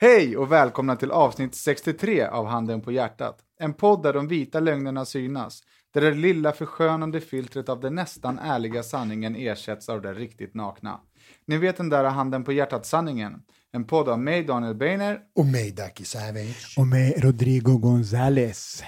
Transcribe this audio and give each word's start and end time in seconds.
Hej 0.00 0.36
och 0.36 0.52
välkomna 0.52 0.96
till 0.96 1.10
avsnitt 1.10 1.54
63 1.54 2.22
av 2.22 2.46
Handen 2.46 2.80
på 2.80 2.92
hjärtat. 2.92 3.38
En 3.60 3.74
podd 3.74 4.02
där 4.02 4.12
de 4.12 4.28
vita 4.28 4.60
lögnerna 4.60 5.04
synas. 5.04 5.62
Där 5.94 6.00
det 6.00 6.14
lilla 6.14 6.52
förskönande 6.52 7.20
filtret 7.20 7.68
av 7.68 7.80
den 7.80 7.94
nästan 7.94 8.38
ärliga 8.38 8.82
sanningen 8.82 9.36
ersätts 9.36 9.88
av 9.88 10.02
det 10.02 10.14
riktigt 10.14 10.54
nakna. 10.54 11.00
Ni 11.46 11.56
vet 11.56 11.76
den 11.76 11.88
där 11.88 12.04
Handen 12.04 12.44
på 12.44 12.52
hjärtat-sanningen. 12.52 13.32
En 13.72 13.84
podd 13.84 14.08
av 14.08 14.18
mig, 14.18 14.44
Daniel 14.44 14.74
Beiner. 14.74 15.20
Och 15.34 15.46
mig, 15.46 15.70
Daki 15.70 16.04
Savage. 16.04 16.74
Och 16.78 16.86
mig 16.86 17.14
Rodrigo 17.18 17.78
Gonzales. 17.78 18.82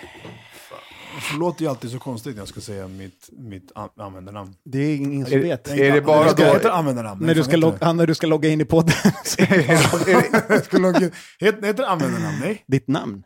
Det 1.33 1.39
låter 1.39 1.63
ju 1.63 1.69
alltid 1.71 1.91
så 1.91 1.99
konstigt 1.99 2.35
när 2.35 2.41
jag 2.41 2.49
ska 2.49 2.61
säga 2.61 2.89
mitt, 2.89 3.29
mitt 3.33 3.73
an- 3.75 3.89
användarnamn. 3.97 4.55
Det 4.65 4.79
är 4.79 4.97
ingen 4.97 5.27
som 5.27 5.35
Är- 5.39 5.43
vet. 5.43 5.69
är 5.69 5.93
det 5.93 6.01
bara 6.01 6.23
Jag 6.27 6.31
ska 6.33 6.47
då- 6.47 6.53
heta 6.53 6.73
användarnamn. 6.73 7.27
när, 7.27 7.35
du 7.35 7.45
ska 7.45 7.57
log- 7.57 7.75
ja, 7.81 7.93
när 7.93 8.07
du 8.07 8.15
ska 8.15 8.27
logga 8.27 8.49
in 8.49 8.61
i 8.61 8.65
podden. 8.65 8.95
Ska 10.65 10.79
logga 10.79 11.11
Heter 11.41 11.67
heter 11.67 11.85
användarnamn? 11.85 12.39
Nej. 12.41 12.65
Ditt 12.67 12.89
namn. 12.89 13.23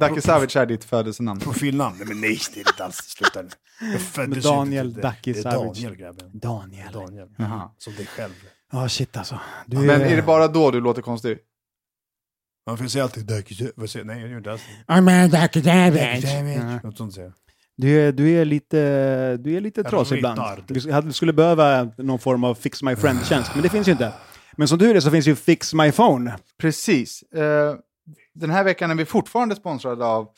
Daki 0.00 0.20
Savic 0.20 0.56
är 0.56 0.66
ditt 0.66 0.84
födelsenamn. 0.84 1.40
Profilnamn? 1.40 1.96
Nej 1.98 2.06
men 2.08 2.20
nej, 2.20 2.38
det 2.54 2.60
är 2.60 2.68
inte 2.70 2.84
alls. 2.84 2.96
Sluta 2.96 3.42
nu. 3.42 3.48
Jag 3.92 4.00
föddes 4.00 4.44
Daniel 4.44 4.92
Det 4.92 5.08
är 5.30 5.34
Savic. 5.34 5.44
Daniel 5.44 5.96
grabben. 5.96 6.30
Daniel. 6.38 6.92
Daniel. 6.92 7.28
Jaha. 7.38 7.70
Som 7.78 7.94
dig 7.94 8.06
själv. 8.06 8.32
Ja, 8.72 8.88
shit 8.88 9.16
alltså. 9.16 9.40
Du 9.66 9.76
Men 9.76 10.00
är 10.00 10.16
det 10.16 10.22
bara 10.22 10.48
då 10.48 10.70
du 10.70 10.80
låter 10.80 11.02
konstig? 11.02 11.38
Man 12.66 12.78
får 12.78 12.84
säga 12.84 13.04
alltid 13.04 13.28
säger- 13.90 14.04
Nej, 14.04 14.20
jag 14.20 14.30
gör 14.30 14.38
inte 14.38 14.52
alls 14.52 14.62
det. 14.86 14.92
Daki 15.90 16.22
Savage. 16.22 16.56
Savage. 16.58 16.84
Något 16.84 16.96
sånt 16.96 17.14
säger 17.14 17.26
jag. 17.26 17.34
Du 17.76 18.00
är, 18.00 18.12
du 18.12 18.30
är 18.30 18.44
lite, 18.44 19.36
du 19.36 19.54
är 19.56 19.60
lite 19.60 19.82
trasig 19.84 20.16
ibland. 20.18 20.40
Du 21.06 21.12
skulle 21.12 21.32
behöva 21.32 21.90
någon 21.98 22.18
form 22.18 22.44
av 22.44 22.54
fix 22.54 22.82
my 22.82 22.96
friend-tjänst, 22.96 23.50
men 23.54 23.62
det 23.62 23.68
finns 23.68 23.88
ju 23.88 23.92
inte. 23.92 24.12
Men 24.56 24.68
som 24.68 24.78
du 24.78 24.90
är 24.90 24.94
det 24.94 25.00
så 25.02 25.10
finns 25.10 25.26
ju 25.26 25.34
fix 25.36 25.74
my 25.74 25.92
phone. 25.92 26.36
Precis. 26.58 27.22
Eh, 27.22 27.74
den 28.34 28.50
här 28.50 28.64
veckan 28.64 28.90
är 28.90 28.94
vi 28.94 29.04
fortfarande 29.04 29.56
sponsrade 29.56 30.04
av 30.04 30.28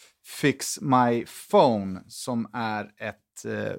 Fix 0.40 0.80
My 0.80 1.24
Phone 1.50 2.00
som 2.08 2.46
är 2.54 2.84
ett 2.84 3.44
eh, 3.46 3.72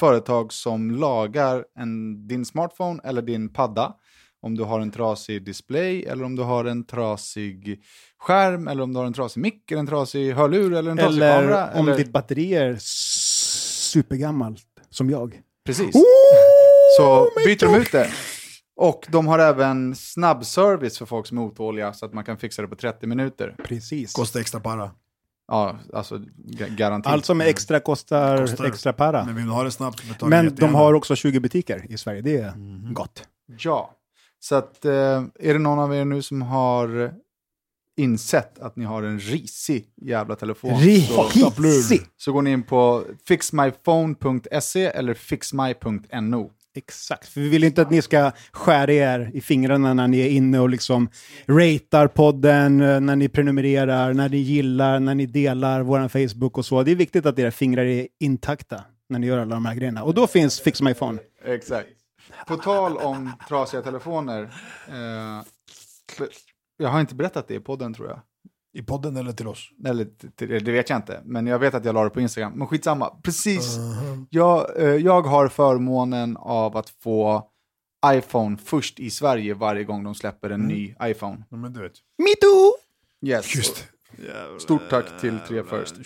företag 0.00 0.52
som 0.52 0.90
lagar 0.90 1.64
en, 1.78 2.26
din 2.28 2.44
smartphone 2.44 3.00
eller 3.04 3.22
din 3.22 3.52
padda. 3.52 3.94
Om 4.42 4.56
du 4.56 4.64
har 4.64 4.80
en 4.80 4.90
trasig 4.90 5.44
display 5.44 6.02
eller 6.02 6.24
om 6.24 6.36
du 6.36 6.42
har 6.42 6.64
en 6.64 6.84
trasig 6.86 7.82
skärm 8.18 8.68
eller 8.68 8.82
om 8.82 8.92
du 8.92 8.98
har 8.98 9.06
en 9.06 9.12
trasig 9.12 9.40
mick 9.40 9.70
eller 9.70 9.80
en 9.80 9.86
trasig 9.86 10.32
hörlur 10.32 10.74
eller 10.74 10.90
en 10.90 10.96
trasig 10.96 11.16
Eller 11.16 11.40
kamera. 11.40 11.70
om 11.74 11.88
eller... 11.88 11.98
ditt 11.98 12.12
batteri 12.12 12.54
är 12.54 12.76
supergammalt, 13.92 14.62
som 14.90 15.10
jag. 15.10 15.40
Precis. 15.66 15.94
Oh 15.94 16.02
Så 16.98 17.28
byter 17.46 17.66
de 17.72 17.74
ut 17.80 17.92
det. 17.92 18.10
Och 18.76 19.06
de 19.08 19.26
har 19.26 19.38
även 19.38 19.94
snabbservice 19.96 20.98
för 20.98 21.06
folk 21.06 21.26
som 21.26 21.38
är 21.38 21.42
otåliga 21.42 21.92
så 21.92 22.06
att 22.06 22.12
man 22.12 22.24
kan 22.24 22.36
fixa 22.38 22.62
det 22.62 22.68
på 22.68 22.76
30 22.76 23.06
minuter. 23.06 23.56
Precis. 23.64 24.12
Kostar 24.12 24.40
extra 24.40 24.60
para. 24.60 24.90
Ja, 25.48 25.78
alltså 25.92 26.16
ga- 26.38 26.76
garanti. 26.76 27.08
Allt 27.08 27.24
som 27.24 27.40
är 27.40 27.44
extra 27.46 27.80
kostar, 27.80 28.38
Kostar. 28.38 28.64
extra 28.64 28.92
para. 28.92 29.24
Men 29.24 29.34
vill 29.34 29.44
du 29.44 29.50
ha 29.50 29.64
det 29.64 29.70
snabbt 29.70 30.02
Men 30.22 30.54
de 30.54 30.74
har 30.74 30.94
också 30.94 31.16
20 31.16 31.40
butiker 31.40 31.86
i 31.88 31.98
Sverige, 31.98 32.20
det 32.22 32.36
är 32.36 32.50
Mhm. 32.56 32.94
gott. 32.94 33.22
Ja, 33.58 33.90
så 34.44 34.54
att 34.54 34.84
eh, 34.84 35.24
är 35.40 35.52
det 35.52 35.58
någon 35.58 35.78
av 35.78 35.94
er 35.94 36.04
nu 36.04 36.22
som 36.22 36.42
har 36.42 37.14
insett 37.96 38.58
att 38.58 38.76
ni 38.76 38.84
har 38.84 39.02
en 39.02 39.18
risig 39.18 39.86
jävla 39.96 40.36
telefon 40.36 40.80
så, 40.80 41.28
Risig! 41.62 42.00
så 42.16 42.32
går 42.32 42.42
ni 42.42 42.50
in 42.50 42.62
på 42.62 43.04
fixmyphone.se 43.28 44.84
eller 44.84 45.14
fixmy.no. 45.14 46.50
Exakt, 46.74 47.28
för 47.28 47.40
vi 47.40 47.48
vill 47.48 47.64
inte 47.64 47.82
att 47.82 47.90
ni 47.90 48.02
ska 48.02 48.30
skära 48.52 48.92
er 48.92 49.30
i 49.34 49.40
fingrarna 49.40 49.94
när 49.94 50.08
ni 50.08 50.20
är 50.20 50.28
inne 50.28 50.60
och 50.60 50.68
liksom 50.68 51.08
ratear 51.46 52.06
podden, 52.06 52.80
eh, 52.80 53.00
när 53.00 53.16
ni 53.16 53.28
prenumererar, 53.28 54.14
när 54.14 54.28
ni 54.28 54.36
gillar, 54.36 55.00
när 55.00 55.14
ni 55.14 55.26
delar 55.26 55.82
vår 55.82 56.08
Facebook 56.08 56.58
och 56.58 56.66
så. 56.66 56.82
Det 56.82 56.90
är 56.90 56.96
viktigt 56.96 57.26
att 57.26 57.38
era 57.38 57.50
fingrar 57.50 57.84
är 57.84 58.08
intakta 58.20 58.84
när 59.08 59.18
ni 59.18 59.26
gör 59.26 59.38
alla 59.38 59.54
de 59.54 59.66
här 59.66 59.74
grejerna. 59.74 60.02
Och 60.02 60.14
då 60.14 60.26
finns 60.26 60.60
Fix 60.60 60.82
My 60.82 60.94
Phone. 60.94 61.18
Exakt. 61.44 61.88
På 62.46 62.56
tal 62.56 62.96
om 62.96 63.32
trasiga 63.48 63.82
telefoner. 63.82 64.42
Eh, 64.88 65.42
jag 66.76 66.88
har 66.88 67.00
inte 67.00 67.14
berättat 67.14 67.48
det 67.48 67.54
i 67.54 67.60
podden 67.60 67.94
tror 67.94 68.08
jag. 68.08 68.20
I 68.74 68.82
podden 68.82 69.16
eller 69.16 69.32
till 69.32 69.48
oss? 69.48 69.68
Eller 69.86 70.04
t- 70.04 70.28
t- 70.36 70.46
det 70.46 70.72
vet 70.72 70.90
jag 70.90 70.98
inte, 70.98 71.20
men 71.24 71.46
jag 71.46 71.58
vet 71.58 71.74
att 71.74 71.84
jag 71.84 71.94
la 71.94 72.04
det 72.04 72.10
på 72.10 72.20
Instagram. 72.20 72.52
Men 72.52 72.66
skitsamma, 72.66 73.10
precis. 73.22 73.76
Jag, 74.30 74.78
eh, 74.82 74.86
jag 74.96 75.22
har 75.22 75.48
förmånen 75.48 76.36
av 76.36 76.76
att 76.76 76.90
få 76.90 77.48
iPhone 78.06 78.56
först 78.56 79.00
i 79.00 79.10
Sverige 79.10 79.54
varje 79.54 79.84
gång 79.84 80.04
de 80.04 80.14
släpper 80.14 80.50
en 80.50 80.60
ny 80.60 80.94
iPhone. 81.02 81.44
Ja, 81.50 81.56
men 81.56 81.72
du 81.72 81.80
vet. 81.82 81.92
Me 82.18 82.34
too! 82.40 82.72
Yes. 83.30 83.54
Just 83.56 83.88
Stort 84.58 84.82
tack 84.90 85.20
till 85.20 85.38
Tre 85.48 85.62
First. 85.64 85.96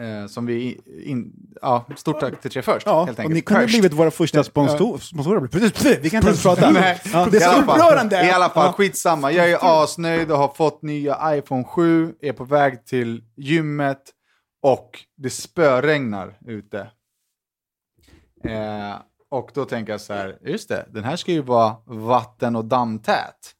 Eh, 0.00 0.26
som 0.26 0.46
vi 0.46 0.80
in, 1.04 1.32
ja, 1.62 1.86
stort 1.96 2.20
tack 2.20 2.40
till 2.40 2.50
Tre 2.50 2.62
Först, 2.62 2.86
Ja, 2.86 3.04
helt 3.04 3.18
och 3.18 3.20
enkelt. 3.24 3.34
ni 3.34 3.40
kunde 3.40 3.62
Först. 3.62 3.72
blivit 3.74 3.92
våra 3.92 4.10
första 4.10 4.44
sponsor- 4.44 4.98
sponsorer. 4.98 5.40
Vi 6.00 6.10
kan 6.10 6.16
inte 6.18 6.28
ens 6.28 6.42
prata. 6.42 6.70
Nej, 6.70 7.00
Ja, 7.12 7.28
det 7.30 7.36
är 7.36 7.52
så 7.52 7.60
upprörande! 7.62 8.26
I 8.26 8.30
alla 8.30 8.48
fall, 8.48 8.66
Ja. 8.66 8.72
skitsamma. 8.72 9.32
Jag 9.32 9.50
är 9.50 9.58
asnöjd 9.82 10.30
och 10.30 10.38
har 10.38 10.48
fått 10.48 10.82
nya 10.82 11.36
iPhone 11.36 11.64
7, 11.64 12.14
är 12.20 12.32
på 12.32 12.44
väg 12.44 12.86
till 12.86 13.24
gymmet 13.36 14.02
och 14.62 14.90
det 15.16 15.30
spöregnar 15.30 16.38
ute. 16.46 16.90
Eh, 18.44 18.94
och 19.30 19.50
då 19.54 19.64
tänker 19.64 19.92
jag 19.92 20.00
så 20.00 20.12
här, 20.12 20.38
just 20.44 20.68
det, 20.68 20.86
den 20.90 21.04
här 21.04 21.16
ska 21.16 21.32
ju 21.32 21.42
vara 21.42 21.76
vatten 21.86 22.56
och 22.56 22.64
dammtät. 22.64 23.53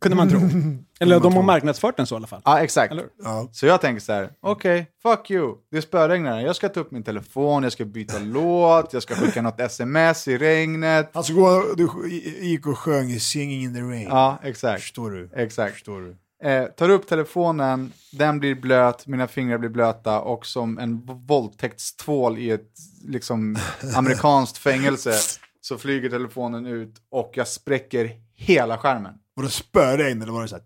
Kunde 0.00 0.16
man 0.16 0.28
tro. 0.28 0.40
Eller 1.00 1.20
de 1.20 1.34
har 1.34 1.42
marknadsfört 1.42 1.96
den 1.96 2.06
så 2.06 2.14
i 2.14 2.16
alla 2.16 2.26
fall. 2.26 2.42
Ja, 2.44 2.60
exakt. 2.60 2.92
Eller? 2.92 3.04
Ja. 3.22 3.48
Så 3.52 3.66
jag 3.66 3.80
tänker 3.80 4.00
så 4.00 4.12
här, 4.12 4.30
okej, 4.40 4.86
fuck 5.02 5.30
you. 5.30 5.54
Det 5.70 5.82
spöregnar. 5.82 6.40
Jag 6.40 6.56
ska 6.56 6.68
ta 6.68 6.80
upp 6.80 6.90
min 6.90 7.02
telefon, 7.02 7.62
jag 7.62 7.72
ska 7.72 7.84
byta 7.84 8.18
låt, 8.22 8.92
jag 8.92 9.02
ska 9.02 9.14
skicka 9.14 9.42
något 9.42 9.60
sms 9.60 10.28
i 10.28 10.38
regnet. 10.38 11.16
Alltså, 11.16 11.32
gå, 11.32 11.64
du 11.76 12.08
gick 12.40 12.66
och 12.66 12.78
sjöng 12.78 13.10
i 13.10 13.20
Singing 13.20 13.62
in 13.62 13.74
the 13.74 13.80
Rain. 13.80 14.08
Ja, 14.08 14.38
exakt. 14.42 14.82
Förstår 14.82 15.10
du? 15.10 15.30
Exakt. 15.34 15.72
Förstår 15.72 16.00
du? 16.00 16.16
Eh, 16.42 16.64
tar 16.64 16.88
upp 16.88 17.06
telefonen, 17.08 17.92
den 18.12 18.40
blir 18.40 18.54
blöt, 18.54 19.06
mina 19.06 19.26
fingrar 19.26 19.58
blir 19.58 19.70
blöta 19.70 20.20
och 20.20 20.46
som 20.46 20.78
en 20.78 21.06
våldtäktstvål 21.26 22.38
i 22.38 22.50
ett 22.50 22.72
liksom 23.04 23.56
amerikanskt 23.96 24.58
fängelse 24.58 25.12
så 25.60 25.78
flyger 25.78 26.10
telefonen 26.10 26.66
ut 26.66 26.94
och 27.10 27.32
jag 27.34 27.48
spräcker 27.48 28.10
hela 28.34 28.78
skärmen. 28.78 29.14
Var 29.40 29.44
det 29.44 29.52
spöregn 29.52 30.22
eller 30.22 30.32
var 30.32 30.42
det 30.42 30.48
så 30.48 30.54
här... 30.54 30.64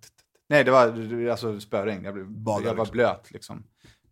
Nej, 0.48 0.64
det 0.64 0.70
var 0.70 1.28
alltså 1.30 1.60
spöregn. 1.60 2.04
Jag, 2.04 2.14
blev, 2.14 2.30
Badar 2.30 2.66
jag 2.66 2.74
var 2.74 2.84
liksom. 2.84 2.92
blöt 2.92 3.30
liksom. 3.30 3.64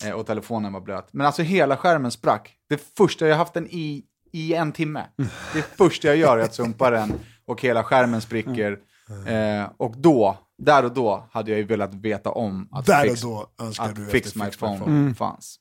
Eh, 0.04 0.10
och 0.10 0.26
telefonen 0.26 0.72
var 0.72 0.80
blöt. 0.80 1.12
Men 1.12 1.26
alltså 1.26 1.42
hela 1.42 1.76
skärmen 1.76 2.10
sprack. 2.10 2.56
Det 2.68 2.96
första, 2.96 3.26
jag 3.26 3.34
har 3.34 3.38
haft 3.38 3.54
den 3.54 3.66
i, 3.66 4.04
i 4.32 4.54
en 4.54 4.72
timme. 4.72 5.06
Det 5.54 5.62
första 5.62 6.08
jag 6.08 6.16
gör 6.16 6.38
är 6.38 6.42
att 6.42 6.54
sumpa 6.54 6.90
den 6.90 7.12
och 7.44 7.62
hela 7.62 7.84
skärmen 7.84 8.20
spricker. 8.20 8.78
Eh, 9.26 9.70
och 9.76 9.96
då, 9.96 10.38
där 10.58 10.84
och 10.84 10.94
då, 10.94 11.28
hade 11.32 11.50
jag 11.50 11.58
ju 11.58 11.66
velat 11.66 11.94
veta 11.94 12.30
om 12.30 12.68
att 12.72 12.86
Där 12.86 13.04
och 13.04 13.10
Fix, 13.10 13.20
då 13.20 13.46
önskar 13.58 13.84
att 13.84 13.94
du 13.94 14.06
fix 14.06 14.34
My 14.34 14.44
Fix 14.44 14.56
Phone, 14.56 14.78
Phone. 14.78 15.14
fanns. 15.14 15.56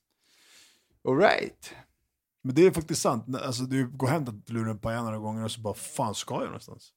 All 1.07 1.17
right. 1.17 1.73
Men 2.43 2.55
det 2.55 2.65
är 2.65 2.71
faktiskt 2.71 3.01
sant. 3.01 3.35
Alltså, 3.45 3.63
du 3.63 3.87
går 3.87 4.07
hem 4.07 4.25
till 4.25 4.55
luren 4.55 4.79
på 4.79 4.91
några 4.91 5.17
gånger 5.17 5.43
och 5.43 5.51
så 5.51 5.61
bara, 5.61 5.73
fan 5.73 6.15
ska 6.15 6.33
jag 6.33 6.45
någonstans? 6.45 6.93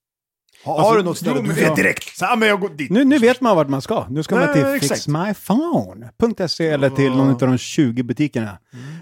Har, 0.65 0.75
Alltså, 0.75 0.91
har 0.91 0.97
du 0.97 1.03
något 1.03 1.19
ställe 1.19 1.41
du 1.41 1.53
vet 1.53 1.77
direkt? 1.77 2.17
Så, 2.17 2.37
men 2.37 2.49
jag 2.49 2.61
går 2.61 2.69
dit. 2.69 2.91
Nu, 2.91 3.05
nu 3.05 3.19
vet 3.19 3.41
man 3.41 3.56
vart 3.56 3.69
man 3.69 3.83
ska. 3.83 4.06
Nu 4.11 4.23
ska 4.23 4.37
man 4.37 4.53
till 4.53 4.65
exakt. 4.65 4.93
fixmyphone.se 4.93 6.69
eller 6.69 6.91
till 6.91 7.11
någon 7.11 7.31
av 7.31 7.39
de 7.39 7.59
20 7.59 8.03
butikerna. 8.03 8.59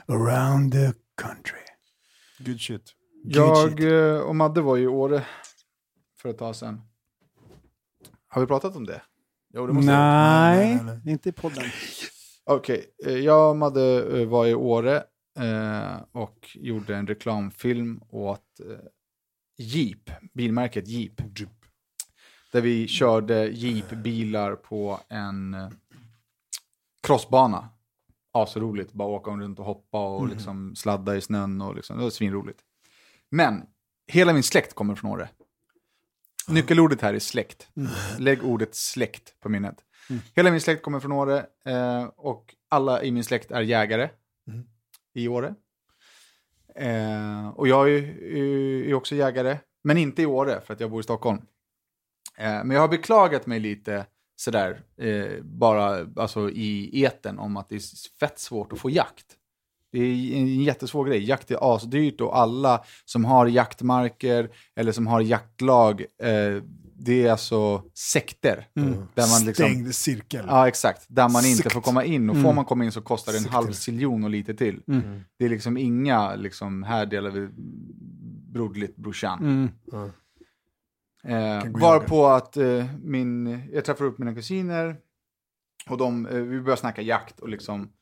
Around 0.09 0.73
the 0.73 0.93
country. 1.23 1.59
Good 2.39 2.61
shit. 2.61 2.83
Jag 3.25 3.81
eh, 4.15 4.21
och 4.21 4.37
Madde 4.37 4.61
var 4.61 4.77
ju 4.77 4.83
i 4.83 4.87
Åre 4.87 5.23
för 6.23 6.29
ett 6.29 6.39
tag 6.39 6.57
sedan. 6.57 6.81
Har 8.29 8.41
vi 8.41 8.47
pratat 8.47 8.77
om 8.77 8.87
det? 8.87 9.03
Jo, 9.55 9.67
det. 9.67 9.73
Nej, 9.73 10.75
nej, 10.75 11.01
nej. 11.05 11.13
inte 11.13 11.29
i 11.29 11.33
podden. 11.33 11.65
Okej, 12.45 12.85
eh, 13.07 13.13
jag 13.13 13.51
och 13.51 13.57
Madde 13.57 14.21
eh, 14.21 14.29
var 14.29 14.47
i 14.47 14.55
Åre 14.55 15.03
och 16.13 16.49
gjorde 16.55 16.97
en 16.97 17.07
reklamfilm 17.07 18.01
åt 18.09 18.61
Jeep, 19.63 20.11
bilmärket 20.33 20.89
Jeep. 20.89 21.21
Där 22.53 22.61
vi 22.61 22.89
körde 22.89 23.49
Jeep-bilar 23.49 24.57
på 24.57 25.01
en 25.09 25.55
eh, 25.55 25.69
crossbana. 27.03 27.69
Asroligt, 28.33 28.93
bara 28.93 29.09
åka 29.09 29.31
runt 29.31 29.59
och 29.59 29.65
hoppa 29.65 30.09
och 30.09 30.29
liksom 30.29 30.77
sladda 30.77 31.17
i 31.17 31.21
snön 31.21 31.61
och 31.61 31.77
liksom, 31.77 31.97
det 31.97 32.03
var 32.03 32.11
svinroligt. 32.11 32.61
Men 33.31 33.63
hela 34.07 34.33
min 34.33 34.43
släkt 34.43 34.75
kommer 34.75 34.95
från 34.95 35.11
Åre. 35.11 35.29
Nyckelordet 36.49 37.01
här 37.01 37.15
är 37.15 37.19
släkt. 37.19 37.69
Lägg 38.19 38.45
ordet 38.45 38.75
släkt 38.75 39.41
på 39.41 39.49
minnet. 39.49 39.85
Hela 40.35 40.51
min 40.51 40.61
släkt 40.61 40.83
kommer 40.83 41.01
från 41.01 41.13
Åre 41.13 41.47
eh, 41.65 42.05
och 42.05 42.55
alla 42.69 43.03
i 43.03 43.13
min 43.13 43.25
släkt 43.25 43.51
är 43.51 43.61
jägare 43.61 44.09
i 45.15 45.29
Åre. 45.29 45.55
Eh, 46.75 47.49
och 47.49 47.69
jag 47.69 47.89
är, 47.89 48.01
ju 48.37 48.91
är 48.91 48.95
också 48.95 49.15
jägare, 49.15 49.59
men 49.85 49.99
inte 49.99 50.23
i 50.23 50.27
Åre 50.27 50.61
för 50.61 50.75
att 50.75 50.81
jag 50.81 50.91
bor 50.91 51.01
i 51.01 51.03
Stockholm. 51.03 51.39
Eh, 52.39 52.65
men 52.65 52.71
jag 52.71 52.81
har 52.81 52.89
beklagat 52.89 53.47
mig 53.47 53.61
lite 53.61 54.07
sådär, 54.37 54.81
eh, 54.97 55.43
bara 55.43 56.07
alltså, 56.17 56.51
i 56.51 57.03
eten 57.03 57.39
om 57.39 57.57
att 57.57 57.69
det 57.69 57.75
är 57.75 58.17
fett 58.21 58.39
svårt 58.39 58.73
att 58.73 58.79
få 58.79 58.91
jakt. 58.91 59.27
Det 59.93 59.99
är 59.99 60.37
en 60.37 60.63
jättesvår 60.63 61.05
grej. 61.05 61.25
Jakt 61.29 61.51
är 61.51 61.75
asdyrt 61.75 62.21
och 62.21 62.39
alla 62.39 62.85
som 63.05 63.25
har 63.25 63.47
jaktmarker 63.47 64.51
eller 64.75 64.93
som 64.93 65.07
har 65.07 65.21
jaktlag, 65.21 66.01
eh, 66.01 66.63
det 67.05 67.27
är 67.27 67.31
alltså 67.31 67.83
sekter. 67.95 68.69
Där 68.75 69.39
man 69.39 69.47
liksom, 69.47 69.53
Stängd 69.55 69.95
cirkel. 69.95 70.45
Ja, 70.49 70.69
exakt. 70.69 71.07
Där 71.09 71.29
man 71.29 71.45
inte 71.45 71.63
Sekt. 71.63 71.73
får 71.73 71.81
komma 71.81 72.05
in. 72.05 72.31
Och 72.31 72.37
får 72.37 72.53
man 72.53 72.65
komma 72.65 72.85
in 72.85 72.93
så 72.93 73.03
kostar 73.03 73.33
det 73.33 73.39
en 73.39 73.43
Sekter. 73.43 73.57
halv 73.57 73.73
siljon 73.73 74.25
och 74.25 74.31
lite 74.31 74.55
till. 74.55 74.83
Det 75.39 75.45
är 75.45 75.49
liksom 75.49 75.77
inga, 75.77 76.35
liksom, 76.35 76.83
här 76.83 77.07
delar 77.07 77.31
vi 77.31 77.49
broderligt 78.53 78.97
brorsan. 78.97 79.39
Mm. 79.93 80.11
Eh, 81.25 81.63
Kan 81.63 81.73
gå 81.73 81.81
var 81.81 81.95
jaga. 81.95 82.09
på 82.09 82.27
att 82.27 82.57
eh, 82.57 82.87
min, 83.03 83.63
jag 83.73 83.85
träffar 83.85 84.05
upp 84.05 84.19
mina 84.19 84.35
kusiner 84.35 84.97
och 85.89 85.99
de, 85.99 86.27
eh, 86.27 86.35
vi 86.37 86.61
börjar 86.61 86.77
snacka 86.77 87.03
jakt 87.03 87.41
och 87.41 87.49
liksom, 87.49 87.93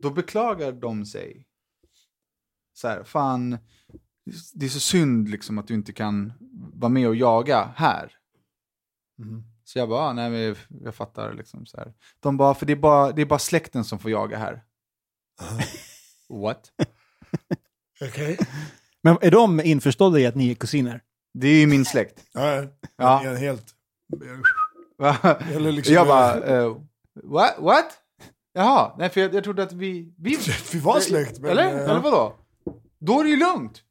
då 0.00 0.10
beklagar 0.10 0.72
de 0.72 1.06
sig. 1.06 1.46
Så 2.74 2.88
här, 2.88 3.04
fan, 3.04 3.58
det 4.54 4.66
är 4.66 4.70
så 4.70 4.80
synd 4.80 5.28
liksom 5.28 5.58
att 5.58 5.66
du 5.66 5.74
inte 5.74 5.92
kan 5.92 6.32
vara 6.74 6.88
med 6.88 7.08
och 7.08 7.16
jaga 7.16 7.72
här. 7.76 8.12
Mhm. 9.18 9.44
Så 9.64 9.78
jag 9.78 9.88
bara, 9.88 10.00
ah, 10.00 10.12
nej 10.12 10.30
men 10.30 10.56
jag 10.84 10.94
fattar 10.94 11.34
liksom 11.34 11.66
så 11.66 11.76
här. 11.76 11.92
De 12.20 12.36
bara, 12.36 12.54
för 12.54 12.66
det 12.66 12.72
är 12.72 12.76
bara, 12.76 13.12
det 13.12 13.22
är 13.22 13.26
bara 13.26 13.38
släkten 13.38 13.84
som 13.84 13.98
får 13.98 14.10
jaga 14.10 14.38
här. 14.38 14.62
What? 16.28 16.72
Okej. 18.00 18.38
Men 19.02 19.18
är 19.20 19.30
de 19.30 19.60
införstådda 19.60 20.18
i 20.18 20.26
att 20.26 20.34
ni 20.34 20.50
är 20.50 20.54
kusiner? 20.54 21.02
Det 21.34 21.48
är 21.48 21.60
ju 21.60 21.66
min 21.66 21.84
släkt. 21.84 22.24
Ja, 22.32 22.54
ja. 22.54 22.68
Ja. 23.24 23.34
Helt... 23.34 23.74
Eller 25.52 25.72
liksom- 25.72 25.94
jag 25.94 26.06
bara, 26.06 26.44
eh, 26.44 26.76
what? 27.14 27.54
what? 27.58 27.98
Jaha, 28.52 28.94
nej 28.98 29.10
för 29.10 29.20
jag, 29.20 29.34
jag 29.34 29.44
trodde 29.44 29.62
att 29.62 29.72
vi... 29.72 30.14
Vi, 30.18 30.38
Vi 30.72 30.78
var 30.78 31.00
släkt, 31.00 31.38
men, 31.38 31.50
Eller? 31.50 31.66
eh, 31.66 31.90
Eller 31.90 32.00
vadå? 32.00 32.36
Då 32.98 33.20
är 33.20 33.24
det 33.24 33.30
ju 33.30 33.36
lugnt. 33.36 33.82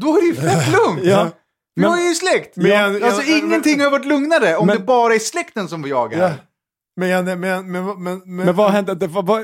Då 0.00 0.16
är 0.16 0.20
det 0.20 0.26
ju 0.26 0.34
fett 0.34 0.72
lugnt. 0.72 1.00
Ja. 1.04 1.30
Vi 1.74 1.82
Men- 1.82 1.90
har 1.90 2.00
ju 2.00 2.14
släkt. 2.14 2.56
Men 2.56 2.70
jag- 2.70 3.02
alltså 3.02 3.22
jag- 3.22 3.38
ingenting 3.38 3.80
har 3.80 3.90
varit 3.90 4.06
lugnare 4.06 4.56
om 4.56 4.66
Men- 4.66 4.76
det 4.76 4.82
bara 4.82 5.14
är 5.14 5.18
släkten 5.18 5.68
som 5.68 5.82
får 5.82 5.90
jaga. 5.90 6.18
Ja. 6.18 6.32
Men, 6.96 7.08
jag- 7.08 7.24
men, 7.24 7.40
men, 7.40 7.70
men, 7.70 7.94
men, 8.02 8.26
Men 8.26 8.56
vad 8.56 8.70
hände? 8.70 8.94
Det, 8.94 9.06
vad, 9.06 9.26
vad, 9.26 9.42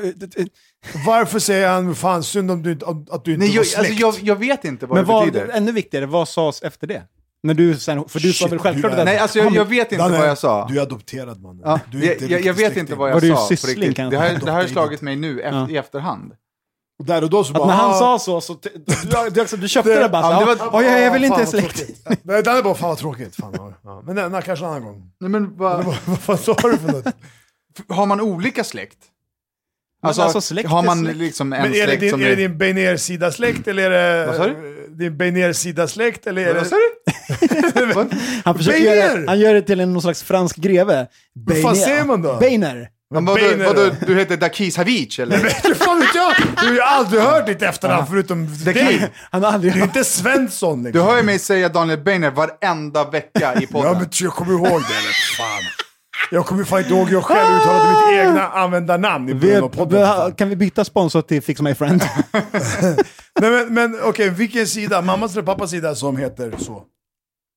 varför 1.05 1.39
säger 1.39 1.69
han 1.69 1.95
fan 1.95 2.23
synd 2.23 2.51
om 2.51 2.63
du, 2.63 2.71
att, 3.11 3.25
du 3.25 3.33
inte 3.33 3.39
Nej, 3.45 3.49
var 3.49 3.55
jag, 3.55 3.65
släkt? 3.65 3.79
alltså, 3.79 3.93
jag, 4.01 4.15
jag 4.21 4.35
vet 4.35 4.65
inte 4.65 4.85
vad 4.85 4.95
men 4.97 5.05
det 5.05 5.11
vad, 5.11 5.25
betyder. 5.31 5.49
ännu 5.53 5.71
viktigare, 5.71 6.05
vad 6.05 6.27
sades 6.29 6.61
efter 6.61 6.87
det? 6.87 7.03
När 7.43 7.53
du 7.53 7.77
sen, 7.77 8.09
för 8.09 8.19
du 8.19 8.33
sa 8.33 8.43
Shit, 8.45 8.51
väl 8.53 8.59
självklart 8.59 8.91
du 8.91 8.95
är- 8.97 9.01
att... 9.01 9.05
Nej, 9.05 9.17
alltså 9.17 9.39
jag, 9.39 9.55
jag 9.55 9.65
vet 9.65 9.91
inte 9.91 10.03
Danne, 10.03 10.17
vad 10.17 10.27
jag 10.29 10.37
sa. 10.37 10.67
Du 10.67 10.77
är 10.77 10.81
adopterad 10.81 11.41
man. 11.41 11.61
Ja, 11.63 11.79
du 11.91 12.03
är 12.03 12.17
jag, 12.21 12.31
jag, 12.31 12.41
jag 12.45 12.53
vet 12.53 12.77
inte 12.77 12.95
vad 12.95 13.09
jag 13.09 13.13
Var 13.13 13.21
du 13.21 13.29
sa 13.29 13.35
på 13.35 13.41
syssling 13.41 13.75
riktigt. 13.75 13.95
kanske? 13.95 14.17
Det 14.17 14.23
här, 14.23 14.39
det 14.45 14.51
här 14.51 14.61
har 14.61 14.67
slagit 14.67 15.01
mig 15.01 15.15
nu 15.15 15.41
efter, 15.41 15.57
Ja. 15.59 15.69
i 15.69 15.77
efterhand. 15.77 16.33
Och 16.99 17.05
där 17.05 17.23
och 17.23 17.29
då 17.29 17.43
så 17.43 17.51
Att 17.51 17.57
bara... 17.57 17.67
när 17.67 17.73
han 17.73 17.91
ah, 17.91 17.99
sa 17.99 18.19
så, 18.19 18.41
så 18.41 18.53
du, 18.61 18.69
du, 18.85 19.29
du, 19.45 19.57
du 19.57 19.67
köpte 19.67 19.93
Det- 19.95 19.99
det 20.03 20.09
bara 20.09 20.23
så, 20.23 20.29
ja, 20.31 20.39
det 20.39 20.45
var- 20.45 20.79
"Oj, 20.79 20.85
jag, 20.85 21.01
jag 21.01 21.11
vill 21.13 21.23
ah, 21.23 21.25
inte 21.25 21.37
vad 21.39 21.47
släkt. 21.49 21.77
tråkigt. 21.77 22.05
Nej, 22.23 22.43
det 22.43 22.49
är 22.51 22.63
bara 22.63 22.75
fan 22.75 22.89
vad 22.89 22.97
tråkigt. 22.97 23.35
Fan, 23.35 23.73
ja. 23.83 24.01
Men 24.05 24.15
nej, 24.15 24.29
nej, 24.29 24.41
kanske 24.45 24.65
en 24.65 24.71
annan 24.71 24.83
gång. 24.83 25.11
Nej, 25.19 25.29
men 25.29 25.57
vad, 25.57 25.85
Vad 26.05 26.19
fan 26.19 26.37
sa 26.37 26.53
du 26.53 26.77
för 26.77 26.91
något? 26.91 27.05
har 27.89 28.05
man 28.05 28.21
olika 28.21 28.63
släkt? 28.63 28.97
Alltså, 30.03 30.21
alltså, 30.21 30.41
släkt 30.41 30.69
har 30.69 30.83
man 30.83 30.99
släkt. 31.03 31.17
liksom 31.17 31.53
en 31.53 31.61
Men 31.61 31.71
är 31.71 31.77
det 31.79 31.83
släkt 31.85 31.99
din, 32.01 32.09
som 32.11 32.21
är 32.21 32.29
det 32.29 32.35
din 32.35 32.57
Benér-sida-släkt 32.57 33.67
eller 33.67 33.91
är 33.91 34.19
det... 34.19 34.27
Vad 34.27 34.35
sa 34.35 34.49
Din 34.89 35.17
Benér-sida-släkt 35.17 36.27
eller 36.27 36.41
är 36.47 36.53
Vad 36.53 36.63
det... 36.63 36.69
sa 36.69 36.75
du? 36.75 37.85
Vad? 37.93 38.15
Han, 38.45 38.57
försöker 38.57 38.79
Beiner! 38.79 38.95
göra, 38.95 39.23
han 39.29 39.39
gör 39.39 39.53
det 39.53 39.61
till 39.61 39.79
en, 39.79 39.93
någon 39.93 40.01
slags 40.01 40.23
fransk 40.23 40.55
greve. 40.55 41.07
Vad 41.33 41.61
fan 41.61 41.75
säger 41.75 42.05
man 42.05 42.21
då? 42.21 42.37
Beiner. 42.37 42.89
Men 43.15 43.25
vadå, 43.25 43.41
vadå, 43.57 43.89
då? 43.99 44.05
du 44.07 44.15
heter 44.15 44.37
Dakis 44.37 44.77
Havic 44.77 45.19
eller? 45.19 45.37
Hur 45.63 45.73
fan 45.73 45.99
vet 45.99 46.15
jag? 46.15 46.33
Du 46.61 46.65
har 46.67 46.73
ju 46.73 46.81
aldrig 46.81 47.21
hört 47.21 47.45
ditt 47.45 47.61
efternamn 47.61 48.07
förutom 48.07 48.47
dig. 48.63 49.09
Han 49.31 49.43
har 49.43 49.51
aldrig 49.51 49.73
Du 49.73 49.79
är 49.79 49.83
inte 49.83 50.03
Svensson 50.03 50.83
Du 50.83 50.89
liksom. 50.89 51.07
hör 51.07 51.17
ju 51.17 51.23
mig 51.23 51.39
säga 51.39 51.69
Daniel 51.69 51.99
Beiner 51.99 52.31
varenda 52.31 53.03
vecka 53.09 53.53
i 53.61 53.67
podden. 53.67 53.91
Ja 53.93 53.99
men 53.99 54.09
jag 54.19 54.33
kommer 54.33 54.53
ihåg 54.53 54.63
det. 54.63 54.95
Eller? 54.97 55.37
Fan. 55.37 55.63
Jag 56.31 56.45
kommer 56.45 56.63
fan 56.63 56.79
inte 56.79 56.93
ihåg 56.93 57.07
hur 57.07 57.13
jag 57.13 57.23
själv 57.23 57.61
uttalade 57.61 57.89
mitt 57.89 58.19
egna 58.19 58.47
användarnamn 58.47 59.29
i 59.29 59.61
podden. 59.69 60.31
Kan 60.35 60.49
vi 60.49 60.55
byta 60.55 60.85
sponsor 60.85 61.21
till 61.21 61.41
Fix 61.41 61.61
My 61.61 61.75
Friend? 61.75 62.03
Nej, 63.41 63.51
men 63.51 63.73
men 63.73 63.99
okej, 64.03 64.29
vilken 64.29 64.67
sida? 64.67 65.01
Mammas 65.01 65.33
eller 65.33 65.43
pappas 65.43 65.69
sida 65.71 65.95
som 65.95 66.17
heter 66.17 66.53
så? 66.57 66.83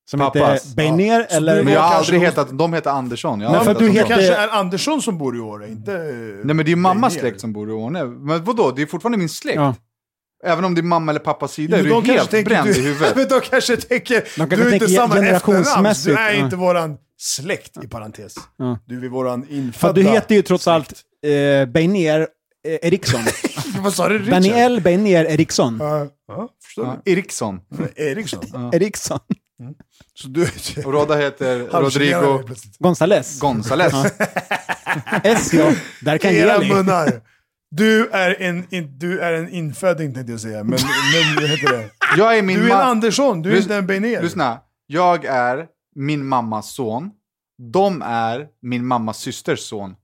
Som 0.09 0.19
Pappas. 0.19 0.63
heter 0.63 0.75
Beiner 0.75 1.27
Så 1.29 1.37
eller... 1.37 1.63
Men 1.63 1.73
jag 1.73 1.81
har 1.81 1.95
aldrig 1.95 2.21
hetat, 2.21 2.57
de 2.57 2.73
heter 2.73 2.89
Andersson. 2.89 3.41
Jag 3.41 3.51
Men 3.51 3.65
för 3.65 3.73
du 3.73 3.89
heter- 3.89 4.07
kanske 4.07 4.35
är 4.35 4.47
Andersson 4.47 5.01
som 5.01 5.17
bor 5.17 5.37
i 5.37 5.39
Åre, 5.39 5.69
inte... 5.69 5.91
Nej 6.43 6.55
men 6.55 6.57
det 6.57 6.63
är 6.63 6.69
ju 6.69 6.75
mammas 6.75 7.13
Beiner. 7.13 7.29
släkt 7.29 7.41
som 7.41 7.53
bor 7.53 7.69
i 7.69 7.73
Åre. 7.73 8.05
Men 8.05 8.43
vadå, 8.43 8.71
det 8.71 8.81
är 8.81 8.85
fortfarande 8.85 9.17
min 9.17 9.29
släkt. 9.29 9.55
Ja. 9.55 9.75
Även 10.45 10.65
om 10.65 10.75
det 10.75 10.81
är 10.81 10.83
mamma 10.83 11.11
eller 11.11 11.19
pappas 11.19 11.53
sida 11.53 11.77
är 11.77 11.83
Men 11.83 11.91
du 11.91 12.01
de 12.01 12.11
helt 12.11 12.31
bränd 12.45 12.67
du, 12.67 12.79
i 12.79 12.81
huvudet. 12.81 13.15
Men 13.15 13.27
de 13.27 13.41
kanske 13.41 13.77
tänker, 13.77 14.21
kanske 14.21 14.55
du 14.55 14.69
är 14.69 14.73
inte 14.73 14.87
samma 14.87 15.17
efternamn, 15.17 15.93
du 16.05 16.13
är 16.13 16.33
ja. 16.33 16.43
inte 16.43 16.55
våran 16.55 16.97
släkt 17.17 17.83
i 17.83 17.87
parentes. 17.87 18.35
Ja. 18.57 18.79
Du 18.85 19.05
är 19.05 19.09
våran 19.09 19.47
infödda... 19.49 19.93
Du 19.93 20.03
heter 20.03 20.35
ju 20.35 20.41
trots 20.41 20.67
allt 20.67 20.93
eh, 21.25 21.65
Beiner 21.69 22.27
eh, 22.67 22.87
Eriksson. 22.87 23.21
Vad 23.83 23.93
sa 23.93 24.09
du? 24.09 24.17
Richard? 24.17 24.31
Daniel 24.31 24.81
Beiner 24.81 25.25
Eriksson. 25.25 25.77
Ja, 25.79 26.07
ja, 26.27 26.49
förstår 26.63 26.85
Ja, 26.85 27.11
Eriksson. 27.11 27.59
du? 27.69 28.03
Eriksson. 28.73 29.19
Eriksson. 29.59 29.75
Så 30.13 30.27
du... 30.27 30.43
Och 30.85 30.93
Rodda 30.93 31.15
heter 31.15 31.59
Rodrigo. 31.59 32.43
Gonzales. 32.79 33.39
Gonzales. 33.39 33.93
S 35.23 35.53
ja. 35.53 35.71
Där 36.01 36.17
kan 36.17 36.31
Era 36.31 36.59
dig. 36.59 36.69
munnar. 36.69 37.21
Du 37.71 38.09
är 38.09 38.41
en, 38.41 38.73
in, 38.73 38.97
du 38.97 39.19
är 39.19 39.33
en 39.33 39.49
inföding 39.49 40.13
tänkte 40.13 40.31
jag 40.31 40.41
säga, 40.41 40.63
men, 40.63 40.79
men 41.37 41.47
heter 41.49 41.77
det? 41.77 41.89
Jag 42.17 42.37
är 42.37 42.41
min 42.41 42.59
Du 42.59 42.71
är 42.71 42.75
en 42.75 42.81
Andersson, 42.87 43.41
du 43.41 43.53
är 43.53 43.61
inte 43.61 43.75
en 43.75 43.87
Beiner. 43.87 44.21
Lyssna, 44.21 44.59
jag 44.87 45.25
är 45.25 45.67
min 45.95 46.25
mammas 46.25 46.73
son. 46.73 47.11
De 47.73 48.01
är 48.01 48.47
min 48.61 48.85
mammas 48.85 49.19
systers 49.19 49.59
son. 49.59 49.95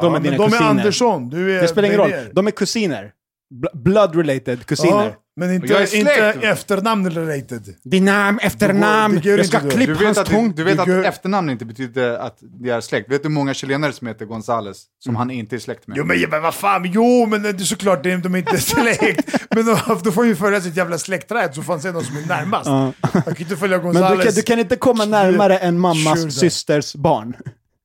De 0.00 0.14
är 0.14 0.20
dina 0.20 0.36
de 0.36 0.42
är 0.42 0.48
kusiner. 0.48 0.70
Andersson, 0.70 1.28
du 1.30 1.56
är 1.56 1.62
Det 1.62 1.68
spelar 1.68 1.88
ingen 1.88 1.98
roll. 2.00 2.12
De 2.32 2.46
är 2.46 2.50
kusiner. 2.50 3.12
Bl- 3.54 3.82
blood 3.82 4.16
related 4.16 4.66
kusiner. 4.66 5.04
Ja, 5.04 5.14
Men 5.38 5.52
inte, 5.54 5.66
jag 5.72 5.82
är 5.82 5.86
släkt. 5.86 6.00
inte 6.00 6.46
efternamn 6.48 7.10
related. 7.10 7.74
Din 7.84 8.04
namn, 8.04 8.38
efternamn, 8.42 9.20
går 9.20 9.36
jag 9.38 9.46
ska 9.46 9.56
inte 9.56 9.68
du. 9.68 9.74
klippa 9.76 9.92
Du 9.92 9.98
vet, 9.98 10.04
hans 10.06 10.18
att, 10.18 10.26
tång. 10.26 10.52
du 10.54 10.64
vet 10.64 10.78
att 10.78 10.86
Det 10.86 10.92
går- 10.96 11.04
efternamn 11.04 11.50
inte 11.50 11.64
betyder 11.64 12.18
att 12.18 12.38
det 12.40 12.70
är 12.70 12.80
släkt. 12.80 13.10
Vet 13.12 13.22
du 13.22 13.28
hur 13.28 13.34
många 13.34 13.54
chilenare 13.54 13.92
som 13.92 14.06
heter 14.06 14.24
Gonzales 14.26 14.82
som 14.98 15.16
han 15.16 15.30
inte 15.30 15.56
är 15.56 15.60
släkt 15.60 15.86
med? 15.86 15.96
Jo 15.96 16.04
men, 16.04 16.20
men 16.30 16.42
vad 16.42 16.54
fan, 16.54 16.90
jo 16.94 17.26
men 17.26 17.42
det 17.42 17.48
är 17.48 17.58
såklart 17.58 18.02
det 18.02 18.12
är, 18.12 18.16
de 18.18 18.34
är 18.34 18.38
inte 18.38 18.58
släkt. 18.60 19.34
men 19.54 19.66
då, 19.66 19.78
då 20.04 20.12
får 20.12 20.26
ju 20.26 20.36
följa 20.36 20.60
sitt 20.60 20.76
jävla 20.76 20.98
släktträd 20.98 21.54
så 21.54 21.62
fan 21.62 21.80
se 21.80 21.92
någon 21.92 22.04
som 22.04 22.16
är 22.16 22.26
närmast. 22.26 22.66
Jag 23.14 23.24
kan 23.24 23.36
inte 23.38 23.56
följa 23.56 23.76
Men 23.78 23.86
du 23.86 23.92
Gonzales. 24.00 24.24
kan, 24.24 24.34
du 24.34 24.42
kan 24.42 24.58
inte 24.58 24.76
komma 24.76 25.04
närmare 25.04 25.58
än 25.58 25.78
mammas 25.80 26.34
systers 26.40 26.94
barn. 26.94 27.36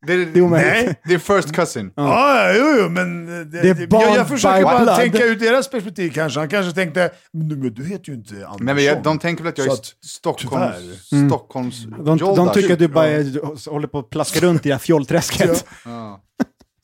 Det, 0.07 0.13
är, 0.13 0.17
Det 0.17 0.39
är 0.39 0.41
omöjligt. 0.43 0.85
Nej. 0.85 0.95
det 1.05 1.13
är 1.13 1.19
first 1.19 1.55
cousin. 1.55 1.91
Ja, 1.95 2.53
jo, 2.57 2.65
jo, 2.81 2.89
men 2.89 3.25
det, 3.25 3.61
Det 3.61 3.69
är 3.69 3.87
barn 3.87 4.01
jag, 4.01 4.17
jag 4.17 4.27
försöker 4.27 4.63
bara 4.63 4.79
blood. 4.83 4.95
tänka 4.95 5.25
ut 5.25 5.39
deras 5.39 5.69
perspektiv 5.69 6.11
kanske. 6.11 6.39
Han 6.39 6.49
kanske 6.49 6.71
tänkte, 6.73 7.11
men 7.33 7.49
du, 7.49 7.55
men 7.55 7.73
du 7.73 7.85
heter 7.85 8.09
ju 8.09 8.13
inte 8.13 8.33
Andersson. 8.33 8.57
Nej, 8.65 8.75
men 8.75 8.83
jag, 8.83 9.03
de 9.03 9.19
tänker 9.19 9.43
väl 9.43 9.51
att 9.51 9.57
jag 9.57 9.67
är 9.67 9.71
att, 9.71 9.85
Stockholms... 10.05 10.75
tyvärr. 11.09 11.27
Stockholms 11.27 11.83
De, 11.83 12.03
de 12.05 12.17
Jolda. 12.17 12.53
tycker 12.53 12.73
att 12.73 12.79
du 12.79 12.87
bara 12.87 13.07
är, 13.07 13.69
håller 13.69 13.87
på 13.87 13.99
att 13.99 14.09
plaska 14.09 14.39
runt 14.39 14.65
i 14.65 14.69
det 14.69 14.75
här 14.75 14.79
fjollträsket. 14.79 15.65
Ja. 15.85 16.21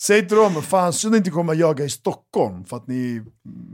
Säg 0.01 0.27
till 0.27 0.37
dem, 0.37 0.61
fan 0.61 0.93
synd 0.93 1.13
att 1.13 1.17
inte 1.17 1.29
komma 1.29 1.51
och 1.51 1.55
jaga 1.57 1.85
i 1.85 1.89
Stockholm 1.89 2.65
för 2.65 2.77
att 2.77 2.87
ni... 2.87 3.21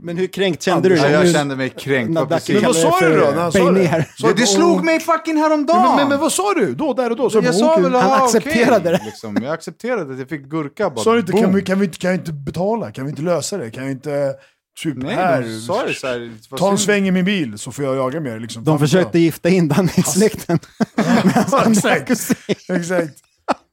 Men 0.02 0.16
hur 0.16 0.26
kränkt 0.26 0.62
kände 0.62 0.88
du 0.88 0.96
Ja, 0.96 1.02
dig? 1.02 1.12
jag 1.12 1.24
Nu- 1.24 1.32
kände 1.32 1.56
mig 1.56 1.70
kränkt. 1.70 2.28
precis. 2.28 2.54
Men 2.54 2.62
vad 2.64 2.76
sa 2.76 3.00
du 3.00 3.16
då 3.20 3.24
när 3.30 3.42
han 3.42 3.52
sa 3.52 3.70
det? 3.70 4.06
Sa 4.18 4.26
Det, 4.28 4.34
det 4.34 4.46
slog 4.46 4.84
mig 4.84 5.00
fucking 5.00 5.36
häromdagen! 5.36 5.82
Men, 5.82 5.96
men, 5.96 6.08
men 6.08 6.20
vad 6.20 6.32
sa 6.32 6.54
du? 6.54 6.74
Då, 6.74 6.94
där 6.94 7.10
och 7.10 7.16
då? 7.16 7.30
Så 7.30 7.38
jag 7.44 7.54
sa 7.54 7.76
väl 7.76 7.94
Han 7.94 8.10
ah, 8.10 8.24
accepterade 8.24 8.76
okej, 8.76 8.92
det. 8.92 9.04
Liksom. 9.04 9.38
Jag 9.42 9.52
accepterade 9.52 10.12
att 10.12 10.18
jag 10.18 10.28
fick 10.28 10.42
gurka 10.44 10.90
bara. 10.90 11.04
Sa 11.04 11.12
du 11.12 11.18
inte, 11.20 11.32
kan 11.32 11.54
vi, 11.54 11.62
kan, 11.62 11.78
vi, 11.80 11.86
inte- 11.86 11.98
kan 11.98 12.10
vi 12.10 12.16
inte 12.18 12.32
betala? 12.32 12.92
Kan 12.92 13.04
vi 13.04 13.10
inte 13.10 13.22
lösa 13.22 13.56
det? 13.58 13.70
Kan 13.70 13.84
vi 13.84 13.90
inte... 13.92 14.34
Typ 14.82 14.96
Nej, 14.96 15.14
här, 15.14 15.42
de 15.42 15.60
sa 15.60 15.86
det 15.86 15.94
så 15.94 16.06
här. 16.06 16.32
Ta 16.56 16.70
en 16.70 16.78
sväng 16.78 17.08
i 17.08 17.10
min 17.10 17.24
bil 17.24 17.58
så 17.58 17.72
får 17.72 17.84
jag 17.84 17.96
jaga 17.96 18.20
mer. 18.20 18.38
Liksom. 18.40 18.64
De 18.64 18.78
försökte 18.78 19.18
gifta 19.18 19.48
in 19.48 19.68
Danny 19.68 19.90
i 19.96 20.02
släkten. 20.02 20.58
Ja, 21.52 21.64
exakt. 21.70 22.10
exakt. 22.68 23.14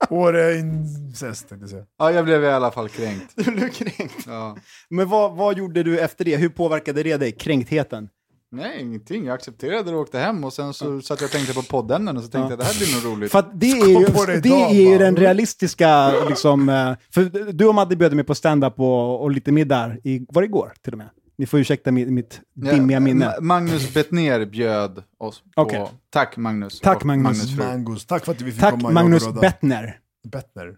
Åre 0.10 0.58
incest 0.58 1.50
tänkte 1.50 1.63
jag 1.63 1.70
säga. 1.70 1.86
Ja, 2.00 2.12
jag 2.12 2.25
blev 2.25 2.43
i 2.43 2.48
alla 2.48 2.72
fall 2.72 2.89
kränkt. 2.89 3.31
Du 3.36 3.51
blev 3.51 3.70
kränkt. 3.70 4.25
Ja. 4.27 4.58
Men 4.89 5.10
vad, 5.10 5.36
vad 5.36 5.58
gjorde 5.58 5.84
du 5.84 6.00
efter 6.00 6.25
det? 6.25 6.38
Hur 6.38 6.50
påverkade 6.50 7.03
det 7.03 7.17
dig? 7.17 7.31
Kränktheten? 7.31 8.10
Nej, 8.53 8.81
ingenting. 8.81 9.25
Jag 9.25 9.34
accepterade 9.34 9.84
det 9.84 9.96
och 9.96 10.01
åkte 10.01 10.20
hem 10.20 10.43
och 10.43 10.53
sen 10.53 10.74
så 10.74 11.01
satt 11.01 11.22
jag 11.22 11.27
och 11.27 11.31
tänkte 11.31 11.53
på 11.53 11.62
poddämnen 11.62 12.17
och 12.17 12.24
så 12.24 12.29
tänkte 12.29 12.51
jag 12.51 12.60
det 12.60 12.65
här 12.65 12.77
blir 12.77 13.03
nog 13.03 13.17
roligt. 13.17 13.31
För 13.31 13.39
att 13.39 13.60
det 13.60 13.72
är 13.72 13.86
det 13.86 13.91
ju, 13.91 14.41
det 14.41 14.48
idag, 14.50 14.72
är 14.72 14.91
ju 14.91 14.98
den 14.98 15.15
realistiska, 15.15 16.13
liksom, 16.29 16.70
eh, 16.70 16.93
för 17.13 17.51
du 17.53 17.65
och 17.65 17.75
Madde 17.75 17.96
bjöd 17.96 18.13
mig 18.13 18.25
på 18.25 18.36
stand-up 18.36 18.79
och, 18.79 19.22
och 19.22 19.31
lite 19.31 19.51
middag, 19.51 19.91
i, 20.03 20.25
var 20.29 20.41
det 20.41 20.46
igår 20.46 20.74
till 20.81 20.93
och 20.93 20.98
med? 20.98 21.10
Ni 21.41 21.48
får 21.48 21.60
ursäkta 21.60 21.91
mitt, 21.91 22.07
mitt 22.07 22.41
Ja, 22.53 22.71
dimmiga 22.74 23.00
minne. 23.00 23.25
Ma- 23.25 23.41
Magnus 23.41 23.93
Bettner 23.93 24.45
bjöd 24.45 25.03
oss 25.17 25.43
på... 25.55 25.62
Okej. 25.62 25.88
Tack 26.10 26.38
Magnus. 26.38 26.79
Tack, 26.79 26.98
och 26.98 27.05
Magnus. 27.05 27.57
Mangos. 27.57 28.05
Tack 28.05 28.25
för 28.25 28.31
att 28.31 28.41
vi 28.41 28.51
fick 28.51 28.62
Tack 28.62 28.71
komma. 28.71 28.91
Magnus 28.91 29.27
och. 29.27 29.33
Bettner. 29.33 30.00
Bettner. 30.24 30.75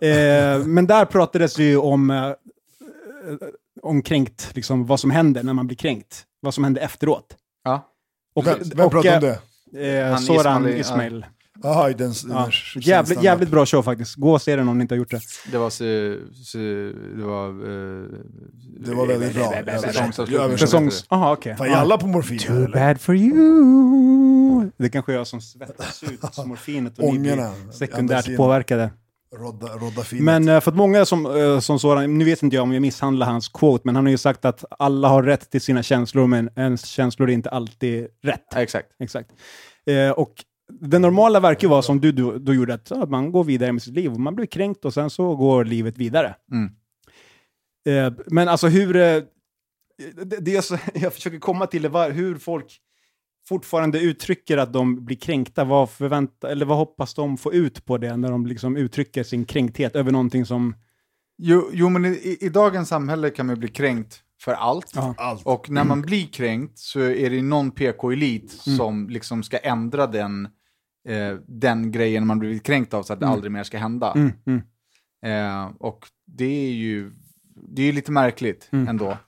Eh, 0.00 0.66
men 0.66 0.86
där 0.86 1.04
pratades 1.04 1.54
det 1.54 1.64
ju 1.64 1.76
om, 1.76 2.10
eh, 2.10 2.30
om 3.82 4.02
kränkt, 4.02 4.50
liksom, 4.54 4.86
vad 4.86 5.00
som 5.00 5.10
händer 5.10 5.42
när 5.42 5.52
man 5.52 5.66
blir 5.66 5.76
kränkt. 5.76 6.24
Vad 6.40 6.54
som 6.54 6.64
händer 6.64 6.82
efteråt. 6.82 7.36
Ja. 7.64 7.88
Och, 8.34 8.46
Vem, 8.46 8.58
vem 8.74 8.90
pratar 8.90 9.18
om 9.18 9.24
eh, 9.24 9.38
det? 9.72 9.98
Eh, 10.00 10.10
Han 10.10 10.18
Soran 10.18 10.68
Ismail, 10.68 10.74
ja. 10.74 10.80
Ismail. 10.80 11.26
Jaha, 11.62 11.90
i 11.90 11.94
den... 11.94 12.12
Ja. 12.28 12.48
den 12.74 12.82
Jävligt, 12.82 13.22
jävligt 13.22 13.48
bra 13.50 13.66
show 13.66 13.82
faktiskt. 13.82 14.14
Gå 14.14 14.32
och 14.32 14.42
se 14.42 14.56
den 14.56 14.68
om 14.68 14.78
ni 14.78 14.82
inte 14.82 14.94
har 14.94 14.98
gjort 14.98 15.10
det. 15.10 15.20
Det 15.52 15.58
var... 15.58 15.70
Så, 15.70 16.16
så, 16.44 16.58
det 17.16 17.24
var... 17.24 17.48
eh, 17.48 18.04
Det 18.80 18.94
var 18.94 19.06
väldigt 19.06 19.34
bra. 19.34 19.80
Säsongsavslutning. 19.80 20.58
Säsongs... 20.58 21.02
det. 21.02 21.14
Aha, 21.14 21.32
okej. 21.32 21.56
Fan, 21.56 21.66
är 21.66 21.72
alla 21.74 21.98
på 21.98 22.06
morfin 22.06 22.38
Too 22.38 22.56
eller? 22.56 22.68
bad 22.68 23.00
for 23.00 23.14
you. 23.16 24.70
Det 24.76 24.88
kanske 24.88 25.12
jag 25.12 25.26
som 25.26 25.40
svettas 25.40 26.02
ut 26.02 26.20
morfinet 26.46 26.98
och 26.98 27.12
ni 27.14 27.18
blir 27.18 27.72
sekundärt 27.72 28.36
påverkade. 28.36 28.90
Rodda, 29.36 29.66
rodda. 29.66 30.02
Men 30.12 30.48
eh, 30.48 30.60
för 30.60 30.70
att 30.70 30.76
många 30.76 31.04
som, 31.04 31.26
eh, 31.36 31.58
som 31.60 31.78
sådan, 31.78 32.18
nu 32.18 32.24
vet 32.24 32.42
inte 32.42 32.56
jag 32.56 32.62
om 32.62 32.72
jag 32.72 32.80
misshandlar 32.82 33.26
hans 33.26 33.48
quote, 33.48 33.82
men 33.84 33.96
han 33.96 34.04
har 34.04 34.10
ju 34.10 34.18
sagt 34.18 34.44
att 34.44 34.64
alla 34.78 35.08
har 35.08 35.22
rätt 35.22 35.50
till 35.50 35.60
sina 35.60 35.82
känslor, 35.82 36.26
men 36.26 36.50
ens 36.56 36.84
känslor 36.86 37.30
är 37.30 37.34
inte 37.34 37.50
alltid 37.50 38.06
rätt. 38.22 38.44
Ja, 38.54 38.60
exakt. 38.62 38.88
Exakt. 39.00 39.30
Eh, 39.86 40.10
och 40.10 40.32
det 40.72 40.98
normala 40.98 41.40
verkar 41.40 41.68
vara 41.68 41.82
som 41.82 42.00
du, 42.00 42.12
du, 42.12 42.38
du 42.38 42.54
gjorde, 42.54 42.74
att 42.74 42.90
ja, 42.90 43.06
man 43.06 43.32
går 43.32 43.44
vidare 43.44 43.72
med 43.72 43.82
sitt 43.82 43.94
liv. 43.94 44.12
Och 44.12 44.20
man 44.20 44.34
blir 44.34 44.46
kränkt 44.46 44.84
och 44.84 44.94
sen 44.94 45.10
så 45.10 45.36
går 45.36 45.64
livet 45.64 45.98
vidare. 45.98 46.34
Mm. 46.52 46.70
Eh, 47.88 48.18
men 48.26 48.48
alltså 48.48 48.68
hur... 48.68 48.96
Eh, 48.96 49.22
det, 50.24 50.36
det 50.40 50.50
jag, 50.50 50.64
så- 50.64 50.78
jag 50.94 51.14
försöker 51.14 51.38
komma 51.38 51.66
till 51.66 51.84
är 51.84 51.88
var, 51.88 52.10
hur 52.10 52.38
folk 52.38 52.80
fortfarande 53.48 54.00
uttrycker 54.00 54.58
att 54.58 54.72
de 54.72 55.04
blir 55.04 55.16
kränkta. 55.16 55.64
Vad, 55.64 55.90
förvänta, 55.90 56.50
eller 56.50 56.66
vad 56.66 56.78
hoppas 56.78 57.14
de 57.14 57.36
få 57.36 57.52
ut 57.52 57.84
på 57.84 57.98
det 57.98 58.16
när 58.16 58.30
de 58.30 58.46
liksom 58.46 58.76
uttrycker 58.76 59.22
sin 59.22 59.44
kränkthet 59.44 59.96
över 59.96 60.12
någonting 60.12 60.46
som... 60.46 60.74
Jo, 61.38 61.70
jo 61.72 61.88
men 61.88 62.04
i, 62.04 62.38
i 62.40 62.48
dagens 62.48 62.88
samhälle 62.88 63.30
kan 63.30 63.46
man 63.46 63.58
bli 63.58 63.68
kränkt 63.68 64.22
för 64.46 64.52
allt. 64.52 64.92
Ja. 64.94 65.14
Allt. 65.18 65.46
Och 65.46 65.70
när 65.70 65.84
man 65.84 66.02
blir 66.02 66.26
kränkt 66.26 66.78
så 66.78 67.00
är 67.00 67.30
det 67.30 67.42
någon 67.42 67.70
PK-elit 67.70 68.50
som 68.50 69.08
liksom 69.08 69.42
ska 69.42 69.58
ändra 69.58 70.06
den, 70.06 70.48
eh, 71.08 71.34
den 71.46 71.92
grejen 71.92 72.26
man 72.26 72.38
blivit 72.38 72.62
kränkt 72.62 72.94
av 72.94 73.02
så 73.02 73.12
att 73.12 73.20
det 73.20 73.26
aldrig 73.26 73.52
mer 73.52 73.62
ska 73.62 73.78
hända. 73.78 74.12
Mm, 74.12 74.32
mm. 74.46 74.62
Eh, 75.24 75.70
och 75.78 76.06
det 76.26 76.68
är 76.68 76.72
ju 76.72 77.12
det 77.68 77.82
är 77.82 77.86
ju 77.86 77.92
lite 77.92 78.12
märkligt 78.12 78.68
ändå. 78.72 79.18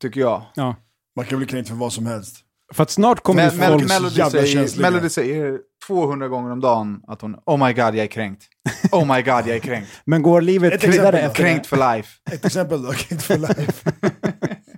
Tycker 0.00 0.20
jag. 0.20 0.42
Ja. 0.54 0.76
Man 1.16 1.24
kan 1.24 1.38
bli 1.38 1.46
kränkt 1.46 1.68
för 1.68 1.76
vad 1.76 1.92
som 1.92 2.06
helst. 2.06 2.44
För 2.74 2.82
att 2.82 2.90
snart 2.90 3.20
kommer 3.20 3.42
Men, 3.42 3.52
ju 3.52 3.58
Mel 3.58 3.70
folk... 3.70 3.88
Melody, 3.88 4.16
jävla 4.16 4.30
säger, 4.30 4.46
känsliga. 4.46 4.90
Melody 4.90 5.08
säger 5.08 5.58
200 5.86 6.28
gånger 6.28 6.50
om 6.52 6.60
dagen 6.60 7.00
att 7.06 7.22
hon 7.22 7.36
Oh 7.46 7.66
my 7.66 7.72
god, 7.72 7.84
jag 7.84 7.98
är 7.98 8.06
kränkt. 8.06 8.44
Oh 8.92 9.14
my 9.14 9.22
god, 9.22 9.46
jag 9.46 9.48
är 9.48 9.58
kränkt. 9.58 9.88
Men 10.04 10.22
går 10.22 10.40
livet 10.40 10.72
Ett 10.72 10.84
vidare 10.84 10.96
exempel. 10.96 11.24
efter 11.24 11.42
Kränkt 11.42 11.66
for 11.66 11.96
life. 11.96 12.08
Ett 12.30 12.44
exempel 12.44 12.82
då, 12.82 12.92
kränkt 12.92 13.24
för 13.24 13.38
life. 13.38 13.92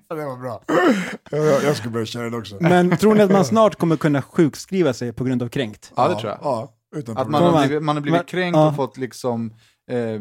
Det 0.09 0.25
var 0.25 0.37
bra. 0.37 0.63
Jag, 1.31 1.65
jag, 1.65 1.77
ska 1.77 1.89
börja 1.89 2.07
köra 2.07 2.25
den 2.25 2.35
också. 2.35 2.59
det? 2.59 2.69
Men 2.69 2.97
tror 2.97 3.15
ni 3.15 3.23
att 3.23 3.31
man 3.31 3.45
snart 3.45 3.77
kommer 3.77 3.97
kunna 3.97 4.23
sjukskriva 4.23 4.93
sig 4.93 5.13
på 5.13 5.25
grund 5.25 5.43
av 5.43 5.49
kränkt? 5.49 5.93
Ja, 5.97 6.09
det 6.09 6.15
tror 6.15 6.31
jag. 6.31 6.39
Ja, 6.43 6.75
utan 6.97 7.17
Att 7.17 7.31
man 7.31 7.43
har 7.43 7.67
blivit, 7.67 7.83
man 7.83 7.97
har 7.97 8.01
blivit 8.01 8.27
kränkt 8.27 8.57
ja. 8.57 8.69
och 8.69 8.77
fått 8.77 8.97
liksom, 8.97 9.55
eh, 9.91 9.97
eh, 9.99 10.17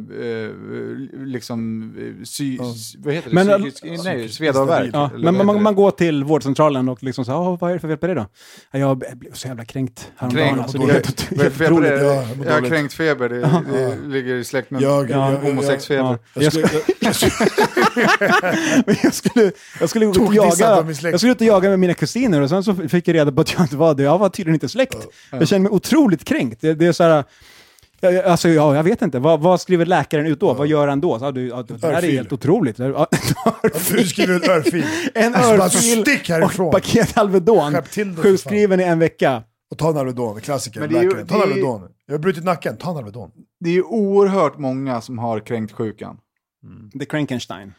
liksom, 1.25 1.83
eh, 1.99 2.23
sy, 2.25 2.57
vad 2.99 3.13
heter 3.13 3.29
det? 3.29 3.35
Men- 3.35 3.71
Psykisk, 3.71 4.03
nej, 4.03 4.29
sveda 4.29 4.61
och 4.61 4.69
värk. 4.69 4.89
Ja, 4.93 5.09
men 5.17 5.45
man, 5.45 5.63
man 5.63 5.75
går 5.75 5.91
till 5.91 6.23
vårdcentralen 6.23 6.89
och 6.89 7.03
liksom 7.03 7.25
så 7.25 7.31
"Ja, 7.31 7.57
vad 7.61 7.69
är 7.69 7.73
det 7.73 7.79
för 7.79 7.87
fel 7.87 7.97
på 7.97 8.07
det 8.07 8.13
då? 8.13 8.25
Ja, 8.71 8.79
jag 8.79 8.97
blev 8.97 9.33
så 9.33 9.47
jävla 9.47 9.65
kränkt 9.65 10.11
häromdagen. 10.15 10.47
Kränkt. 10.47 10.61
Alltså, 10.63 10.77
Jag 10.77 10.87
det 10.87 10.93
är 11.65 11.71
Vad 11.71 11.85
är 11.85 11.91
det? 11.91 12.03
Ja, 12.05 12.13
jag 12.37 12.45
Jag 12.45 12.51
har 12.61 12.69
kränkt 12.69 12.93
feber, 12.93 13.29
det, 13.29 13.63
det 13.73 13.97
ligger 14.13 14.35
i 14.35 14.43
släkt 14.43 14.71
med 14.71 14.81
Jag- 14.81 15.09
Ja, 15.09 15.31
jag- 15.31 15.39
homosexfeber. 15.39 16.03
Ja. 16.03 16.17
Jag 16.33 16.43
Jag, 16.43 16.53
jag, 16.63 16.71
jag, 16.99 17.15
skulle- 19.13 19.43
jag 19.43 19.51
jag 19.81 19.89
skulle 19.89 20.05
ut 20.05 20.17
och 20.17 20.35
jaga, 20.35 20.85
jag 21.01 21.19
skulle 21.19 21.31
ut 21.31 21.41
och 21.41 21.47
jaga 21.47 21.69
med 21.69 21.79
mina 21.79 21.93
kusiner 21.93 22.41
och 22.41 22.49
sen 22.49 22.63
så 22.63 22.75
fick 22.75 23.07
jag 23.07 23.13
reda 23.15 23.31
på 23.31 23.41
att 23.41 23.53
jag 23.53 23.61
inte 23.61 23.77
var 23.77 23.95
det. 23.95 24.03
Jag 24.03 24.17
var 24.17 24.29
tydligen 24.29 24.55
inte 24.55 24.69
släkt. 24.69 24.97
Jag 25.31 25.47
känner 25.47 25.59
mig 25.63 25.71
otroligt 25.71 26.23
kränkt. 26.23 26.61
Det, 26.61 26.73
det 26.73 26.85
är 26.85 26.91
så 26.91 27.03
här, 27.03 27.23
Alltså, 28.25 28.49
ja, 28.49 28.75
jag 28.75 28.83
vet 28.83 29.01
inte. 29.01 29.19
Vad, 29.19 29.39
vad 29.39 29.61
skriver 29.61 29.85
läkaren 29.85 30.25
ut 30.25 30.39
då? 30.39 30.53
Vad 30.53 30.67
gör 30.67 30.87
han 30.87 31.01
då? 31.01 31.19
Så, 31.19 31.25
ja, 31.25 31.31
du, 31.31 31.47
ja, 31.47 31.63
det 31.63 31.87
här 31.87 32.03
är 32.05 32.11
helt 32.11 32.33
otroligt. 32.33 32.79
Ja, 32.79 33.07
du 33.91 34.05
skriver 34.07 34.33
en 34.35 34.49
örfil. 34.51 34.85
En 35.13 35.35
Alltså, 35.35 35.51
örfil 35.79 36.01
stick 36.01 36.29
härifrån. 36.29 36.65
och 36.67 36.71
paket 36.73 37.17
Alvedon. 37.17 37.75
Sjukskriven 38.17 38.79
i 38.79 38.83
en 38.83 38.99
vecka. 38.99 39.43
Och 39.71 39.77
ta 39.77 39.89
en 39.89 39.97
Alvedon, 39.97 40.41
klassiker. 40.41 40.79
Men 40.79 40.89
det 40.89 40.97
är 40.99 41.03
ju- 41.03 41.07
läkaren. 41.09 41.27
Ta 41.27 41.35
en 41.35 41.41
Alvedon. 41.41 41.89
Jag 42.05 42.13
har 42.13 42.19
brutit 42.19 42.43
nacken, 42.43 42.77
ta 42.77 42.91
en 42.91 42.97
Alvedon. 42.97 43.31
Det 43.59 43.69
är 43.69 43.73
ju 43.73 43.83
oerhört 43.83 44.57
många 44.57 45.01
som 45.01 45.17
har 45.19 45.39
kränkt 45.39 45.71
sjukan. 45.73 46.17
The 46.99 47.05
Crankenstein. 47.05 47.73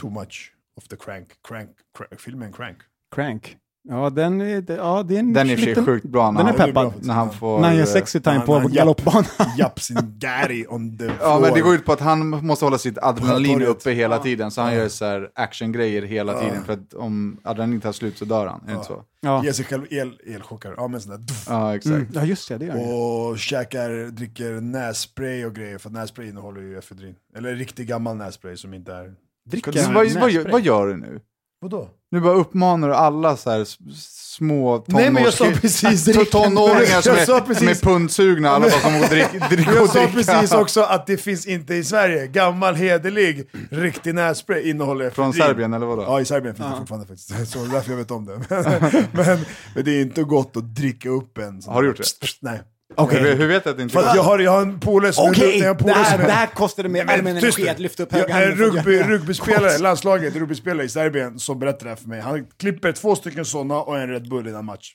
Too 0.00 0.10
much 0.10 0.52
of 0.76 0.88
the 0.88 0.96
crank. 0.96 1.28
Crank, 1.48 1.70
crank. 1.98 2.20
Filmen 2.20 2.52
Crank. 2.52 2.76
Crank. 3.14 3.56
Ja, 3.88 4.10
den 4.10 4.40
är, 4.40 4.64
ja, 4.68 5.02
det 5.02 5.14
är 5.14 5.18
en 5.18 5.32
Den 5.32 5.46
är 5.48 5.52
i 5.52 5.54
och 5.54 5.58
för 5.58 5.64
sig 5.64 5.68
liten- 5.70 5.84
sjukt 5.84 6.06
bra 6.06 6.30
när 6.30 6.38
Den 6.44 6.54
är 6.54 6.58
han, 6.58 6.72
bra 6.72 6.84
peppad. 6.90 7.06
när 7.06 7.14
han 7.14 7.30
får... 7.32 7.60
När 7.60 7.68
han 7.68 7.76
gör 7.76 7.82
eh, 7.82 7.86
sexy 7.88 8.20
time 8.20 8.36
han- 8.36 8.46
på 8.46 8.58
han 8.58 8.72
galoppbanan. 8.72 9.24
Japp 9.58 9.80
sin 9.80 9.98
gary 10.18 10.66
on 10.68 10.98
the 10.98 11.04
Ja, 11.06 11.10
floor. 11.18 11.40
men 11.40 11.54
det 11.54 11.60
går 11.60 11.74
ut 11.74 11.84
på 11.84 11.92
att 11.92 12.00
han 12.00 12.46
måste 12.46 12.64
hålla 12.64 12.78
sitt 12.78 12.98
adrenalin 12.98 13.52
Torget. 13.52 13.68
uppe 13.68 13.90
hela 13.90 14.18
tiden, 14.18 14.50
så 14.50 14.60
han 14.60 14.74
gör 14.74 14.88
så 14.88 15.04
här 15.04 15.28
actiongrejer 15.34 16.02
hela 16.02 16.40
tiden, 16.40 16.64
för 16.64 16.72
att 16.72 16.94
om 16.94 17.40
adrenalin 17.44 17.80
tar 17.80 17.92
slut 17.92 18.18
så 18.18 18.24
dör 18.24 18.46
han. 18.46 18.60
Är 18.62 18.66
det 18.66 18.72
inte 18.72 18.84
så? 18.86 19.04
Ja. 19.20 19.44
Ge 19.44 19.52
sig 19.52 19.64
själv 19.64 19.86
el, 19.90 20.12
elchockar. 20.26 20.74
Ja, 20.76 20.88
men 20.88 21.00
sån 21.00 21.10
där. 21.10 21.18
Duff. 21.18 21.46
Ja, 21.48 21.74
exakt. 21.76 21.94
Mm, 21.94 22.08
ja, 22.12 22.24
just 22.24 22.48
det. 22.48 22.58
Det 22.58 22.64
gör 22.66 22.74
det. 22.74 22.84
Och 23.30 23.38
käkar, 23.38 24.10
dricker 24.10 24.60
nässpray 24.60 25.44
och 25.44 25.54
grejer, 25.54 25.78
för 25.78 25.90
nässpray 25.90 26.28
innehåller 26.28 26.60
ju 26.60 26.78
efedrin. 26.78 27.14
Eller 27.36 27.54
riktig 27.54 27.86
gammal 27.88 28.16
nässpray 28.16 28.56
som 28.56 28.74
inte 28.74 28.92
är... 28.92 29.14
Dricka 29.50 29.72
Så 29.72 29.78
vad, 29.78 29.94
vad, 29.94 30.04
gör- 30.06 30.20
nässpray. 30.20 30.52
vad 30.52 30.60
gör 30.62 30.86
du 30.86 30.96
nu? 30.96 31.20
Vadå? 31.60 31.88
Nu 32.12 32.20
bara 32.20 32.34
uppmanar 32.34 32.88
du 32.88 32.94
alla 32.94 33.36
så 33.36 33.50
här 33.50 33.66
små 34.00 34.78
tonårs... 34.78 35.00
Nej, 35.00 35.10
men 35.10 35.22
jag 35.22 35.32
sa 35.34 35.44
precis- 35.60 36.08
to- 36.16 36.24
tonåringar 36.24 37.00
som 37.02 37.12
är, 37.12 37.40
precis- 37.40 37.58
som 37.58 37.68
är 37.68 37.74
pundsugna, 37.74 38.50
alla 38.50 38.66
bara 38.84 39.00
och 39.02 39.08
drick, 39.08 39.26
drick 39.50 39.68
och 39.68 39.74
Jag 39.74 39.88
sa 39.88 40.06
precis 40.14 40.52
också 40.52 40.80
att 40.80 41.06
det 41.06 41.16
finns 41.16 41.46
inte 41.46 41.74
i 41.74 41.84
Sverige. 41.84 42.26
Gammal, 42.26 42.74
hederlig, 42.74 43.48
riktig 43.70 44.14
nässpray 44.14 44.70
innehåller 44.70 45.10
Från 45.10 45.30
efedrin. 45.30 45.46
Serbien 45.48 45.72
eller 45.74 45.86
vadå? 45.86 46.02
Ja, 46.02 46.20
i 46.20 46.24
Serbien 46.24 46.54
finns 46.54 46.68
det 46.70 46.76
fortfarande 46.78 47.06
faktiskt. 47.06 47.28
Så 47.52 47.58
det 47.58 47.64
är 47.64 47.72
därför 47.72 47.90
jag 47.90 47.96
vet 47.98 48.10
om 48.10 48.24
det. 48.26 48.40
Men, 48.48 48.64
men, 49.12 49.44
men 49.74 49.84
det 49.84 49.90
är 49.90 50.02
inte 50.02 50.22
gott 50.22 50.56
att 50.56 50.74
dricka 50.74 51.08
upp 51.08 51.38
en. 51.38 51.62
sån 51.62 51.74
Har 51.74 51.82
du 51.82 51.88
gjort 51.88 51.96
det? 51.96 52.04
Nej. 52.40 52.60
Okej. 52.94 53.20
Hur, 53.20 53.34
hur 53.34 53.46
vet 53.46 53.64
du 53.64 53.70
att 53.70 53.76
det 53.76 53.82
inte 53.82 53.92
För 53.92 54.02
jag 54.16 54.22
har, 54.22 54.38
jag 54.38 54.50
har 54.50 54.62
en 54.62 54.80
polare 54.80 55.12
som 55.12 55.30
Okej, 55.30 55.58
jag 55.58 55.66
har 55.74 55.74
en 55.80 55.86
det, 55.86 55.92
här, 55.92 56.12
som 56.12 56.20
är- 56.20 56.26
det 56.26 56.32
här 56.32 56.46
kostade 56.46 56.88
Men 56.88 57.08
allmän 57.08 57.36
energi 57.36 57.68
att 57.68 57.78
lyfta 57.78 58.02
upp 58.02 58.08
Jag 58.12 58.18
höga 58.18 58.34
är 58.34 58.48
handen 58.48 58.58
rugby, 58.58 58.98
rugbyspelare, 59.02 59.78
landslaget, 59.78 60.36
rugbyspelare 60.36 60.86
i 60.86 60.88
Serbien 60.88 61.38
som 61.38 61.58
berättar 61.58 61.84
det 61.84 61.88
här 61.90 61.96
för 61.96 62.08
mig. 62.08 62.20
Han 62.20 62.46
klipper 62.60 62.92
två 62.92 63.16
stycken 63.16 63.44
sådana 63.44 63.76
och 63.80 63.98
en 63.98 64.08
Red 64.08 64.28
Bull 64.28 64.48
innan 64.48 64.64
match. 64.64 64.92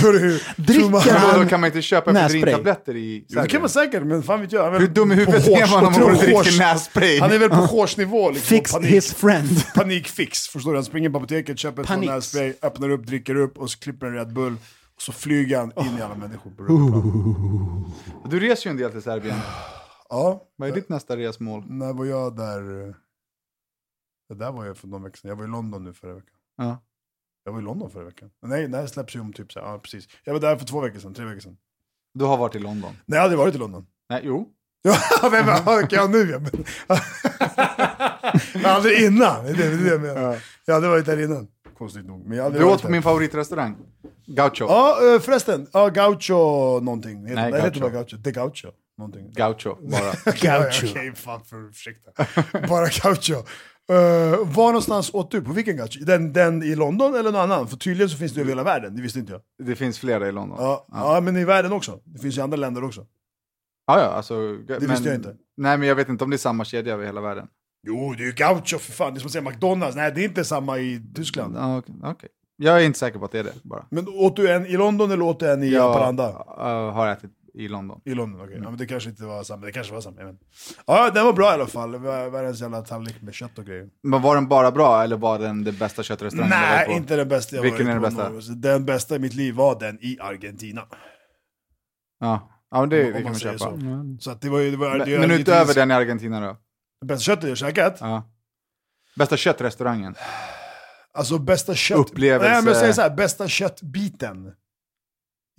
Du 0.00 0.18
hur... 0.18 0.42
Dricker 0.56 1.10
han- 1.18 1.40
då, 1.42 1.48
kan 1.48 1.60
man 1.60 1.66
inte 1.68 1.82
köpa 1.82 2.10
efedrintabletter 2.10 2.96
i 2.96 3.24
Jo, 3.28 3.40
det 3.42 3.48
kan 3.48 3.60
man 3.60 3.68
Serbien? 3.70 3.92
säkert, 3.92 4.06
men 4.06 4.22
fan 4.22 4.40
vet 4.40 4.52
jag. 4.52 4.74
Är 4.74 4.80
Hur 4.80 4.86
dum 4.88 5.12
i 5.12 5.14
huvudet 5.14 5.48
är 5.48 5.70
man 5.70 5.86
om 5.86 5.92
man 5.92 6.14
dricker 6.18 6.58
nässpray? 6.58 7.20
Han 7.20 7.32
är 7.32 7.38
väl 7.38 7.48
på 7.48 7.54
hårsnivå 7.56 8.30
liksom. 8.30 8.56
Fix 8.56 8.72
panik, 8.72 8.90
his 8.90 9.14
friend. 9.14 9.62
panikfix, 9.74 10.48
förstår 10.48 10.70
du? 10.70 10.76
Han 10.76 10.84
springer 10.84 11.10
på 11.10 11.16
apoteket, 11.18 11.58
köper 11.58 11.82
ett 11.82 12.00
nässpray, 12.00 12.52
öppnar 12.62 12.90
upp, 12.90 13.06
dricker 13.06 13.34
upp 13.34 13.58
och 13.58 13.70
så 13.70 13.78
klipper 13.78 14.06
en 14.06 14.14
Red 14.14 14.32
Bull. 14.32 14.56
Och 14.96 15.02
så 15.02 15.12
flyger 15.12 15.58
han 15.58 15.72
in 15.76 15.98
i 15.98 16.02
alla 16.02 16.14
människor 16.14 16.50
på 16.50 16.62
rugbyplan. 16.62 17.92
Du 18.30 18.40
reser 18.40 18.66
ju 18.66 18.70
en 18.70 18.76
del 18.76 18.90
till 18.92 19.02
Serbien. 19.02 19.38
Ja, 20.08 20.42
Vad 20.56 20.68
är 20.68 20.72
ditt 20.74 20.88
nästa 20.88 21.16
resmål? 21.16 21.64
när 21.66 21.92
var 21.92 22.04
jag 22.04 22.36
där? 22.36 22.62
Det 24.28 24.34
där 24.34 24.52
var 24.52 24.64
jag 24.66 24.76
för 24.76 24.88
någon 24.88 25.02
vecka 25.02 25.16
sedan. 25.16 25.28
Jag 25.28 25.36
var 25.36 25.44
i 25.44 25.48
London 25.48 25.84
nu 25.84 25.92
förra 25.92 26.14
veckan. 26.14 26.36
Ja. 26.56 26.82
Jag 27.44 27.52
var 27.52 27.60
i 27.60 27.62
London 27.62 27.90
förra 27.90 28.04
veckan. 28.04 28.30
Nej, 28.42 28.68
det 28.68 28.78
här 28.78 28.86
släpps 28.86 29.16
ju 29.16 29.20
om 29.20 29.32
typ 29.32 29.52
så 29.52 29.60
här, 29.60 29.66
ja 29.66 29.78
precis. 29.78 30.08
Jag 30.24 30.32
var 30.32 30.40
där 30.40 30.56
för 30.56 30.66
två 30.66 30.80
veckor 30.80 30.98
sedan, 30.98 31.14
tre 31.14 31.24
veckor 31.24 31.40
sedan. 31.40 31.56
Du 32.14 32.24
har 32.24 32.36
varit 32.36 32.54
i 32.54 32.58
London? 32.58 32.90
Nej, 33.06 33.16
jag 33.16 33.16
har 33.16 33.22
aldrig 33.24 33.38
varit 33.38 33.54
i 33.54 33.58
London. 33.58 33.86
Nej, 34.10 34.20
jo. 34.24 34.48
Ja, 34.82 34.98
vem 35.30 35.44
har 35.44 35.88
jag 35.90 36.10
nu? 36.10 36.24
Men... 36.24 36.64
aldrig 38.64 39.02
innan, 39.02 39.44
det 39.44 39.50
är 39.50 39.54
det, 39.54 39.62
det, 39.62 39.74
är 39.74 39.78
det 39.78 39.88
jag 39.88 40.00
menar. 40.00 40.42
Jag 40.64 40.74
hade 40.74 40.88
varit 40.88 41.06
där 41.06 41.24
innan, 41.24 41.48
konstigt 41.78 42.06
nog. 42.06 42.26
Men 42.26 42.36
jag 42.36 42.44
hade 42.44 42.58
Du 42.58 42.64
åt 42.64 42.82
på 42.82 42.90
min 42.90 43.02
favoritrestaurang. 43.02 43.76
Gaucho. 44.26 44.64
Ja, 44.64 45.14
eh, 45.14 45.20
förresten. 45.20 45.66
Ja, 45.72 45.88
Gaucho 45.88 46.80
någonting. 46.80 47.26
Heter, 47.26 47.34
Nej, 47.34 47.52
det 47.52 47.58
heter 47.58 47.70
Gaucho. 47.70 47.80
bara 47.80 47.92
Gaucho. 47.92 48.16
Det 48.16 48.30
är 48.30 48.34
Gaucho. 48.34 48.68
Någonting. 48.98 49.32
Gaucho, 49.32 49.74
bara. 49.90 50.32
Gaucho. 50.40 50.86
Okej, 50.90 51.12
fan 51.14 51.44
för 51.44 51.68
ursäkta. 51.68 52.10
Bara 52.68 52.86
Gaucho. 53.02 53.34
Uh, 53.92 54.52
var 54.54 54.66
någonstans 54.66 55.14
åt 55.14 55.30
du? 55.30 55.42
På 55.42 55.52
vilken 55.52 55.76
Gaucho? 55.76 56.04
Den, 56.04 56.32
den 56.32 56.62
i 56.62 56.74
London 56.74 57.14
eller 57.14 57.32
någon 57.32 57.40
annan? 57.40 57.68
För 57.68 57.76
tydligen 57.76 58.10
så 58.10 58.16
finns 58.16 58.32
det 58.32 58.40
över 58.40 58.50
hela 58.50 58.62
världen, 58.62 58.96
det 58.96 59.02
visste 59.02 59.18
inte 59.18 59.32
jag. 59.32 59.66
Det 59.66 59.76
finns 59.76 59.98
flera 59.98 60.28
i 60.28 60.32
London. 60.32 60.58
Ja, 60.60 60.86
ja. 60.92 61.20
men 61.20 61.36
i 61.36 61.44
världen 61.44 61.72
också. 61.72 62.00
Det 62.04 62.18
finns 62.18 62.38
i 62.38 62.40
andra 62.40 62.56
länder 62.56 62.84
också. 62.84 63.06
Ja, 63.86 64.00
ja, 64.00 64.06
alltså... 64.06 64.52
Det 64.52 64.78
visste 64.78 65.08
jag 65.08 65.14
inte. 65.14 65.36
Nej, 65.56 65.78
men 65.78 65.88
jag 65.88 65.94
vet 65.94 66.08
inte 66.08 66.24
om 66.24 66.30
det 66.30 66.36
är 66.36 66.38
samma 66.38 66.64
kedja 66.64 66.92
över 66.94 67.04
hela 67.04 67.20
världen. 67.20 67.48
Jo, 67.86 68.14
det 68.16 68.22
är 68.22 68.26
ju 68.26 68.32
Gaucho 68.32 68.78
för 68.78 68.92
fan. 68.92 69.14
Det 69.14 69.18
är 69.18 69.20
som 69.20 69.26
att 69.26 69.32
säga 69.32 69.42
McDonalds. 69.50 69.96
Nej, 69.96 70.12
det 70.14 70.20
är 70.20 70.24
inte 70.24 70.44
samma 70.44 70.78
i 70.78 71.02
Tyskland. 71.14 71.56
Ja, 71.56 71.78
okej. 71.78 71.94
okej. 72.02 72.28
Jag 72.56 72.80
är 72.82 72.86
inte 72.86 72.98
säker 72.98 73.18
på 73.18 73.24
att 73.24 73.32
det 73.32 73.38
är 73.38 73.44
det, 73.44 73.52
bara. 73.62 73.86
Men 73.90 74.08
åt 74.08 74.36
du 74.36 74.52
en 74.52 74.66
i 74.66 74.76
London 74.76 75.10
eller 75.10 75.24
åt 75.24 75.40
du 75.40 75.50
en 75.52 75.62
i 75.62 75.68
Jag 75.68 75.82
Haparanda? 75.88 76.28
äh, 76.58 76.92
har 76.92 77.08
ätit 77.08 77.30
i 77.54 77.68
London. 77.68 78.00
I 78.04 78.14
London, 78.14 78.40
okej. 78.40 78.58
Ja, 78.62 78.70
men 78.70 78.78
det 78.78 78.86
kanske 78.86 79.10
inte 79.10 79.24
var 79.24 79.42
samma. 79.42 79.66
Det 79.66 79.72
kanske 79.72 79.92
var 79.94 80.00
samma. 80.00 80.22
Inte. 80.30 80.44
Ja, 80.86 81.10
den 81.10 81.24
var 81.24 81.32
bra 81.32 81.50
i 81.50 81.54
alla 81.54 81.66
fall. 81.66 81.92
Det 81.92 81.98
var 81.98 82.30
Världens 82.30 82.60
jävla 82.60 82.82
tallrik 82.82 83.22
med 83.22 83.34
kött 83.34 83.58
och 83.58 83.64
grejer. 83.64 83.88
Men 84.02 84.22
var 84.22 84.34
den 84.34 84.48
bara 84.48 84.70
bra, 84.70 85.02
eller 85.02 85.16
var 85.16 85.38
den 85.38 85.64
det 85.64 85.72
bästa 85.72 86.02
köttrestaurangen 86.02 86.50
du 86.50 86.56
har 86.56 86.62
varit 86.76 86.76
Nej, 86.78 86.86
på? 86.86 86.92
inte 86.92 87.16
den 87.16 87.28
bästa 87.28 87.56
jag 87.56 87.62
Vilken 87.62 87.86
varit 87.86 87.88
är 87.96 88.00
den 88.00 88.02
på 88.02 88.08
bästa? 88.08 88.28
någonsin. 88.28 88.60
Den 88.60 88.84
bästa 88.84 89.16
i 89.16 89.18
mitt 89.18 89.34
liv 89.34 89.54
var 89.54 89.80
den 89.80 89.98
i 90.00 90.18
Argentina. 90.20 90.82
Ja, 92.20 92.50
ja 92.70 92.80
men 92.80 92.88
det, 92.88 92.96
det 92.96 93.06
Om 93.06 93.12
kan 93.12 93.22
man 93.22 93.30
man 93.32 93.40
säger 93.40 93.58
köpa. 93.58 93.70
så. 93.80 94.16
Så 94.20 94.30
att 94.30 94.40
det 94.40 94.48
var 94.50 94.58
ju... 94.60 94.70
Det 94.70 94.76
var, 94.76 94.90
Men, 94.98 95.08
det 95.08 95.18
men 95.18 95.30
argentinsk- 95.30 95.40
utöver 95.40 95.74
den 95.74 95.90
i 95.90 95.94
Argentina 95.94 96.40
då? 96.40 96.56
Bästa 97.04 97.22
köttet 97.22 97.48
jag 97.48 97.58
käkat? 97.58 97.96
Ja. 98.00 98.30
Bästa 99.16 99.36
köttrestaurangen? 99.36 100.14
Alltså 101.12 101.38
bästa 101.38 101.74
kött... 101.74 101.98
Upplevelse. 101.98 102.52
Nej 102.52 102.62
men 102.62 102.72
jag 102.72 102.76
säger 102.76 102.92
så 102.92 103.02
här, 103.02 103.10
bästa 103.10 103.48
köttbiten. 103.48 104.52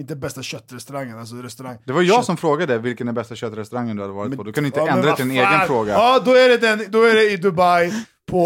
Inte 0.01 0.16
bästa 0.16 0.42
köttrestaurangen, 0.44 1.20
alltså 1.20 1.36
restaurang. 1.36 1.77
Det 1.86 1.94
var 1.94 2.01
jag 2.01 2.16
Kött- 2.20 2.25
som 2.25 2.38
frågade 2.38 2.77
vilken 2.77 3.07
är 3.07 3.12
bästa 3.14 3.36
köttrestaurangen 3.36 3.96
du 3.96 4.01
hade 4.01 4.14
varit 4.14 4.29
Men- 4.29 4.38
på. 4.38 4.44
Du 4.44 4.51
kan 4.53 4.66
inte 4.66 4.79
Ja, 4.79 4.88
ändra 4.88 5.16
till 5.16 5.25
en 5.25 5.31
egen 5.31 5.68
fråga. 5.68 5.94
Ja, 5.94 6.22
då 6.25 6.31
är 6.36 6.50
det, 6.50 6.57
den, 6.57 6.86
då 6.90 7.03
är 7.03 7.16
det 7.16 7.31
i 7.31 7.38
Dubai 7.38 7.94
på, 8.31 8.44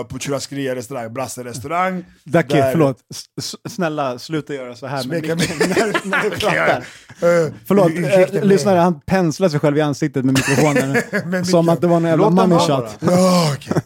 uh, 0.00 0.06
på 0.08 0.18
Churrascaria 0.18 0.74
restaurang, 0.74 1.12
Brasse 1.12 1.44
restaurang. 1.44 2.04
Dacke, 2.24 2.56
Där- 2.56 2.72
förlåt. 2.72 2.96
S- 3.40 3.54
snälla, 3.68 4.18
sluta 4.18 4.54
göra 4.54 4.76
så 4.76 4.86
här 4.86 4.96
med 4.96 5.04
Smeka 5.04 5.34
micken 5.34 5.58
mig. 5.58 5.68
när, 5.68 6.06
när 6.10 6.22
du 6.22 6.28
Okej, 6.36 6.40
pratar. 6.40 6.76
eh, 6.76 7.52
Förlåt, 7.66 7.92
mig. 7.94 8.40
lyssnare, 8.42 8.78
han 8.78 9.00
penslar 9.00 9.48
sig 9.48 9.60
själv 9.60 9.78
i 9.78 9.80
ansiktet 9.80 10.24
med 10.24 10.34
mikrofonen. 10.34 10.96
Med 11.30 11.46
som 11.46 11.68
att 11.68 11.80
det 11.80 11.86
var 11.86 11.96
en 11.96 12.04
jävla 12.04 12.30
money 12.30 12.58
shot. 12.58 12.96
Ja, 13.00 13.52
okej. 13.56 13.82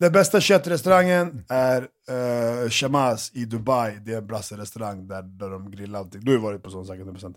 Den 0.00 0.12
bästa 0.12 0.40
köttrestaurangen 0.40 1.44
är 1.48 1.82
uh, 1.82 2.70
Shamas 2.70 3.30
i 3.34 3.44
Dubai. 3.44 3.98
Det 4.04 4.12
är 4.12 4.18
en 4.18 4.26
brasse-restaurang 4.26 5.08
där, 5.08 5.22
där 5.22 5.50
de 5.50 5.70
grillar 5.70 5.98
allting. 5.98 6.20
Du 6.20 6.30
har 6.30 6.36
ju 6.36 6.42
varit 6.42 6.62
på 6.62 6.70
sån 6.70 6.86
säkert 6.86 7.06
100%. 7.06 7.34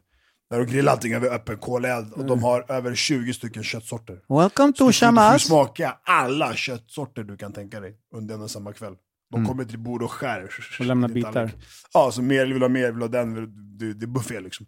Där 0.49 0.57
de 0.59 0.65
grillar 0.65 0.91
allting 0.91 1.13
över 1.13 1.29
öppen 1.29 1.57
koleld 1.57 2.13
och 2.13 2.25
de 2.25 2.43
har 2.43 2.71
över 2.71 2.95
20 2.95 3.33
stycken 3.33 3.63
köttsorter. 3.63 4.21
Welcome 4.29 4.73
to 4.73 4.77
Du 4.77 4.85
får 4.85 4.91
Shamas. 4.91 5.43
smaka 5.43 5.97
alla 6.03 6.55
köttsorter 6.55 7.23
du 7.23 7.37
kan 7.37 7.53
tänka 7.53 7.79
dig 7.79 7.97
under 8.15 8.35
en 8.35 8.41
och 8.41 8.51
samma 8.51 8.73
kväll. 8.73 8.95
De 9.31 9.45
kommer 9.45 9.65
till 9.65 9.79
bord 9.79 10.03
och 10.03 10.11
skär. 10.11 10.37
Mm. 10.37 10.49
Och 10.79 10.85
lämnar 10.85 11.07
bitar. 11.09 11.51
Ja, 11.93 12.11
så 12.11 12.21
mer, 12.21 12.45
vill 12.45 12.61
ha 12.61 12.69
mer, 12.69 12.91
vill 12.91 13.01
ha 13.01 13.07
den, 13.07 13.33
vill, 13.35 13.77
det, 13.77 13.93
det 13.93 14.05
är 14.05 14.07
buffé 14.07 14.39
liksom. 14.39 14.65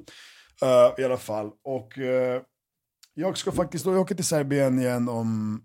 Eh, 0.62 1.02
I 1.02 1.06
alla 1.06 1.18
fall. 1.18 1.52
Och 1.64 1.98
eh, 1.98 2.42
jag 3.14 3.38
ska 3.38 3.52
faktiskt, 3.52 3.86
jag 3.86 4.00
åker 4.00 4.16
till 4.16 4.26
Serbien 4.26 4.80
igen 4.80 5.10
om, 5.10 5.62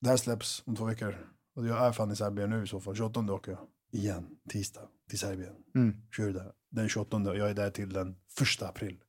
det 0.00 0.08
här 0.08 0.16
släpps 0.16 0.62
om 0.66 0.76
två 0.76 0.84
veckor. 0.84 1.16
Och 1.56 1.66
jag 1.66 1.86
är 1.86 1.92
fan 1.92 2.10
i 2.10 2.16
Serbien 2.16 2.50
nu 2.50 2.62
i 2.62 2.66
så 2.66 2.80
fall, 2.80 2.96
28 2.96 3.20
åker 3.32 3.52
jag. 3.52 3.60
Igen, 3.92 4.26
tisdag, 4.48 4.88
till 5.08 5.18
Serbien. 5.18 5.54
Mm. 5.74 5.94
Kör 6.16 6.32
där. 6.32 6.52
Den 6.70 6.88
28, 6.88 7.16
och 7.16 7.38
jag 7.38 7.50
är 7.50 7.54
där 7.54 7.70
till 7.70 7.92
den 7.92 8.16
1 8.58 8.62
april. 8.62 9.02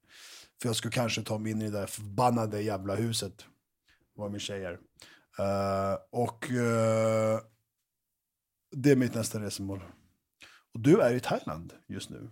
För 0.62 0.70
jag 0.70 0.76
ska 0.76 0.90
kanske 0.90 1.24
ta 1.24 1.38
mig 1.38 1.52
in 1.52 1.62
i 1.62 1.66
det 1.66 1.80
där 1.80 1.86
förbannade 1.86 2.62
jävla 2.62 2.96
huset. 2.96 3.46
Var 4.16 4.30
min 4.30 4.40
tjej 4.40 4.64
är. 4.66 4.80
Eh, 5.40 5.98
och 6.10 6.52
eh, 6.52 7.40
det 8.76 8.92
är 8.92 8.96
mitt 8.96 9.14
nästa 9.14 9.42
resmål. 9.42 9.84
Och 10.74 10.80
du 10.80 11.02
är 11.02 11.14
i 11.14 11.20
Thailand 11.20 11.74
just 11.88 12.10
nu. 12.10 12.30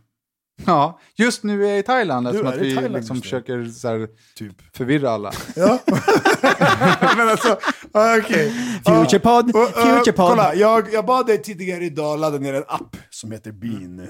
Ja, 0.65 0.99
just 1.15 1.43
nu 1.43 1.65
är 1.65 1.69
jag 1.69 1.79
i 1.79 1.83
Thailand 1.83 2.25
Du 2.25 2.29
eftersom 2.29 2.47
är 2.47 2.53
att 2.53 2.61
vi 2.61 2.73
Thailand 2.75 2.95
liksom 2.95 3.21
försöker 3.21 3.65
så 3.65 3.87
här, 3.87 4.07
Typ. 4.35 4.75
förvirra 4.77 5.09
alla. 5.11 5.31
Ja. 5.55 5.79
Men 7.17 7.29
alltså, 7.29 7.57
ah, 7.91 8.17
okej. 8.17 8.51
Futurepod, 8.85 9.55
Och, 9.55 9.61
eh, 9.61 9.97
Futurepod. 9.97 10.29
kolla, 10.29 10.55
jag, 10.55 10.93
jag 10.93 11.05
bad 11.05 11.27
dig 11.27 11.41
tidigare 11.41 11.85
idag 11.85 12.19
ladda 12.19 12.37
ner 12.37 12.53
en 12.53 12.63
app 12.67 12.97
som 13.09 13.31
heter 13.31 13.51
Bean. 13.51 14.07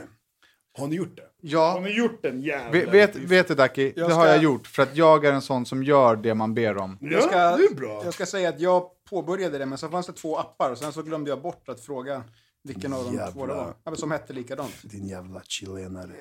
Har 0.78 0.88
ni 0.88 0.96
gjort 0.96 1.16
det? 1.16 1.22
Har 1.22 1.30
Ja, 1.42 1.80
ni 1.84 1.98
gjort 1.98 2.22
den 2.24 2.42
jävla 2.42 2.92
vet, 2.92 3.16
vet, 3.16 3.48
du 3.48 3.56
Daki, 3.56 3.94
Jag 3.96 4.10
det 4.10 4.14
har 4.16 4.28
jag 4.28 4.44
gjort 4.44 4.68
för 4.68 4.84
att 4.84 4.96
jag 4.98 5.26
är 5.26 5.34
en 5.34 5.42
sån 5.42 5.66
som 5.66 5.84
gör 5.84 6.16
det 6.16 6.34
man 6.36 6.54
ber 6.54 6.78
om. 6.78 6.98
Ja, 7.02 7.08
Jag 7.12 7.24
ska, 7.24 7.38
det 7.58 7.64
är 7.66 7.76
bra. 7.76 8.02
jag 8.06 8.14
ska 8.14 8.26
säga 8.26 8.50
att 8.50 8.60
jag 8.60 8.84
påbörjade 9.10 9.58
det, 9.58 9.66
men 9.66 9.78
så 9.78 9.90
fanns 9.90 10.08
det 10.08 10.14
två 10.14 10.38
appar 10.38 10.72
och 10.72 10.78
sen 10.78 10.94
så 10.94 11.02
glömde 11.02 11.30
jag 11.30 11.42
bort 11.42 11.70
att 11.70 11.80
fråga 11.80 12.24
vilken 12.66 12.94
av 12.94 13.04
de 13.04 13.32
två 13.32 13.46
det 13.46 13.54
var. 13.54 13.76
Ja, 13.84 13.92
men 13.92 13.98
som 13.98 14.12
hette 14.12 14.34
likadant. 14.34 14.74
Din 14.84 15.08
jävla 15.08 15.42
chilenare. 15.44 16.12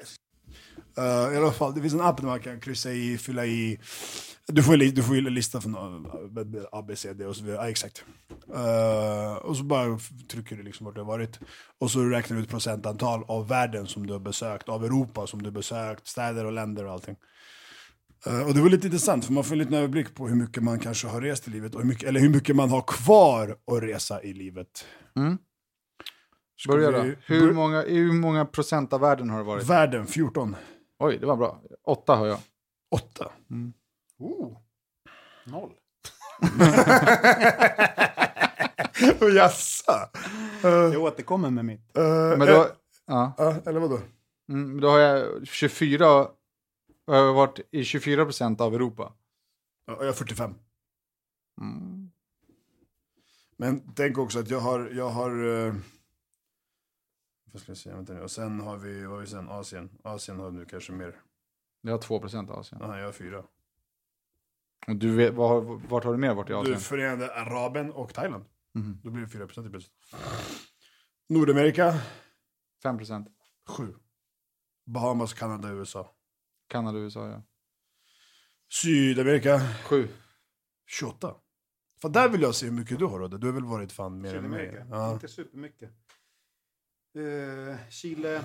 Uh, 0.99 1.35
I 1.35 1.37
alla 1.37 1.53
fall, 1.53 1.75
det 1.75 1.81
finns 1.81 1.95
en 1.95 2.01
app 2.01 2.17
där 2.17 2.25
man 2.25 2.41
kan 2.41 2.61
kryssa 2.61 2.93
i, 2.93 3.19
fylla 3.19 3.47
i... 3.47 3.79
Du 4.47 4.63
får, 4.63 4.77
li- 4.77 4.91
du 4.91 5.03
får 5.03 5.15
lista 5.15 5.61
från 5.61 5.77
A, 6.73 6.83
B, 6.83 6.97
C, 6.97 7.13
D 7.13 7.27
och 7.27 7.37
så 7.37 7.45
vidare. 7.45 7.63
Ja, 7.63 7.71
exakt. 7.71 8.05
Uh, 8.49 9.35
och 9.35 9.57
så 9.57 9.65
bara 9.65 9.99
trycker 10.29 10.57
du 10.57 10.63
liksom 10.63 10.87
vart 10.87 10.95
du 10.95 11.01
har 11.01 11.09
varit. 11.09 11.41
Och 11.81 11.91
så 11.91 12.05
räknar 12.05 12.37
du 12.37 12.43
ut 12.43 12.49
procentantal 12.49 13.25
av 13.29 13.49
världen 13.49 13.87
som 13.87 14.07
du 14.07 14.13
har 14.13 14.21
besökt, 14.21 14.69
av 14.69 14.85
Europa 14.85 15.27
som 15.27 15.43
du 15.43 15.47
har 15.47 15.55
besökt, 15.55 16.07
städer 16.07 16.45
och 16.45 16.53
länder 16.53 16.85
och 16.85 16.93
allting. 16.93 17.17
Uh, 18.27 18.47
och 18.47 18.55
det 18.55 18.61
var 18.61 18.71
lite 18.71 18.87
intressant, 18.87 19.25
för 19.25 19.33
man 19.33 19.45
får 19.45 19.53
en 19.53 19.59
liten 19.59 19.75
överblick 19.75 20.15
på 20.15 20.29
hur 20.29 20.37
mycket 20.37 20.63
man 20.63 20.79
kanske 20.79 21.07
har 21.07 21.21
rest 21.21 21.49
i 21.49 21.51
livet, 21.51 21.75
och 21.75 21.81
hur 21.81 21.89
mycket, 21.89 22.09
eller 22.09 22.21
hur 22.21 22.29
mycket 22.29 22.57
man 22.57 22.71
har 22.71 22.83
kvar 22.83 23.57
att 23.73 23.83
resa 23.83 24.23
i 24.23 24.33
livet. 24.33 24.87
Ska 26.57 26.73
Börja 26.73 26.91
då. 26.91 27.03
vi- 27.03 27.17
Hur 27.27 27.47
bör- 27.47 27.53
många, 27.53 27.83
hur 27.83 28.13
många 28.13 28.45
procent 28.45 28.93
av 28.93 29.01
världen 29.01 29.31
har 29.31 29.39
det 29.39 29.45
varit? 29.45 29.65
Världen, 29.71 30.07
14. 30.07 30.57
Oj, 30.99 31.19
det 31.19 31.27
var 31.27 31.37
bra. 31.37 31.63
Åtta 31.87 32.15
har 32.15 32.27
jag. 32.27 32.39
Åtta. 32.91 33.33
Oh. 34.19 34.57
Noll. 35.47 35.71
Jassa. 39.37 40.11
Jag 40.63 41.03
återkommer 41.03 41.51
med 41.51 41.65
mitt. 41.65 41.91
Men 41.95 42.39
då, 42.39 42.67
ja, 43.07 43.33
Ja, 43.39 43.55
eller 43.67 43.81
vadå? 43.81 43.99
mm, 44.49 44.81
då 44.81 44.89
har 44.89 44.99
jag 44.99 45.47
24, 45.47 46.05
jag 47.07 47.15
har 47.27 47.33
varit 47.33 47.61
i 47.71 47.85
24 47.85 48.25
procent 48.25 48.61
av 48.61 48.75
Europa. 48.75 49.13
Ja, 49.87 49.97
jag 50.01 50.09
är 50.09 50.13
45. 50.13 50.55
Men 53.57 53.81
tänk 53.95 54.19
också 54.19 54.39
att 54.39 54.51
jag 54.51 54.61
har, 54.61 54.91
jag 54.95 55.09
har 55.09 55.67
eh, 55.67 55.75
vad 57.55 57.63
ska 57.63 57.71
jag 57.71 57.77
säga, 57.79 57.97
vänta 57.97 58.13
nu. 58.13 58.21
Och 58.21 58.31
sen 58.31 58.61
har 58.61 58.77
vi, 58.77 59.03
vad 59.05 59.11
har 59.13 59.21
vi 59.21 59.27
sen? 59.27 59.49
Asien. 59.49 59.91
Asien 60.05 60.39
har 60.39 60.51
nu 60.51 60.65
kanske 60.65 60.93
mer. 60.93 61.21
Jag 61.81 61.93
har 61.93 61.99
2% 61.99 62.51
Asien. 62.61 62.83
Aha, 62.83 62.99
jag 62.99 63.05
har 63.05 63.13
fyra. 63.13 63.45
Och 64.87 64.97
du 64.97 65.17
vet, 65.17 65.35
vad, 65.35 65.49
har- 65.49 65.89
vart 65.89 66.05
har 66.05 66.13
du 66.13 66.19
mer 66.19 66.35
varit 66.35 66.51
i 66.51 66.53
Du 66.53 66.59
Asien? 66.59 66.79
Förenade 66.81 67.35
Araben 67.35 67.93
och 67.93 68.15
Thailand. 68.15 68.45
Mhm. 68.75 69.01
Då 69.03 69.11
blir 69.11 69.23
det 69.23 69.29
4 69.29 69.47
procent 69.47 69.71
plötsligt. 69.71 69.95
Nordamerika, 71.29 71.95
5%. 72.83 73.27
7. 73.67 73.95
Bahamas, 74.87 75.35
Kanada, 75.35 75.69
USA. 75.71 76.15
Kanada, 76.69 76.99
USA, 76.99 77.29
ja. 77.29 77.43
Sydamerika, 78.69 79.61
7. 79.85 80.09
28. 80.87 81.35
För 82.01 82.09
där 82.09 82.29
vill 82.29 82.43
jag 82.43 82.55
se 82.55 82.67
hur 82.67 82.73
mycket 82.73 82.99
du 82.99 83.05
har 83.05 83.19
Rodde. 83.19 83.39
Du 83.39 83.47
har 83.47 83.55
väl 83.55 83.65
varit 83.65 83.93
fan 83.93 84.21
mer 84.21 84.35
än 84.35 84.51
mig? 84.51 84.87
Ja. 84.91 85.13
Inte 85.13 85.29
supermycket. 85.29 85.91
Uh, 87.17 87.77
Chile. 87.91 88.43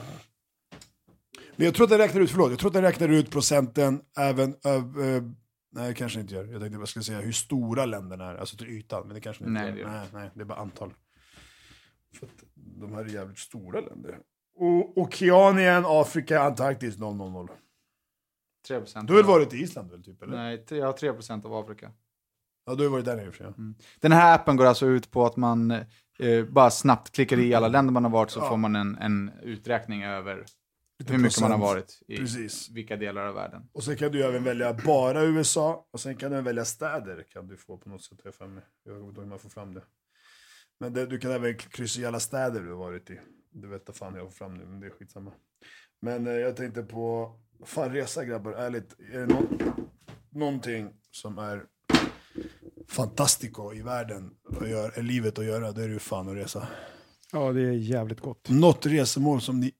Men 1.55 1.65
jag 1.65 1.75
tror 1.75 1.85
att 1.85 1.91
jag 1.91 1.99
räknar 1.99 2.21
ut, 2.21 2.31
förlåt, 2.31 2.49
jag 2.49 2.59
tror 2.59 2.69
att 2.69 2.75
jag 2.75 2.83
räknar 2.83 3.07
ut 3.09 3.31
procenten 3.31 4.01
även 4.17 4.55
öv, 4.63 5.01
eh, 5.01 5.23
Nej, 5.71 5.93
kanske 5.95 6.19
inte 6.19 6.33
gör. 6.35 6.45
Jag 6.45 6.61
tänkte 6.61 6.79
jag 6.79 6.87
skulle 6.87 7.03
säga 7.03 7.19
hur 7.21 7.31
stora 7.31 7.85
länderna 7.85 8.25
är, 8.31 8.35
alltså 8.35 8.57
till 8.57 8.67
ytan. 8.69 9.07
Men 9.07 9.13
det 9.15 9.21
kanske 9.21 9.43
inte 9.43 9.61
Nej, 9.63 9.79
gör. 9.79 9.85
det 9.87 9.91
nej, 9.91 10.07
nej, 10.13 10.31
det 10.33 10.41
är 10.41 10.45
bara 10.45 10.59
antal. 10.59 10.93
För 12.19 12.25
att 12.25 12.31
de 12.55 12.93
här 12.93 13.01
är 13.05 13.09
jävligt 13.09 13.37
stora 13.37 13.81
länder. 13.81 14.19
Och 14.55 14.97
Okeanien, 14.97 15.83
Afrika, 15.87 16.41
Antarktis 16.41 16.97
000. 16.97 17.47
3%. 18.67 19.07
Du 19.07 19.13
har 19.13 19.17
väl 19.17 19.25
varit 19.25 19.53
i 19.53 19.57
Island 19.57 19.91
väl, 19.91 20.03
typ? 20.03 20.21
Eller? 20.23 20.37
Nej, 20.37 20.65
tre- 20.65 20.77
jag 20.77 20.85
har 20.85 20.93
3% 20.93 21.45
av 21.45 21.53
Afrika. 21.53 21.91
Ja, 22.65 22.75
du 22.75 22.83
har 22.83 22.91
varit 22.91 23.05
där 23.05 23.15
nere 23.15 23.25
i 23.25 23.29
och 23.29 23.33
för 23.33 23.43
sig. 23.43 23.53
ja. 23.57 23.73
Den 23.99 24.11
här 24.11 24.35
appen 24.35 24.55
går 24.57 24.65
alltså 24.65 24.85
ut 24.85 25.11
på 25.11 25.25
att 25.25 25.35
man 25.37 25.73
eh, 26.19 26.45
bara 26.45 26.71
snabbt 26.71 27.11
klickar 27.11 27.39
i 27.39 27.53
alla 27.53 27.67
länder 27.67 27.93
man 27.93 28.03
har 28.03 28.11
varit 28.11 28.31
så 28.31 28.41
får 28.41 28.57
man 28.57 28.75
en, 28.75 28.97
en 28.97 29.31
uträkning 29.41 30.03
över 30.03 30.45
hur 31.07 31.17
mycket 31.17 31.41
man 31.41 31.51
har 31.51 31.57
procent. 31.57 31.75
varit 31.75 32.01
i 32.07 32.17
Precis. 32.17 32.69
vilka 32.69 32.97
delar 32.97 33.25
av 33.25 33.35
världen. 33.35 33.69
Och 33.71 33.83
sen 33.83 33.97
kan 33.97 34.11
du 34.11 34.23
även 34.23 34.43
välja 34.43 34.73
bara 34.85 35.23
USA, 35.23 35.87
och 35.91 35.99
sen 35.99 36.15
kan 36.15 36.31
du 36.31 36.41
välja 36.41 36.65
städer. 36.65 37.25
Kan 37.29 37.47
du 37.47 37.57
få 37.57 37.77
på 37.77 37.89
något 37.89 38.03
sätt, 38.03 38.19
jag 38.23 38.93
vet 38.93 39.03
inte 39.03 39.21
hur 39.21 39.27
man 39.27 39.39
får 39.39 39.49
fram 39.49 39.73
det. 39.73 39.83
Men 40.79 40.93
det, 40.93 41.05
du 41.05 41.19
kan 41.19 41.31
även 41.31 41.57
kryssa 41.57 42.01
i 42.01 42.05
alla 42.05 42.19
städer 42.19 42.61
du 42.61 42.69
har 42.69 42.77
varit 42.77 43.09
i. 43.09 43.19
Du 43.51 43.67
vet 43.67 43.83
vad 43.87 43.95
fan 43.95 44.15
jag 44.15 44.25
får 44.25 44.31
fram 44.31 44.53
nu, 44.53 44.65
men 44.65 44.79
det 44.79 44.87
är 44.87 44.91
skitsamma. 44.91 45.31
Men 46.01 46.27
eh, 46.27 46.33
jag 46.33 46.55
tänkte 46.55 46.83
på, 46.83 47.35
fan 47.65 47.93
resa 47.93 48.25
grabbar, 48.25 48.51
ärligt. 48.51 48.95
Är 49.13 49.19
det 49.19 49.25
nå 49.25 49.41
någonting 50.29 50.89
som 51.11 51.37
är 51.37 51.65
fantastico 52.99 53.73
i 53.73 53.81
världen, 53.81 54.31
och 54.59 54.69
gör, 54.69 55.01
livet 55.01 55.39
att 55.39 55.45
göra, 55.45 55.71
det 55.71 55.83
är 55.83 55.89
ju 55.89 55.99
fan 55.99 56.29
att 56.29 56.35
resa. 56.35 56.67
Ja, 57.31 57.51
det 57.53 57.61
är 57.61 57.71
jävligt 57.71 58.19
gott. 58.19 58.49
Något 58.49 58.85
resmål 58.85 59.41
som 59.41 59.59
ni... 59.59 59.71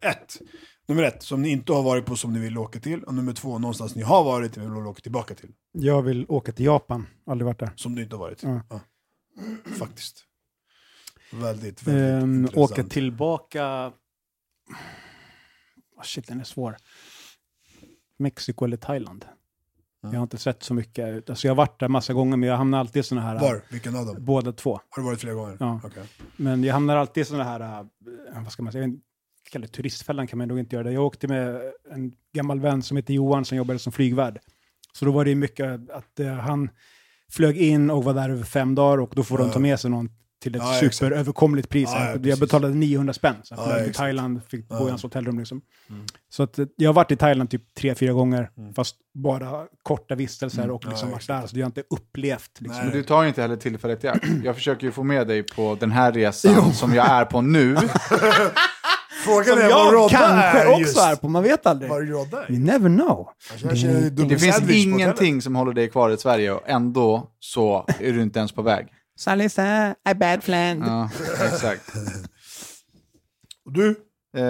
Ett. 0.00 0.40
Nummer 0.86 1.02
ett, 1.02 1.22
som 1.22 1.42
ni 1.42 1.48
inte 1.48 1.72
har 1.72 1.82
varit 1.82 2.06
på 2.06 2.16
som 2.16 2.32
ni 2.32 2.38
vill 2.38 2.58
åka 2.58 2.80
till. 2.80 3.04
Och 3.04 3.14
nummer 3.14 3.32
två, 3.32 3.58
någonstans 3.58 3.94
ni 3.94 4.02
har 4.02 4.24
varit 4.24 4.56
och 4.56 4.62
vill 4.62 4.70
åka 4.86 5.00
tillbaka 5.00 5.34
till. 5.34 5.50
Jag 5.72 6.02
vill 6.02 6.26
åka 6.28 6.52
till 6.52 6.64
Japan. 6.64 7.06
Aldrig 7.26 7.46
varit 7.46 7.58
där. 7.58 7.70
Som 7.76 7.94
du 7.94 8.02
inte 8.02 8.16
har 8.16 8.20
varit. 8.20 8.42
Ja. 8.42 8.60
Ja. 8.70 8.80
Faktiskt. 9.78 10.24
Väldigt, 11.32 11.82
väldigt 11.82 12.22
Ehm, 12.22 12.40
intressant. 12.44 12.70
åka 12.72 12.84
tillbaka... 12.84 13.64
Ah, 15.96 16.02
shit, 16.04 16.26
den 16.28 16.40
är 16.40 16.44
svår. 16.44 16.76
Mexiko 18.18 18.64
eller 18.64 18.76
Thailand. 18.76 19.24
Jag 20.12 20.18
har 20.18 20.22
inte 20.22 20.38
sett 20.38 20.62
så 20.62 20.74
mycket. 20.74 21.30
Alltså 21.30 21.46
jag 21.46 21.50
har 21.50 21.56
varit 21.56 21.80
där 21.80 21.88
massa 21.88 22.12
gånger, 22.12 22.36
men 22.36 22.48
jag 22.48 22.56
hamnar 22.56 22.78
alltid 22.80 23.00
i 23.00 23.02
såna 23.02 23.20
här... 23.20 23.40
Var? 23.40 23.62
Vilken 23.68 23.96
av 23.96 24.06
dem? 24.06 24.16
Båda 24.18 24.52
två. 24.52 24.80
Har 24.90 25.02
du 25.02 25.06
varit 25.06 25.20
flera 25.20 25.34
gånger? 25.34 25.56
Ja. 25.60 25.80
Okej. 25.84 26.02
Men 26.36 26.64
jag 26.64 26.74
hamnar 26.74 26.96
alltid 26.96 27.20
i 27.20 27.24
såna 27.24 27.44
här, 27.44 27.60
äh, 27.60 27.86
vad 28.42 28.52
ska 28.52 28.62
man 28.62 28.72
säga, 28.72 28.82
jag 28.82 28.88
vet 28.88 28.94
inte, 28.94 29.06
kalla 29.50 29.66
det 29.66 29.72
turistfällan 29.72 30.26
kan 30.26 30.38
man 30.38 30.48
nog 30.48 30.58
inte 30.58 30.76
göra 30.76 30.84
det. 30.84 30.92
Jag 30.92 31.04
åkte 31.06 31.28
med 31.28 31.60
en 31.92 32.12
gammal 32.34 32.60
vän 32.60 32.82
som 32.82 32.96
heter 32.96 33.14
Johan 33.14 33.44
som 33.44 33.58
jobbade 33.58 33.78
som 33.78 33.92
flygvärd. 33.92 34.38
Så 34.92 35.04
då 35.04 35.12
var 35.12 35.24
det 35.24 35.34
mycket 35.34 35.90
att 35.90 36.20
eh, 36.20 36.32
han 36.32 36.70
flög 37.30 37.58
in 37.58 37.90
och 37.90 38.04
var 38.04 38.14
där 38.14 38.30
över 38.30 38.44
fem 38.44 38.74
dagar 38.74 38.98
och 38.98 39.12
då 39.14 39.22
får 39.22 39.38
de 39.38 39.50
ta 39.50 39.58
med 39.58 39.80
sig 39.80 39.90
någon 39.90 40.10
till 40.44 40.54
ett 40.56 40.62
Ja, 40.62 40.90
superöverkomligt 40.90 41.68
pris. 41.68 41.88
Ja, 41.92 42.00
ja, 42.04 42.10
jag 42.10 42.22
precis. 42.22 42.40
betalade 42.40 42.74
900 42.74 43.12
spänn. 43.14 43.34
Så 43.42 43.54
jag 43.54 43.60
Ja, 43.60 43.64
flög 43.66 43.84
till. 43.84 43.94
Thailand, 43.94 44.40
fick 44.48 44.68
bo 44.68 44.74
Ja. 44.76 44.86
i 44.86 44.90
hans 44.90 45.02
hotellrum 45.02 45.38
liksom. 45.38 45.60
Så 46.30 46.42
att, 46.42 46.58
eh, 46.58 46.66
jag 46.76 46.88
har 46.88 46.94
varit 46.94 47.10
i 47.10 47.16
Thailand 47.16 47.50
typ 47.50 47.74
tre, 47.74 47.94
fyra 47.94 48.12
gånger, 48.12 48.50
fast 48.76 48.96
bara 49.14 49.64
korta 49.82 50.14
vistelser 50.14 50.70
och 50.70 50.84
liksom 50.86 51.08
Ja, 51.08 51.14
varit 51.14 51.26
där. 51.26 51.46
Så 51.46 51.56
jag 51.58 51.64
har 51.64 51.66
inte 51.66 51.82
upplevt 51.90 52.50
liksom. 52.60 52.84
Men 52.84 52.90
du 52.92 53.02
tar 53.02 53.24
inte 53.24 53.42
heller 53.42 53.56
tillfället 53.56 54.04
i 54.04 54.08
akt. 54.08 54.24
Jag 54.44 54.54
försöker 54.54 54.86
ju 54.86 54.92
få 54.92 55.02
med 55.02 55.26
dig 55.28 55.42
på 55.42 55.76
den 55.80 55.90
här 55.92 56.12
resan 56.12 56.72
som 56.72 56.94
jag 56.94 57.10
är 57.10 57.24
på 57.24 57.40
nu. 57.40 57.76
Frågan 59.24 59.44
Som 59.44 59.58
är 59.58 59.62
jag 59.70 60.10
kanske 60.10 60.58
är 60.58 60.66
också 60.68 60.80
just. 60.80 60.98
är 60.98 61.16
på, 61.16 61.28
man 61.28 61.42
vet 61.42 61.66
aldrig. 61.66 61.90
Vad 61.90 62.08
Rodda 62.08 62.44
är. 62.46 62.50
You 62.52 62.60
never 62.60 62.88
know. 62.88 63.28
Jag 63.62 63.74
Det 63.74 64.10
dubbel 64.10 64.38
finns 64.38 64.70
ingenting 64.70 65.42
som 65.42 65.56
håller 65.56 65.72
dig 65.72 65.90
kvar 65.90 66.10
i 66.10 66.16
Sverige 66.16 66.52
och 66.52 66.68
ändå 66.68 67.30
så 67.40 67.86
är 68.00 68.12
du 68.12 68.22
inte 68.22 68.38
ens 68.38 68.52
på 68.52 68.62
väg. 68.62 68.86
Salisa, 69.16 69.94
I 70.10 70.14
bad 70.14 70.42
plan. 70.44 70.82
Ja, 70.86 71.10
exakt. 71.46 71.92
Och 73.66 73.72
Du? 73.72 73.96
Eh, 74.36 74.42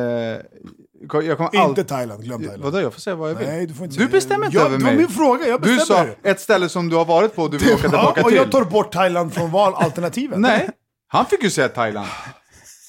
jag 1.11 1.11
kommer 1.11 1.45
Inte 1.45 1.61
alltid... 1.61 1.89
Thailand, 1.89 2.25
glöm 2.25 2.41
Thailand. 2.41 2.63
Vadå, 2.63 2.81
jag 2.81 2.93
får 2.93 3.01
säga 3.01 3.17
vad 3.17 3.31
jag 3.31 3.35
vill. 3.35 3.47
Nej, 3.49 3.67
du 3.67 3.75
får 3.75 3.87
inte 3.87 3.99
Du 3.99 4.09
bestämmer 4.09 4.47
inte 4.47 4.57
jag, 4.59 4.67
över 4.67 4.79
Det 4.79 4.85
var 4.85 4.91
mig. 4.91 4.99
min 4.99 5.09
fråga, 5.09 5.47
jag 5.49 5.63
Du 5.63 5.79
sa 5.79 5.95
bestämmer. 6.05 6.17
ett 6.23 6.41
ställe 6.41 6.69
som 6.69 6.89
du 6.89 6.97
har 6.97 7.05
varit 7.05 7.35
på 7.35 7.43
och 7.43 7.51
du 7.51 7.59
vill 7.59 7.69
åka 7.69 7.83
Ja, 7.83 7.89
tillbaka 7.91 8.23
och 8.23 8.29
till. 8.29 8.37
jag 8.37 8.51
tar 8.53 8.65
bort 8.65 8.93
Thailand 8.93 9.35
från 9.35 9.51
valalternativet. 9.51 10.39
Nej, 10.39 10.69
han 11.09 11.27
fick 11.27 11.43
ju 11.43 11.51
säga 11.51 11.69
Thailand. 11.69 12.09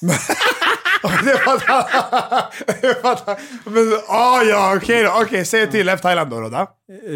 det 1.24 1.38
fattar. 3.04 3.70
Men, 3.70 4.00
ah, 4.08 4.42
ja, 4.42 4.74
okej 4.76 5.02
då. 5.02 5.12
Okej, 5.22 5.44
säg 5.44 5.70
till 5.70 5.88
efter 5.88 6.02
Thailand 6.02 6.30
då, 6.30 6.40
Rodda. 6.40 6.66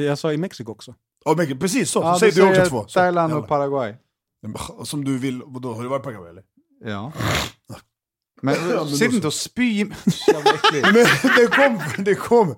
Jag 0.07 0.19
sa 0.19 0.33
i 0.33 0.37
Mexiko 0.37 0.73
också. 0.73 0.95
Oh, 1.25 1.55
precis 1.59 1.91
så, 1.91 2.01
Ja, 2.01 2.13
så 2.15 2.19
säger 2.19 2.33
du 2.33 2.49
också 2.61 2.71
två. 2.71 2.85
Thailand 2.85 3.33
och 3.33 3.49
Paraguay. 3.49 3.95
Som 4.85 5.05
du 5.05 5.19
vill, 5.19 5.43
vadå, 5.47 5.75
har 5.75 5.83
du 5.83 5.89
varit 5.89 6.03
på 6.03 6.11
eller? 6.11 6.43
Ja. 6.85 7.13
Men 8.43 8.87
sitt 8.89 9.13
inte 9.13 9.27
och 9.27 9.35
spy. 9.35 9.85
Men 9.85 9.95
det 11.37 11.47
kom, 11.57 11.81
det 12.05 12.15
kom. 12.15 12.55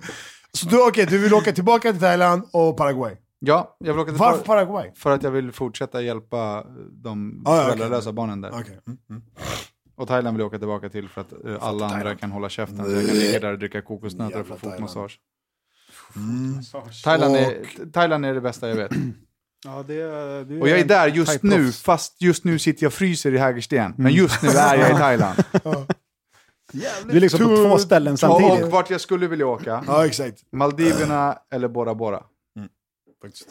Så 0.52 0.66
du, 0.66 0.88
okej, 0.88 1.06
du 1.06 1.18
vill 1.18 1.34
åka 1.34 1.52
tillbaka 1.52 1.92
till 1.92 2.00
Thailand 2.00 2.42
och 2.52 2.76
Paraguay. 2.76 3.16
Ja, 3.38 3.76
jag 3.78 3.92
vill 3.92 4.00
åka 4.02 4.10
till 4.10 4.18
Varför 4.18 4.38
Par- 4.38 4.44
Paraguay? 4.44 4.92
För 4.94 5.10
att 5.10 5.22
jag 5.22 5.30
vill 5.30 5.52
fortsätta 5.52 6.02
hjälpa 6.02 6.66
de 6.90 7.42
Ah, 7.46 7.56
ja, 7.56 7.64
föräldralösa 7.64 8.08
okej. 8.08 8.12
barnen 8.12 8.40
där. 8.40 8.50
Okej. 8.50 8.80
Mm, 8.86 8.98
mm. 9.10 9.22
Och 9.96 10.08
Thailand 10.08 10.36
vill 10.36 10.40
jag 10.40 10.46
åka 10.48 10.58
tillbaka 10.58 10.88
till 10.88 11.08
för 11.08 11.20
att 11.20 11.32
eh, 11.32 11.38
alla 11.60 11.84
andra 11.84 11.88
Thailand. 11.98 12.20
kan 12.20 12.30
hålla 12.32 12.48
käften. 12.48 12.84
Så 12.84 12.90
jag 12.90 13.06
kan 13.06 13.16
ligga 13.16 13.40
där 13.40 13.52
och 13.52 13.58
dricka 13.58 13.82
kokosnötter 13.82 14.40
och 14.40 14.46
få 14.46 14.56
fotmassage. 14.56 15.20
Mm. 16.16 16.62
Thailand 17.04 17.36
är, 17.36 17.64
Thailand 17.92 18.26
är 18.26 18.34
det 18.34 18.40
bästa 18.40 18.68
jag 18.68 18.76
vet. 18.76 18.92
Ja, 19.64 19.82
det, 19.82 19.94
det 20.44 20.60
Och 20.60 20.68
jag 20.68 20.78
är 20.80 20.84
där 20.84 21.08
just 21.08 21.42
nu, 21.42 21.72
fast 21.72 22.22
just 22.22 22.44
nu 22.44 22.58
sitter 22.58 22.84
jag 22.84 22.88
och 22.90 22.94
fryser 22.94 23.34
i 23.34 23.38
Hägersten. 23.38 23.94
Men 23.96 24.12
just 24.12 24.42
nu 24.42 24.48
är 24.48 24.76
jag 24.76 24.90
i 24.90 24.94
Thailand. 24.98 25.44
Du 27.04 27.16
är 27.16 27.20
liksom 27.20 27.40
på 27.40 27.56
två 27.56 27.78
ställen 27.78 28.16
samtidigt. 28.16 28.64
och 28.64 28.70
vart 28.70 28.90
jag 28.90 29.00
skulle 29.00 29.26
vilja 29.26 29.46
åka, 29.46 29.84
Ja, 29.86 30.06
exakt. 30.06 30.42
Maldiverna 30.52 31.38
eller 31.54 31.68
Bora 31.68 31.94
Bora. 31.94 32.22
Faktiskt. 33.22 33.48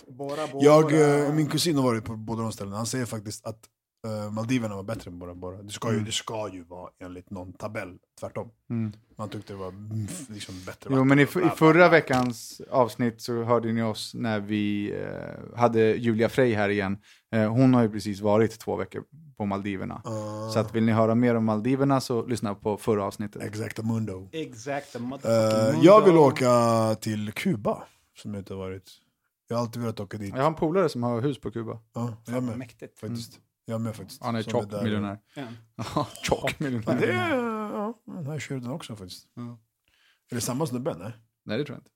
Jag, 0.61 0.93
eh, 1.23 1.33
min 1.33 1.47
kusin 1.47 1.75
har 1.75 1.83
varit 1.83 2.05
på 2.05 2.15
båda 2.15 2.41
de 2.41 2.51
ställena. 2.51 2.77
Han 2.77 2.85
säger 2.85 3.05
faktiskt 3.05 3.45
att 3.45 3.59
eh, 4.05 4.31
Maldiverna 4.31 4.75
var 4.75 4.83
bättre 4.83 5.11
än 5.11 5.19
Bora 5.19 5.35
Bora. 5.35 5.61
Det 5.61 5.71
ska, 5.71 5.93
ju, 5.93 5.99
det 5.99 6.11
ska 6.11 6.49
ju 6.53 6.63
vara 6.63 6.89
enligt 6.99 7.29
någon 7.29 7.53
tabell, 7.53 7.97
tvärtom. 8.19 8.49
Man 9.15 9.29
tyckte 9.29 9.53
det 9.53 9.57
var 9.57 9.67
mm, 9.67 10.07
liksom 10.29 10.55
bättre 10.65 10.89
Jo, 10.93 11.03
men 11.03 11.19
i, 11.19 11.21
i 11.21 11.49
förra 11.55 11.89
veckans 11.89 12.61
avsnitt 12.69 13.21
så 13.21 13.43
hörde 13.43 13.73
ni 13.73 13.83
oss 13.83 14.13
när 14.13 14.39
vi 14.39 14.93
eh, 15.01 15.59
hade 15.59 15.81
Julia 15.81 16.29
Frey 16.29 16.53
här 16.53 16.69
igen. 16.69 16.97
Eh, 17.31 17.51
hon 17.51 17.73
har 17.73 17.81
ju 17.81 17.89
precis 17.89 18.21
varit 18.21 18.59
två 18.59 18.75
veckor 18.75 19.03
på 19.37 19.45
Maldiverna. 19.45 20.01
Ah. 20.05 20.49
Så 20.49 20.59
att 20.59 20.75
vill 20.75 20.83
ni 20.83 20.91
höra 20.91 21.15
mer 21.15 21.35
om 21.35 21.45
Maldiverna 21.45 22.01
så 22.01 22.25
lyssna 22.25 22.55
på 22.55 22.77
förra 22.77 23.03
avsnittet. 23.03 23.41
Exacta 23.41 23.83
mundo. 23.83 24.29
Exakt. 24.31 24.95
Eh, 24.95 25.01
jag 25.81 26.05
vill 26.05 26.17
åka 26.17 26.49
till 27.01 27.31
Kuba, 27.31 27.83
som 28.17 28.33
jag 28.33 28.41
inte 28.41 28.53
har 28.53 28.59
varit. 28.59 28.91
Jag 29.47 29.55
har 29.57 29.61
alltid 29.61 29.81
velat 29.81 29.99
åka 29.99 30.17
dit. 30.17 30.33
Jag 30.35 30.41
har 30.41 30.47
en 30.47 30.55
polare 30.55 30.89
som 30.89 31.03
har 31.03 31.21
hus 31.21 31.41
på 31.41 31.51
Kuba. 31.51 31.79
Ja, 31.93 32.17
jag 32.25 32.43
med. 32.43 32.57
Mäktigt. 32.57 32.99
Faktiskt. 32.99 33.39
Jag 33.65 33.81
med 33.81 33.95
faktiskt. 33.95 34.23
Han 34.23 34.35
är 34.35 34.41
Som 34.41 34.51
tjock 34.51 34.83
miljonär. 34.83 35.19
Ja, 35.35 36.07
tjock 36.23 36.59
miljonär. 36.59 36.99
Det 36.99 37.11
är, 37.11 37.37
ja, 37.73 38.01
den 38.05 38.25
här 38.27 38.39
kör 38.39 38.55
den 38.55 38.71
också 38.71 38.95
faktiskt. 38.95 39.27
Ja. 39.33 39.59
Är 40.31 40.35
det 40.35 40.41
samma 40.41 40.67
snubbe? 40.67 40.97
Nej. 40.97 41.11
Nej, 41.45 41.57
det 41.57 41.65
tror 41.65 41.75
jag 41.75 41.81
inte. 41.81 41.91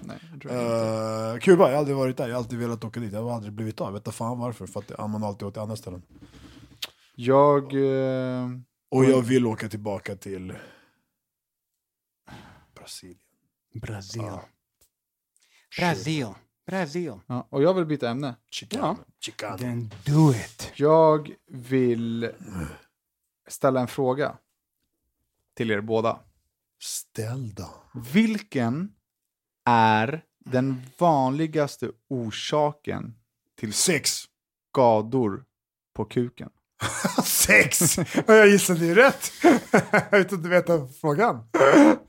Nej. 0.00 0.40
Tror 0.40 0.54
jag. 0.54 1.34
Uh, 1.34 1.40
Kuba, 1.40 1.64
jag 1.64 1.70
har 1.70 1.78
aldrig 1.78 1.96
varit 1.96 2.16
där. 2.16 2.28
Jag 2.28 2.34
har 2.34 2.38
alltid 2.38 2.58
velat 2.58 2.84
åka 2.84 3.00
dit. 3.00 3.12
Jag 3.12 3.22
har 3.22 3.34
aldrig 3.34 3.52
blivit 3.52 3.80
av. 3.80 3.86
Jag 3.86 3.92
vet 3.92 4.00
inte 4.00 4.12
fan 4.16 4.38
varför. 4.38 4.66
För 4.66 4.80
att 4.80 5.10
man 5.10 5.24
alltid 5.24 5.46
åkt 5.46 5.54
till 5.54 5.62
andra 5.62 5.76
ställen. 5.76 6.02
Jag... 7.14 7.74
Eh, 7.74 8.48
Och 8.88 9.04
jag 9.04 9.22
vill 9.22 9.46
åka 9.46 9.68
tillbaka 9.68 10.16
till 10.16 10.54
Brasilien. 12.74 13.18
Brasil. 13.74 14.22
Ja. 14.22 14.48
Brasil. 16.66 17.12
Ja, 17.26 17.46
och 17.50 17.62
jag 17.62 17.74
vill 17.74 17.84
byta 17.86 18.10
ämne. 18.10 18.36
Chicano. 18.50 18.82
Ja. 18.86 18.96
Chicano. 19.20 19.58
Then 19.58 19.90
do 20.06 20.30
it. 20.30 20.72
Jag 20.74 21.34
vill 21.50 22.30
ställa 23.48 23.80
en 23.80 23.88
fråga 23.88 24.36
till 25.56 25.70
er 25.70 25.80
båda. 25.80 26.18
Ställ 26.80 27.54
då. 27.54 27.70
Vilken 28.12 28.92
är 29.64 30.24
den 30.44 30.82
vanligaste 30.98 31.90
orsaken 32.08 33.14
till 33.60 33.72
Sex. 33.72 34.24
skador 34.70 35.44
på 35.94 36.04
kuken? 36.04 36.50
Sex! 37.24 37.96
Jag 38.26 38.48
gissade 38.48 38.86
ju 38.86 38.94
rätt. 38.94 39.32
Utan 40.12 40.38
att 40.38 40.46
veta 40.46 40.88
frågan. 41.00 41.48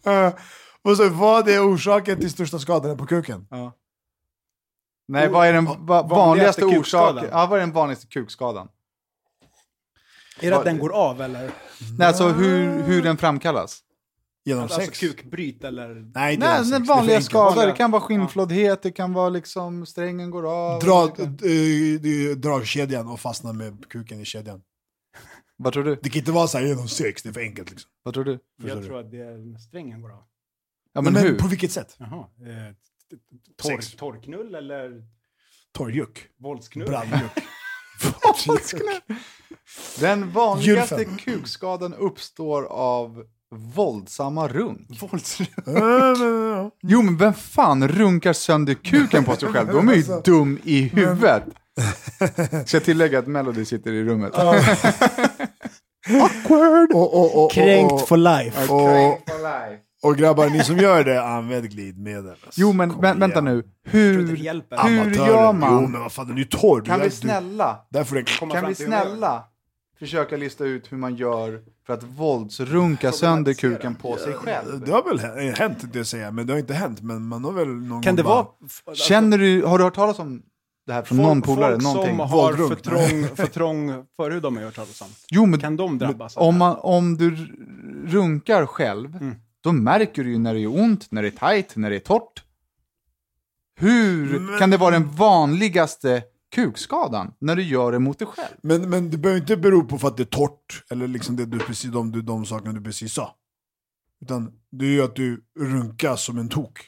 Eh, 0.05 0.33
och 0.81 0.97
så, 0.97 1.09
vad 1.09 1.49
är 1.49 1.73
orsaken 1.73 2.19
till 2.19 2.29
största 2.31 2.59
skadorna 2.59 2.95
på 2.95 3.05
kuken? 3.05 3.47
Nej, 5.07 5.29
vad 5.29 5.47
är 5.47 5.53
den 5.53 5.65
va- 5.65 5.73
vanligaste, 5.75 6.15
vanligaste 6.15 6.65
orsaken? 6.65 7.29
Ja, 7.31 7.45
vad 7.45 7.57
är 7.59 7.61
den 7.61 7.71
vanligaste 7.71 8.07
kukskadan? 8.07 8.67
Är 10.39 10.49
det 10.51 10.57
att 10.57 10.63
den 10.65 10.79
går 10.79 10.93
av 10.93 11.21
eller? 11.21 11.51
Nej, 11.97 12.07
alltså 12.07 12.27
hur, 12.29 12.83
hur 12.83 13.03
den 13.03 13.17
framkallas? 13.17 13.79
Genom 14.45 14.63
Alltså 14.63 14.79
sex? 14.81 14.99
kukbryt 14.99 15.63
eller? 15.63 16.11
Nej, 16.15 16.33
inte 16.33 16.47
Nej, 16.47 16.69
den 16.71 16.81
Det 16.81 16.87
vanliga 16.87 17.21
skador. 17.21 17.65
Det 17.65 17.71
kan 17.71 17.91
vara 17.91 18.01
skinnflåddhet, 18.01 18.81
det 18.81 18.91
kan 18.91 19.13
vara 19.13 19.29
liksom 19.29 19.85
strängen 19.85 20.31
går 20.31 20.47
av. 20.51 20.79
Dra, 20.81 21.05
Det 21.05 21.11
kan- 21.15 21.25
eh, 21.25 22.01
det- 22.01 22.35
dragkedjan 22.35 23.07
och 23.07 23.19
fastna 23.19 23.53
med 23.53 23.89
kuken 23.89 24.19
i 24.19 24.25
kedjan. 24.25 24.61
Vad 25.57 25.73
tror 25.73 25.83
du? 25.83 25.99
Det 26.03 26.09
kan 26.09 26.19
inte 26.19 26.31
vara 26.31 26.47
så 26.47 26.57
här 26.57 26.65
genom 26.65 26.87
sex, 26.87 27.23
det 27.23 27.29
är 27.29 27.33
för 27.33 27.41
enkelt 27.41 27.69
liksom. 27.71 27.91
Vad 28.03 28.13
tror 28.13 28.23
du? 28.23 28.39
Förstår 28.61 28.69
Jag 28.69 28.81
du? 28.83 28.87
tror 28.87 28.99
att 28.99 29.11
det 29.11 29.17
är 29.17 29.57
strängen 29.57 30.01
går 30.01 30.11
av. 30.11 30.23
Ja, 30.93 31.01
men, 31.01 31.13
men 31.13 31.23
hur? 31.23 31.37
på 31.39 31.47
vilket 31.47 31.71
sätt? 31.71 31.95
Jaha. 31.99 32.25
Torr, 33.61 33.71
Sex. 33.81 33.91
torrknull 33.95 34.55
eller 34.55 34.91
Torrjuck. 35.71 36.27
våldsknull? 36.39 36.87
Brandjuck. 36.87 37.31
Den 39.99 40.31
vanligaste 40.31 40.95
Gylfen. 40.95 41.17
kukskadan 41.17 41.93
uppstår 41.93 42.63
av 42.63 43.23
våldsamma 43.75 44.47
runk. 44.47 45.01
Våldsrunk. 45.01 45.49
Jo, 46.81 47.01
men 47.01 47.17
vem 47.17 47.33
fan 47.33 47.87
runkar 47.87 48.33
sönder 48.33 48.73
kuken 48.73 49.23
på 49.23 49.35
sig 49.35 49.49
själv? 49.49 49.67
De 49.67 49.89
är 49.89 49.93
ju 49.93 49.97
Alltså, 50.13 50.21
dum 50.31 50.59
i 50.63 50.81
huvudet. 50.81 51.43
Ska 52.67 52.77
jag 52.77 52.83
tillägga 52.83 53.19
att 53.19 53.27
Melody 53.27 53.65
sitter 53.65 53.93
i 53.93 54.03
rummet? 54.03 54.33
Awkward! 56.21 56.91
Och, 56.93 57.13
och, 57.13 57.35
och, 57.35 57.45
och, 57.45 57.51
Kränkt 57.51 58.07
for 58.07 58.17
life. 58.17 58.67
Och, 60.03 60.17
grabbar, 60.17 60.49
ni 60.49 60.63
som 60.63 60.77
gör 60.77 61.03
det, 61.03 61.23
använd 61.23 61.69
glidmedel. 61.69 62.35
Jo, 62.55 62.73
men 62.73 63.01
vä 63.01 63.13
vänta 63.13 63.41
nu. 63.41 63.63
Hur, 63.83 64.27
hur 64.27 64.35
gör 65.15 65.53
man? 65.53 65.81
Jo 65.83 65.87
men 65.87 66.01
vad 66.01 66.11
fan, 66.11 66.27
den 66.27 66.35
är 66.35 66.39
ju 66.39 66.45
torr. 66.45 66.81
Du 66.81 66.85
Kan 66.85 66.99
är- 66.99 67.03
vi 67.03 67.09
du- 67.09 67.15
snälla, 67.15 67.79
Därför 67.89 68.39
Komma 68.39 68.51
kan 68.51 68.61
fram 68.61 68.69
vi 68.69 68.75
till 68.75 68.85
hur 68.85 68.91
man 68.91 68.99
gör. 68.99 69.05
snälla 69.09 69.43
försöka 69.99 70.37
lista 70.37 70.63
ut 70.65 70.91
hur 70.91 70.97
man 70.97 71.15
gör 71.15 71.61
för 71.87 71.93
att 71.93 72.03
våldsrunka 72.03 73.11
sönder 73.11 73.53
kuken 73.53 73.95
på 73.95 74.17
sig 74.17 74.33
själv? 74.33 74.83
det 74.85 74.91
har 74.91 75.03
väl 75.03 75.19
hä- 75.19 75.55
hänt, 75.59 75.77
det 75.93 75.99
jag 75.99 76.07
säga, 76.07 76.31
men 76.31 76.47
det 76.47 76.53
har 76.53 76.59
inte 76.59 76.73
hänt. 76.73 77.01
Men 77.01 77.21
man 77.27 77.43
har 77.43 77.51
väl 77.51 77.67
någon 77.67 78.01
Kan 78.03 78.11
gång 78.11 78.15
det 78.17 78.23
bara- 78.23 78.33
vara... 78.35 78.45
alltså, 78.87 79.03
Känner 79.05 79.37
du, 79.37 79.63
har 79.63 79.77
du 79.77 79.83
hört 79.83 79.95
talas 79.95 80.19
om 80.19 80.41
det 80.87 80.93
här 80.93 81.01
från 81.01 81.17
någon 81.17 81.41
polare? 81.41 81.71
Folk 81.71 81.83
Någonting? 81.83 82.09
som 82.17 82.19
har 82.19 82.27
Våldrunk. 82.27 82.69
för 82.69 82.75
trång, 82.75 83.27
för 83.35 83.45
trång 83.47 84.05
förhud 84.17 84.43
har 84.43 84.51
man 84.51 84.59
ju 84.61 84.65
hört 84.65 84.75
talas 84.75 85.01
om. 85.01 85.07
Jo, 85.31 85.45
men 85.45 85.59
Kan 85.59 85.77
de 85.77 85.97
drabbas 85.97 86.37
av 86.37 86.43
om, 86.47 86.55
det? 86.55 86.59
man, 86.59 86.75
om 86.79 87.17
du 87.17 87.27
r- 87.27 87.51
runkar 88.07 88.65
själv, 88.65 89.15
Mm. 89.15 89.35
Då 89.63 89.71
märker 89.71 90.23
du 90.23 90.31
ju 90.31 90.37
när 90.37 90.53
det 90.53 90.59
gör 90.59 90.81
ont, 90.81 91.11
när 91.11 91.21
det 91.21 91.27
är 91.27 91.31
tajt, 91.31 91.75
när 91.75 91.89
det 91.89 91.95
är 91.95 91.99
torrt. 91.99 92.43
Hur 93.75 94.59
kan 94.59 94.69
det 94.69 94.77
vara 94.77 94.91
den 94.91 95.11
vanligaste 95.11 96.23
kukskadan 96.55 97.33
när 97.39 97.55
du 97.55 97.63
gör 97.63 97.91
det 97.91 97.99
mot 97.99 98.19
dig 98.19 98.27
själv? 98.27 98.55
Men, 98.61 98.89
men 98.89 99.11
det 99.11 99.17
behöver 99.17 99.41
inte 99.41 99.57
bero 99.57 99.83
på 99.83 99.97
för 99.97 100.07
att 100.07 100.17
det 100.17 100.23
är 100.23 100.25
torrt, 100.25 100.83
eller 100.89 101.07
liksom 101.07 101.35
det 101.35 101.45
du 101.45 101.59
precis, 101.59 101.91
de, 101.91 102.25
de, 102.25 102.45
sakerna 102.45 102.73
du 102.73 102.83
precis 102.83 103.13
sa. 103.13 103.35
Utan 104.21 104.51
det 104.71 104.85
är 104.85 104.89
ju 104.89 105.03
att 105.03 105.15
du 105.15 105.43
runkar 105.59 106.15
som 106.15 106.37
en 106.37 106.49
tok. 106.49 106.79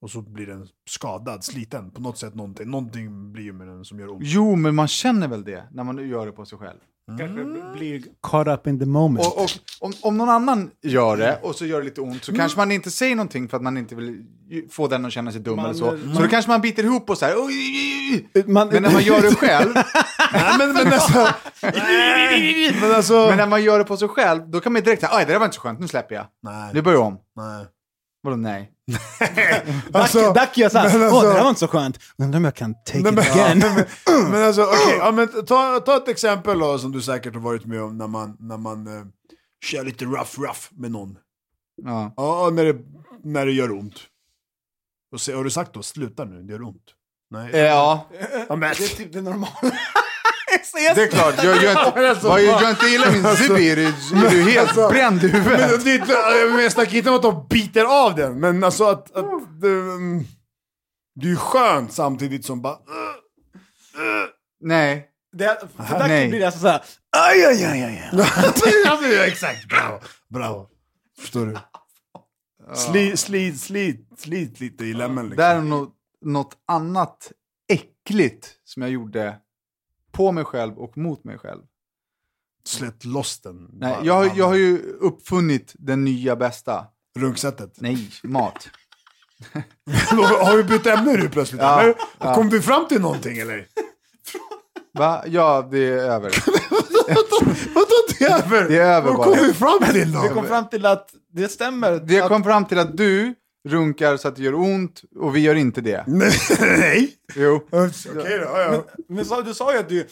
Och 0.00 0.10
så 0.10 0.22
blir 0.22 0.46
den 0.46 0.68
skadad, 0.88 1.44
sliten. 1.44 1.90
På 1.90 2.00
något 2.00 2.18
sätt 2.18 2.34
någonting. 2.34 2.70
Någonting 2.70 3.32
blir 3.32 3.52
med 3.52 3.68
den 3.68 3.84
som 3.84 4.00
gör 4.00 4.08
ont. 4.08 4.22
Jo, 4.24 4.56
men 4.56 4.74
man 4.74 4.88
känner 4.88 5.28
väl 5.28 5.44
det 5.44 5.68
när 5.70 5.84
man 5.84 6.08
gör 6.08 6.26
det 6.26 6.32
på 6.32 6.46
sig 6.46 6.58
själv. 6.58 6.78
Kanske 7.18 7.44
blir 7.78 8.02
caught 8.22 8.48
up 8.48 8.66
in 8.66 8.78
the 8.78 8.86
moment. 8.86 9.26
Och, 9.26 9.42
och 9.42 9.50
om, 9.80 9.92
om 10.02 10.16
någon 10.16 10.28
annan 10.28 10.70
gör 10.82 11.16
det 11.16 11.38
och 11.42 11.54
så 11.54 11.66
gör 11.66 11.78
det 11.78 11.84
lite 11.84 12.00
ont 12.00 12.24
så 12.24 12.32
kanske 12.34 12.58
man 12.58 12.72
inte 12.72 12.90
säger 12.90 13.16
någonting 13.16 13.48
för 13.48 13.56
att 13.56 13.62
man 13.62 13.76
inte 13.78 13.94
vill 13.94 14.22
få 14.70 14.88
den 14.88 15.04
att 15.04 15.12
känna 15.12 15.32
sig 15.32 15.40
dum 15.40 15.56
Man- 15.56 15.64
eller 15.64 15.74
så. 15.74 15.84
man- 15.84 16.14
Så 16.16 16.22
då 16.22 16.28
kanske 16.28 16.50
man 16.50 16.60
biter 16.60 16.84
ihop 16.84 17.10
och 17.10 17.18
så 17.18 17.26
här. 17.26 17.34
"Oj, 17.36 17.44
oj, 17.44 17.50
oj, 18.12 18.28
oj." 18.34 18.52
Man- 18.52 18.68
Men 18.68 18.82
när 18.82 18.90
man 18.92 19.02
gör 19.02 19.22
det 19.22 19.34
själv, 19.34 19.74
Nej 20.32 20.54
men, 20.58 20.72
men 20.72 20.86
alltså... 20.92 21.28
men 22.80 22.94
alltså... 22.94 23.26
men 23.28 23.36
när 23.36 23.46
man 23.46 23.62
gör 23.62 23.78
det 23.78 23.84
på 23.84 23.96
sig 23.96 24.08
själv, 24.08 24.48
då 24.50 24.60
kan 24.60 24.72
man 24.72 24.82
direkt 24.82 25.00
säga, 25.00 25.12
"Aj, 25.14 25.24
det 25.26 25.32
där 25.32 25.38
var 25.38 25.46
inte 25.46 25.54
så 25.54 25.60
skönt, 25.60 25.80
nu 25.80 25.88
släpper 25.88 26.14
jag. 26.14 26.26
nej, 26.42 26.70
Nu 26.74 26.82
börjar 26.82 26.98
jag 26.98 27.06
om. 27.06 27.18
nej. 27.36 27.66
Vadå 28.26 28.36
nej? 28.36 28.72
Alltså, 29.92 30.32
Dack 30.32 30.56
gör 30.58 30.68
såhär, 30.68 30.98
men 30.98 31.02
åh 31.02 31.14
alltså- 31.14 31.28
det 31.28 31.34
där 31.34 31.42
var 31.42 31.48
inte 31.48 31.60
så 31.60 31.68
skönt. 31.68 31.98
Undrar 32.18 32.38
om 32.38 32.44
jag 32.44 32.54
kan 32.54 32.74
take 32.74 32.98
Nej, 32.98 33.12
it 33.12 33.14
men, 33.14 33.24
again. 33.32 33.58
men, 33.58 34.30
men 34.30 34.42
alltså, 34.42 34.62
okej, 34.62 34.96
ja, 34.98 35.10
men 35.12 35.28
ta, 35.46 35.80
ta 35.80 35.96
ett 35.96 36.08
exempel 36.08 36.58
då, 36.58 36.78
som 36.78 36.92
du 36.92 37.02
säkert 37.02 37.34
har 37.34 37.40
varit 37.40 37.64
med 37.66 37.82
om 37.82 37.98
när 37.98 38.06
man, 38.06 38.36
när 38.38 38.56
man 38.56 38.86
eh, 38.86 39.04
kör 39.64 39.84
lite 39.84 40.04
rough 40.04 40.40
rough 40.40 40.60
med 40.70 40.90
någon. 40.90 41.18
Ja. 41.82 42.12
Ja, 42.16 42.50
när 42.52 42.64
det, 42.64 42.76
när 43.24 43.46
det 43.46 43.52
gör 43.52 43.72
ont. 43.72 43.94
Och 45.12 45.20
se, 45.20 45.32
har 45.32 45.44
du 45.44 45.50
sagt 45.50 45.72
då, 45.72 45.82
sluta 45.82 46.24
nu, 46.24 46.42
det 46.42 46.52
gör 46.52 46.62
ont? 46.62 46.82
Nej. 47.30 47.50
Eh, 47.52 47.60
Ja, 47.60 48.06
Ja, 48.48 48.56
men, 48.56 48.60
Det 48.60 48.84
är 48.84 48.96
typ 48.96 49.12
det 49.12 49.20
normala. 49.20 49.52
det 50.72 51.02
är 51.02 51.08
klart. 51.08 51.44
Jag 51.44 51.62
gör 51.62 52.10
inte, 52.10 52.26
vad 52.28 52.42
jag 52.42 52.70
inte 52.70 52.86
gillar 52.86 53.12
min 53.12 53.36
Zibi 53.36 53.70
är 53.70 53.76
du, 53.76 53.86
är 53.86 54.30
du 54.30 54.50
helt 54.50 54.74
bränd 54.74 55.24
i 55.24 55.32
men, 55.32 55.42
huvudet. 55.42 55.84
det, 55.84 56.50
men 56.50 56.62
jag 56.62 56.72
snackar 56.72 56.96
inte 56.96 57.10
om 57.10 57.16
att 57.16 57.22
de 57.22 57.46
biter 57.50 58.04
av 58.04 58.14
den, 58.14 58.40
men 58.40 58.64
alltså 58.64 58.84
att, 58.84 59.16
att 59.16 59.60
det, 59.60 59.68
mm, 59.68 60.24
det 61.14 61.26
är 61.26 61.30
ju 61.30 61.36
skönt 61.36 61.92
samtidigt 61.92 62.44
som 62.44 62.62
bara... 62.62 62.78
Nej. 64.60 65.08
Det, 65.32 65.60
för 65.76 65.98
Dack 65.98 66.08
Nej. 66.08 66.28
blir 66.28 66.40
det 66.40 66.46
alltså 66.46 66.60
såhär, 66.60 66.82
aj, 67.16 67.44
aj, 67.44 67.64
aj, 67.64 67.82
aj. 67.82 68.10
men, 69.00 69.20
exakt, 69.28 69.68
bravo, 69.68 70.00
bravo. 70.28 70.68
Förstår 71.20 71.46
du? 71.46 71.58
Slit, 72.74 73.18
slit, 73.18 73.60
slit, 73.60 74.08
slit 74.18 74.60
lite 74.60 74.84
i 74.84 74.94
lämmen 74.94 75.24
liksom. 75.24 75.36
Det 75.36 75.42
här 75.44 75.56
är 75.56 75.60
något, 75.60 75.94
något 76.24 76.56
annat 76.68 77.32
äckligt 77.68 78.48
som 78.64 78.82
jag 78.82 78.90
gjorde 78.90 79.36
på 80.16 80.32
mig 80.32 80.44
själv 80.44 80.78
och 80.78 80.98
mot 80.98 81.24
mig 81.24 81.38
själv. 81.38 81.62
Slätt 82.64 83.04
loss 83.04 83.40
den. 83.40 83.68
Nej, 83.72 83.96
jag, 84.02 84.36
jag 84.36 84.46
har 84.46 84.54
ju 84.54 84.78
uppfunnit 85.00 85.74
den 85.78 86.04
nya 86.04 86.36
bästa. 86.36 86.86
Runksättet. 87.18 87.76
Nej, 87.80 88.10
mat. 88.22 88.68
har 89.84 90.56
vi 90.56 90.64
bytt 90.64 90.86
ämne 90.86 91.12
nu 91.12 91.28
plötsligt? 91.28 91.60
Ja, 91.60 91.94
ja. 92.18 92.34
Kom 92.34 92.48
vi 92.48 92.60
fram 92.60 92.88
till 92.88 93.00
någonting 93.00 93.38
eller? 93.38 93.66
Va? 94.92 95.22
Ja, 95.26 95.68
det 95.70 95.78
är 95.78 95.98
över. 95.98 96.30
Vadå 97.74 97.86
det 98.18 98.24
är 98.24 98.44
över? 98.44 98.68
Det 98.68 98.78
är 98.78 98.96
över 98.96 99.08
Vad 99.08 99.16
bara. 99.16 99.36
kom 99.36 99.46
vi 99.46 99.54
fram 99.54 99.78
till 99.92 100.12
då? 100.12 100.22
Vi 100.22 100.28
kom 100.28 100.46
fram 100.46 100.68
till 100.68 100.86
att 100.86 101.10
det 101.32 101.48
stämmer. 101.48 102.00
Vi 102.04 102.20
att, 102.20 102.28
kom 102.28 102.44
fram 102.44 102.64
till 102.64 102.78
att 102.78 102.96
du 102.96 103.34
runkar 103.66 104.16
så 104.16 104.28
att 104.28 104.36
det 104.36 104.42
gör 104.42 104.54
ont 104.54 105.02
och 105.20 105.36
vi 105.36 105.40
gör 105.40 105.54
inte 105.54 105.80
det. 105.80 106.04
Nej. 106.06 107.12
Jo. 107.34 107.68
Okej 107.70 107.90
då, 108.14 108.20
ja, 108.44 108.60
ja. 108.60 108.84
men 109.08 109.24
sa, 109.24 109.42
du 109.42 109.54
sa 109.54 109.72
ju 109.72 109.78
att 109.78 109.88
du... 109.88 110.06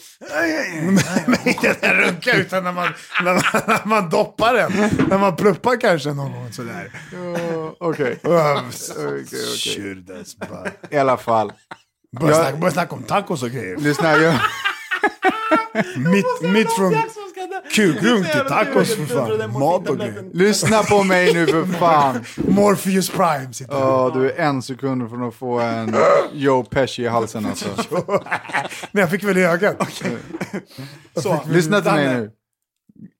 Men 1.25 1.47
inte 1.47 1.75
den 1.81 1.95
runka 1.95 2.37
utan 2.37 2.63
när 2.63 2.71
man, 2.71 2.89
när, 3.23 3.33
man, 3.33 3.43
när 3.67 3.85
man 3.85 4.09
doppar 4.09 4.53
den. 4.53 4.71
När 5.09 5.17
man 5.17 5.35
pluppar 5.35 5.81
kanske 5.81 6.13
någon 6.13 6.31
gång 6.31 6.51
sådär. 6.51 6.91
Okej. 7.79 8.19
Okay, 8.23 9.25
okej. 9.55 10.03
I 10.89 10.97
alla 10.97 11.17
fall. 11.17 11.53
Börja 12.19 12.35
Jag- 12.35 12.41
snacka, 12.43 12.57
börja 12.57 12.71
snacka 12.71 12.95
om 12.95 13.03
tacos 13.03 13.43
och 13.43 13.49
grejer. 13.49 13.77
Lyssna, 13.77 14.17
jag, 14.17 14.35
Mitt, 15.97 16.25
mitt 16.41 16.73
från 16.73 16.93
kukrunk 17.71 18.31
till 18.31 18.41
tacos 18.41 18.95
för 18.95 19.05
fan. 19.05 19.59
Mat 19.59 19.89
och 19.89 19.97
grejer. 19.97 20.29
lyssna 20.33 20.83
på 20.83 21.03
mig 21.03 21.33
nu 21.33 21.47
för 21.47 21.65
fan. 21.79 22.23
Morpheus 22.37 23.09
Prime 23.09 23.53
sitter. 23.53 23.73
Ja, 23.73 24.11
du 24.13 24.31
är 24.31 24.39
en 24.45 24.61
sekund 24.61 25.09
från 25.09 25.23
att 25.27 25.35
få 25.35 25.59
en 25.59 25.95
Joe 26.33 26.63
Pesci 26.63 27.03
i 27.03 27.07
halsen 27.07 27.45
alltså. 27.45 27.67
Men 28.91 29.01
jag 29.01 29.09
fick 29.09 29.23
väl 29.23 29.37
i 29.37 29.43
ögat. 29.45 30.03
Så, 31.21 31.39
Lyssna 31.47 31.81
till 31.81 31.91
mig 31.91 32.07
nu. 32.07 32.31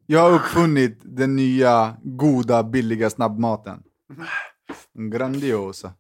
Jag 0.06 0.20
har 0.20 0.32
uppfunnit 0.32 1.00
den 1.04 1.36
nya, 1.36 1.98
goda, 2.04 2.64
billiga 2.64 3.10
snabbmaten. 3.10 3.80
Grandiosa. 5.12 5.94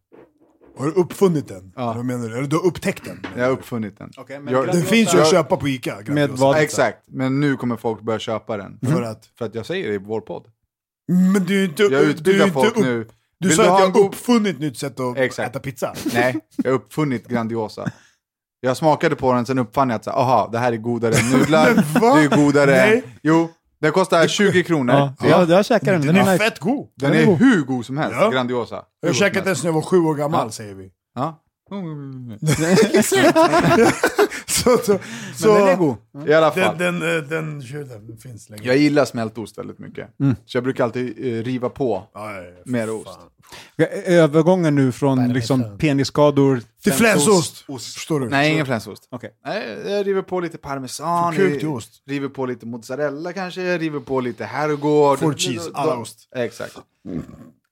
Har 0.77 0.85
du 0.85 0.91
uppfunnit 0.91 1.47
den? 1.47 1.73
Ja. 1.75 1.93
Vad 1.93 2.05
menar 2.05 2.29
du? 2.29 2.37
Eller 2.37 2.47
du 2.47 2.55
har 2.55 2.65
upptäckt 2.65 3.05
den? 3.05 3.25
Jag 3.37 3.43
har 3.45 3.51
uppfunnit 3.51 3.97
den. 3.97 4.11
Men 4.43 4.53
Jag- 4.53 4.67
Den 4.67 4.81
finns 4.83 5.13
ju 5.15 5.19
att 5.21 5.31
köpa 5.31 5.57
på 5.57 5.67
Ica. 5.67 5.97
Med 6.07 6.29
vad? 6.29 6.57
Exakt, 6.57 6.97
men 7.07 7.39
nu 7.39 7.57
kommer 7.57 7.77
folk 7.77 8.01
börja 8.01 8.19
köpa 8.19 8.57
den. 8.57 8.79
För 8.93 9.01
att? 9.01 9.25
För 9.37 9.45
att 9.45 9.55
jag 9.55 9.65
säger 9.65 9.87
det 9.89 9.93
i 9.95 9.97
vår 9.97 10.21
podd. 10.21 10.47
Men 11.33 11.45
du 11.45 11.61
är 11.61 11.65
inte... 11.65 11.83
Jag 11.83 11.91
du 11.91 11.97
är 11.97 12.03
utbildar 12.03 12.45
inte 12.45 12.53
folk 12.53 12.77
upp- 12.77 12.83
nu. 12.83 13.07
Du 13.39 13.47
Vill 13.47 13.57
sa 13.57 13.63
ha 13.69 13.75
att 13.75 13.81
jag 13.95 14.01
har 14.01 14.07
uppfunnit 14.09 14.59
nytt 14.59 14.77
sätt 14.77 14.99
att 14.99 15.17
Exakt. 15.17 15.49
äta 15.49 15.59
pizza. 15.59 15.93
Nej, 16.13 16.35
jag 16.55 16.71
har 16.71 16.75
uppfunnit 16.75 17.27
Grandiosa. 17.27 17.91
Jag 18.59 18.77
smakade 18.77 19.15
på 19.15 19.33
den, 19.33 19.45
sen 19.45 19.59
uppfann 19.59 19.89
jag 19.89 19.95
att 19.95 20.03
så 20.03 20.11
aha, 20.11 20.49
det 20.51 20.59
här 20.59 20.71
är 20.73 20.77
godare 20.77 21.15
än 21.15 21.29
nudlar. 21.39 21.73
Det 22.19 22.35
är 22.35 22.43
godare. 22.45 22.71
Nej. 22.71 23.03
Jo, 23.23 23.49
den 23.85 23.93
kostar 23.93 24.27
20 24.27 24.63
kronor. 24.63 24.95
Ja, 24.95 25.13
jag, 25.29 25.49
jag 25.49 25.65
käkar 25.65 25.91
den. 25.91 26.01
Den 26.01 26.15
Den 26.15 26.23
är 26.27 26.29
är 26.29 26.33
nice. 26.33 26.43
fett 26.43 26.59
god. 26.59 26.87
Den 26.95 27.11
Den 27.11 27.19
är 27.19 27.23
är 27.23 27.27
god. 27.27 27.37
hur 27.39 27.61
god 27.61 27.85
som 27.85 27.97
helst, 27.97 28.17
Ja. 28.21 28.29
Grandiosa. 28.29 28.75
Hur 28.75 28.81
Jag 29.01 29.09
god 29.09 29.15
som 29.15 29.25
käkat 29.27 29.45
den 29.45 29.55
sen 29.55 29.65
jag 29.65 29.73
var 29.73 29.81
sju 29.81 29.97
år 29.97 30.15
gammal, 30.15 30.47
Ja. 30.47 30.51
säger 30.51 30.75
vi. 30.75 30.89
Ja. 31.15 31.41
så, 34.65 34.77
så, 34.77 34.99
så, 35.35 35.47
Men 35.53 35.61
den 35.61 35.67
är 35.67 35.75
god. 35.75 35.97
I 36.27 36.33
alla 36.33 36.51
fall. 36.51 36.77
Den, 36.77 36.99
den, 36.99 37.17
eh, 37.17 37.23
den, 37.23 37.59
den, 37.59 38.07
den 38.07 38.17
finns 38.17 38.49
länge. 38.49 38.63
Jag 38.63 38.77
gillar 38.77 39.05
smältost 39.05 39.57
väldigt 39.57 39.79
mycket. 39.79 40.09
Så 40.45 40.57
jag 40.57 40.63
brukar 40.63 40.83
alltid 40.83 41.13
eh, 41.17 41.43
riva 41.43 41.69
på 41.69 42.03
ja, 42.13 42.29
mer 42.65 42.87
fan. 42.87 42.95
ost. 42.95 43.19
Övergången 44.05 44.75
nu 44.75 44.91
från 44.91 45.33
liksom 45.33 45.77
penisskador 45.77 46.61
Till 46.83 46.93
flänsost! 46.93 47.65
Ost. 47.67 47.93
Förstår 47.93 48.19
du? 48.19 48.29
Nej, 48.29 48.53
ingen 48.53 48.65
flänsost. 48.65 49.07
Okej. 49.11 49.31
Nej, 49.45 49.77
jag 49.85 50.07
river 50.07 50.21
på 50.21 50.39
lite 50.39 50.57
parmesan, 50.57 51.33
ost. 51.67 52.01
river 52.05 52.29
på 52.29 52.45
lite 52.45 52.65
mozzarella 52.65 53.33
kanske, 53.33 53.61
jag 53.61 53.81
river 53.81 53.99
på 53.99 54.19
lite 54.19 54.45
herrgård. 54.45 55.19
Ford 55.19 55.39
cheese, 55.39 55.71
alla 55.73 55.97
ost. 55.97 56.29
Exakt. 56.35 56.77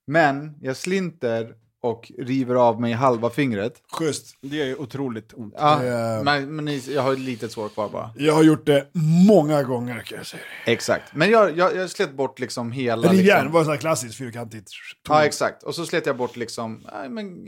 Men 0.08 0.56
jag 0.62 0.77
slinter 0.77 1.56
och 1.83 2.11
river 2.17 2.55
av 2.55 2.81
mig 2.81 2.91
halva 2.93 3.29
fingret. 3.29 3.81
Schysst. 3.91 4.37
Det 4.41 4.55
gör 4.57 4.65
ju 4.65 4.75
otroligt 4.75 5.33
ont. 5.33 5.53
Ja, 5.57 5.83
Eh. 5.83 6.23
men, 6.23 6.55
men 6.55 6.65
ni- 6.65 6.93
jag 6.93 7.01
har 7.01 7.13
ett 7.13 7.19
litet 7.19 7.51
sår 7.51 7.69
kvar 7.69 7.89
bara. 7.89 8.13
Jag 8.17 8.33
har 8.33 8.43
gjort 8.43 8.65
det 8.65 8.87
många 9.27 9.63
gånger 9.63 9.99
kan 9.99 10.17
jag 10.17 10.27
säga. 10.27 10.43
Exakt. 10.65 11.15
Men 11.15 11.29
jag, 11.31 11.57
jag, 11.57 11.75
jag 11.75 11.89
slet 11.89 12.13
bort 12.13 12.39
liksom 12.39 12.71
hela... 12.71 13.07
Rivjärn 13.11 13.37
liksom, 13.37 13.51
var 13.51 13.63
så 13.63 13.69
här 13.71 13.77
klassiskt 13.77 14.15
fyrkantigt. 14.15 14.71
Ja, 15.09 15.25
exakt. 15.25 15.63
Och 15.63 15.75
så 15.75 15.85
slet 15.85 16.05
jag 16.05 16.17
bort 16.17 16.35
liksom, 16.35 16.87
nej, 16.93 17.09
men, 17.09 17.47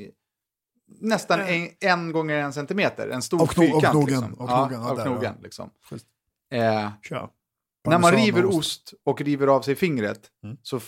nästan 1.02 1.40
en, 1.42 1.70
en 1.80 2.12
gånger 2.12 2.36
en 2.36 2.54
centimeter. 2.54 3.08
En 3.10 3.22
stor 3.22 3.42
Och 3.42 3.50
kno- 3.50 3.60
och 3.74 3.82
fyrkant. 3.82 3.92
knogen, 3.92 4.08
liksom. 4.08 4.34
och 4.34 4.48
knogen, 4.50 4.80
ja, 4.82 4.86
ja, 4.86 4.92
och 4.92 4.98
där, 4.98 5.04
knogen 5.06 5.34
ja. 5.38 5.44
liksom. 5.44 5.70
Eh, 6.54 6.90
när 7.88 8.00
man 8.00 8.12
river 8.16 8.46
och 8.46 8.54
ost 8.56 8.94
och 9.06 9.22
river 9.22 9.48
av 9.48 9.62
sig 9.62 9.76
fingret 9.76 10.22
Mm. 10.44 10.58
så 10.62 10.80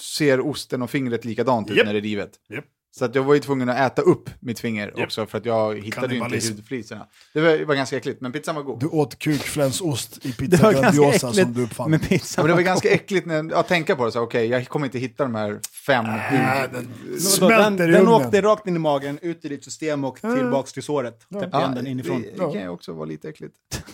ser 0.00 0.40
osten 0.50 0.82
och 0.82 0.90
fingret 0.90 1.24
likadant 1.24 1.70
ut 1.70 1.76
Japp. 1.76 1.86
när 1.86 1.92
det 1.92 1.98
är 1.98 2.02
rivet. 2.02 2.30
Japp. 2.48 2.64
Så 2.90 3.04
att 3.04 3.14
jag 3.14 3.22
var 3.22 3.34
ju 3.34 3.40
tvungen 3.40 3.68
att 3.68 3.92
äta 3.92 4.02
upp 4.02 4.30
mitt 4.40 4.60
finger 4.60 4.86
Japp. 4.96 5.06
också 5.06 5.26
för 5.26 5.38
att 5.38 5.44
jag 5.46 5.78
hittade 5.84 6.14
ju 6.14 6.20
inte 6.24 6.48
hudfliserna. 6.48 7.06
Det 7.34 7.40
var, 7.40 7.64
var 7.64 7.74
ganska 7.74 7.96
äckligt, 7.96 8.20
men 8.20 8.32
pizzan 8.32 8.54
var 8.54 8.62
god. 8.62 8.80
Du 8.80 8.86
åt 8.86 9.18
kukflänsost 9.18 10.26
i 10.26 10.28
Det 10.30 10.36
pizza 10.38 10.62
var 10.62 10.72
ganska 10.72 11.02
Grandiosa 11.02 11.32
som 11.32 11.52
du 11.52 11.62
uppfann. 11.62 11.90
med 11.90 12.08
pizza. 12.08 12.40
Ja, 12.40 12.44
men 12.44 12.48
det 12.50 12.54
var 12.54 12.62
ganska 12.72 12.90
äckligt 12.90 13.26
när 13.26 13.50
jag, 13.50 13.66
tänker 13.68 13.94
på 13.94 14.04
det, 14.04 14.12
så 14.12 14.20
okej, 14.20 14.46
jag 14.46 14.68
kommer 14.68 14.86
inte 14.86 14.98
hitta 14.98 15.22
de 15.22 15.34
här 15.34 15.60
fem 15.86 16.04
Äh, 16.04 16.12
hud... 16.12 16.70
den 16.72 16.94
den, 17.10 17.20
smälter 17.20 17.88
i 17.88 17.92
den 17.92 18.00
ugnen. 18.00 18.08
åkte 18.26 18.42
rakt 18.42 18.66
in 18.66 18.76
i 18.76 18.78
magen, 18.78 19.18
ut 19.22 19.44
i 19.44 19.48
ditt 19.48 19.64
system 19.64 20.04
och 20.04 20.20
tillbaks 20.20 20.72
till 20.72 20.82
såret. 20.82 21.20
Täppte 21.40 21.58
igen 21.58 21.74
den 21.74 21.86
inifrån. 21.86 22.22
det, 22.22 22.30
det 22.30 22.38
kan 22.52 22.62
ju 22.62 22.68
också 22.68 22.92
vara 22.92 23.04
lite 23.06 23.28
äckligt. 23.28 23.54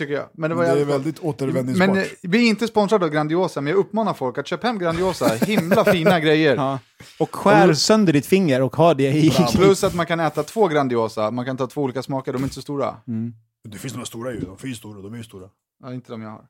Tycker 0.00 0.14
jag. 0.14 0.28
Men 0.32 0.50
det 0.50 0.56
var 0.56 0.64
Det 0.64 0.80
är 0.80 0.84
väldigt 0.84 1.18
återvändningsbart. 1.18 1.88
Men 1.88 1.98
eh, 1.98 2.04
vi 2.22 2.44
är 2.44 2.48
inte 2.48 2.66
sponsrade 2.66 3.04
av 3.04 3.10
Grandiosa, 3.10 3.60
men 3.60 3.70
jag 3.70 3.78
uppmanar 3.80 4.14
folk 4.14 4.38
att 4.38 4.46
köpa 4.46 4.66
hem 4.66 4.78
Grandiosa. 4.78 5.28
Himla 5.28 5.84
fina 5.84 6.20
grejer. 6.26 6.56
Ja. 6.56 6.78
Och 7.18 7.34
skär 7.34 7.74
sönder 7.74 8.12
ditt 8.12 8.26
finger 8.26 8.62
och 8.62 8.76
ha 8.76 8.94
det 8.94 9.12
i... 9.12 9.30
Plus 9.54 9.84
att 9.84 9.94
man 9.94 10.06
kan 10.06 10.20
äta 10.20 10.42
två 10.42 10.68
Grandiosa, 10.68 11.30
man 11.30 11.44
kan 11.44 11.56
ta 11.56 11.66
två 11.66 11.82
olika 11.82 12.02
smaker, 12.02 12.32
de 12.32 12.42
är 12.42 12.46
inte 12.46 12.54
så 12.54 12.62
stora. 12.62 12.96
Det 13.68 13.78
finns 13.78 13.94
några 13.94 14.06
stora 14.06 14.32
ju, 14.32 14.40
de 14.40 14.58
finns 14.58 14.78
stora, 14.78 15.02
de 15.02 15.12
är 15.12 15.18
ju 15.18 15.24
stora. 15.24 15.48
Ja, 15.82 15.94
inte 15.94 16.12
de 16.12 16.22
jag 16.22 16.30
har. 16.30 16.44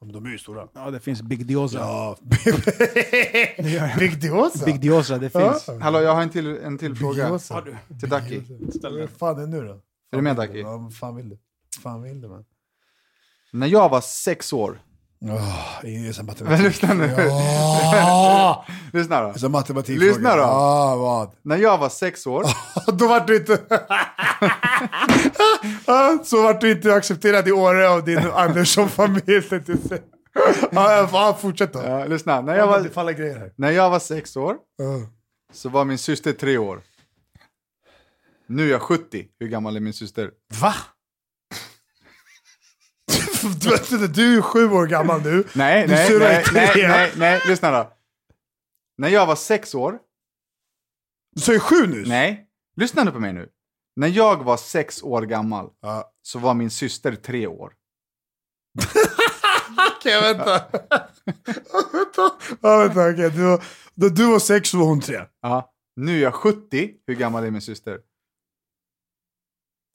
Ja, 0.00 0.06
De 0.06 0.26
är 0.26 0.30
ju 0.30 0.38
stora. 0.38 0.68
Ja, 0.74 0.90
det 0.90 1.00
finns 1.00 1.22
Big 1.22 1.46
Diosa. 1.46 1.78
Ja. 1.78 2.16
Big 3.98 4.20
Diosa? 4.20 4.64
Big 4.64 4.80
Diosa, 4.80 5.18
det 5.18 5.30
finns. 5.30 5.68
Hallå, 5.80 6.00
jag 6.00 6.14
har 6.14 6.22
en 6.22 6.30
till, 6.30 6.46
en 6.46 6.78
till 6.78 6.94
fråga 6.96 7.28
Diosa. 7.28 7.62
till 8.00 8.08
Ducky. 8.08 8.40
Vad 8.82 9.10
fan 9.10 9.36
är 9.36 9.40
det 9.40 9.46
nu 9.46 9.60
då? 9.66 9.72
Är 10.12 10.16
du 10.16 10.22
med? 10.22 10.50
Ja, 10.54 10.76
vad 10.76 10.96
fan 10.96 11.16
vill 11.16 11.28
du? 11.28 11.38
Fan 11.82 12.02
vill 12.02 12.20
du 12.20 12.28
man? 12.28 12.44
När 13.56 13.66
jag 13.66 13.88
var 13.88 14.00
sex 14.00 14.52
år, 14.52 14.78
Oh, 15.20 15.84
är 15.84 16.22
matematik. 16.22 16.64
lyssna 16.64 16.94
nu, 16.94 17.14
Ja! 17.18 18.66
lyssna 18.92 19.20
då. 19.20 19.32
Det 19.32 19.42
är 19.46 19.48
matematik. 19.48 20.00
Lyssna 20.00 20.36
då. 20.36 20.42
Ah, 20.42 20.96
vad? 20.96 21.30
När 21.42 21.56
jag 21.56 21.78
var 21.78 21.88
sex 21.88 22.26
år, 22.26 22.44
Då 22.92 23.08
vart 23.08 23.26
du 23.26 23.36
inte... 23.36 23.58
Så 26.24 26.42
vart 26.42 26.60
du 26.60 26.72
inte 26.72 26.94
accepterad 26.94 27.48
i 27.48 27.52
Åre 27.52 27.88
av 27.88 28.04
din 28.04 28.18
Andersson-familj. 28.18 29.42
Ja, 30.72 31.34
fortsätt 31.40 31.72
då. 31.72 31.82
ja, 31.84 32.04
lyssna, 32.04 32.40
när 32.40 32.56
jag, 32.56 32.66
var, 32.66 33.50
när 33.56 33.70
jag 33.70 33.90
var 33.90 33.98
sex 33.98 34.36
år 34.36 34.56
Ja. 34.76 34.84
så 35.52 35.68
var 35.68 35.84
min 35.84 35.98
syster 35.98 36.32
tre 36.32 36.58
år. 36.58 36.80
Nu 38.46 38.68
är 38.68 38.72
jag 38.72 38.82
70, 38.82 39.26
hur 39.40 39.48
gammal 39.48 39.76
är 39.76 39.80
min 39.80 39.92
syster? 39.92 40.30
Va? 40.60 40.74
du, 43.60 43.70
vet, 43.70 44.14
du 44.14 44.38
är 44.38 44.42
sju 44.42 44.70
år 44.70 44.86
gammal 44.86 45.22
nu. 45.22 45.44
Nej, 45.54 45.86
Du 45.86 45.94
nej, 45.94 46.18
nej, 46.18 46.44
nej, 46.52 46.70
nej, 46.88 47.12
nej, 47.16 47.40
lyssna 47.48 47.70
då. 47.70 47.92
När 48.98 49.08
jag 49.08 49.26
var 49.26 49.36
sex 49.36 49.74
år, 49.74 49.98
Du 51.36 51.40
sa 51.42 51.52
ju 51.52 51.60
sju 51.60 51.86
nyss. 51.86 52.08
nej, 52.08 52.46
lyssna 52.76 53.04
nu 53.04 53.10
på 53.12 53.20
mig 53.20 53.32
nu. 53.32 53.48
När 53.96 54.08
jag 54.08 54.44
var 54.44 54.56
sex 54.56 55.02
år 55.02 55.22
gammal 55.22 55.70
Ja. 55.80 56.12
så 56.22 56.38
var 56.38 56.54
min 56.54 56.70
syster 56.70 57.14
tre 57.16 57.46
år. 57.46 57.72
Okej, 59.96 60.20
vänta. 60.22 60.44
vänta. 61.92 62.30
Ja, 62.62 62.78
vänta, 62.78 63.10
okej. 63.10 63.30
Du, 63.30 63.42
var- 63.42 63.64
då 63.94 64.08
du 64.08 64.30
var 64.32 64.38
sex 64.38 64.74
och 64.74 64.80
hon 64.80 65.00
tre. 65.00 65.20
Ja. 65.42 65.72
Nu 65.96 66.18
är 66.18 66.22
jag 66.22 66.34
70, 66.34 66.94
hur 67.06 67.14
gammal 67.14 67.44
är 67.44 67.50
min 67.50 67.60
syster? 67.62 68.00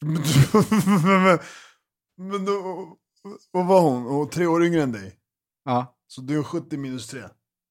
Men, 0.06 0.14
men, 1.04 1.24
men, 1.24 1.40
men 2.30 2.46
då, 2.46 2.88
vad 3.52 3.66
var 3.68 3.82
hon? 3.82 4.04
Hon 4.04 4.18
var 4.20 4.26
tre 4.26 4.46
år 4.46 4.66
yngre 4.66 4.82
än 4.84 4.92
dig. 4.92 5.16
Ja. 5.66 5.96
Så 6.08 6.22
du 6.22 6.40
är 6.40 6.44
70 6.44 6.78
minus 6.78 7.08
3. 7.08 7.22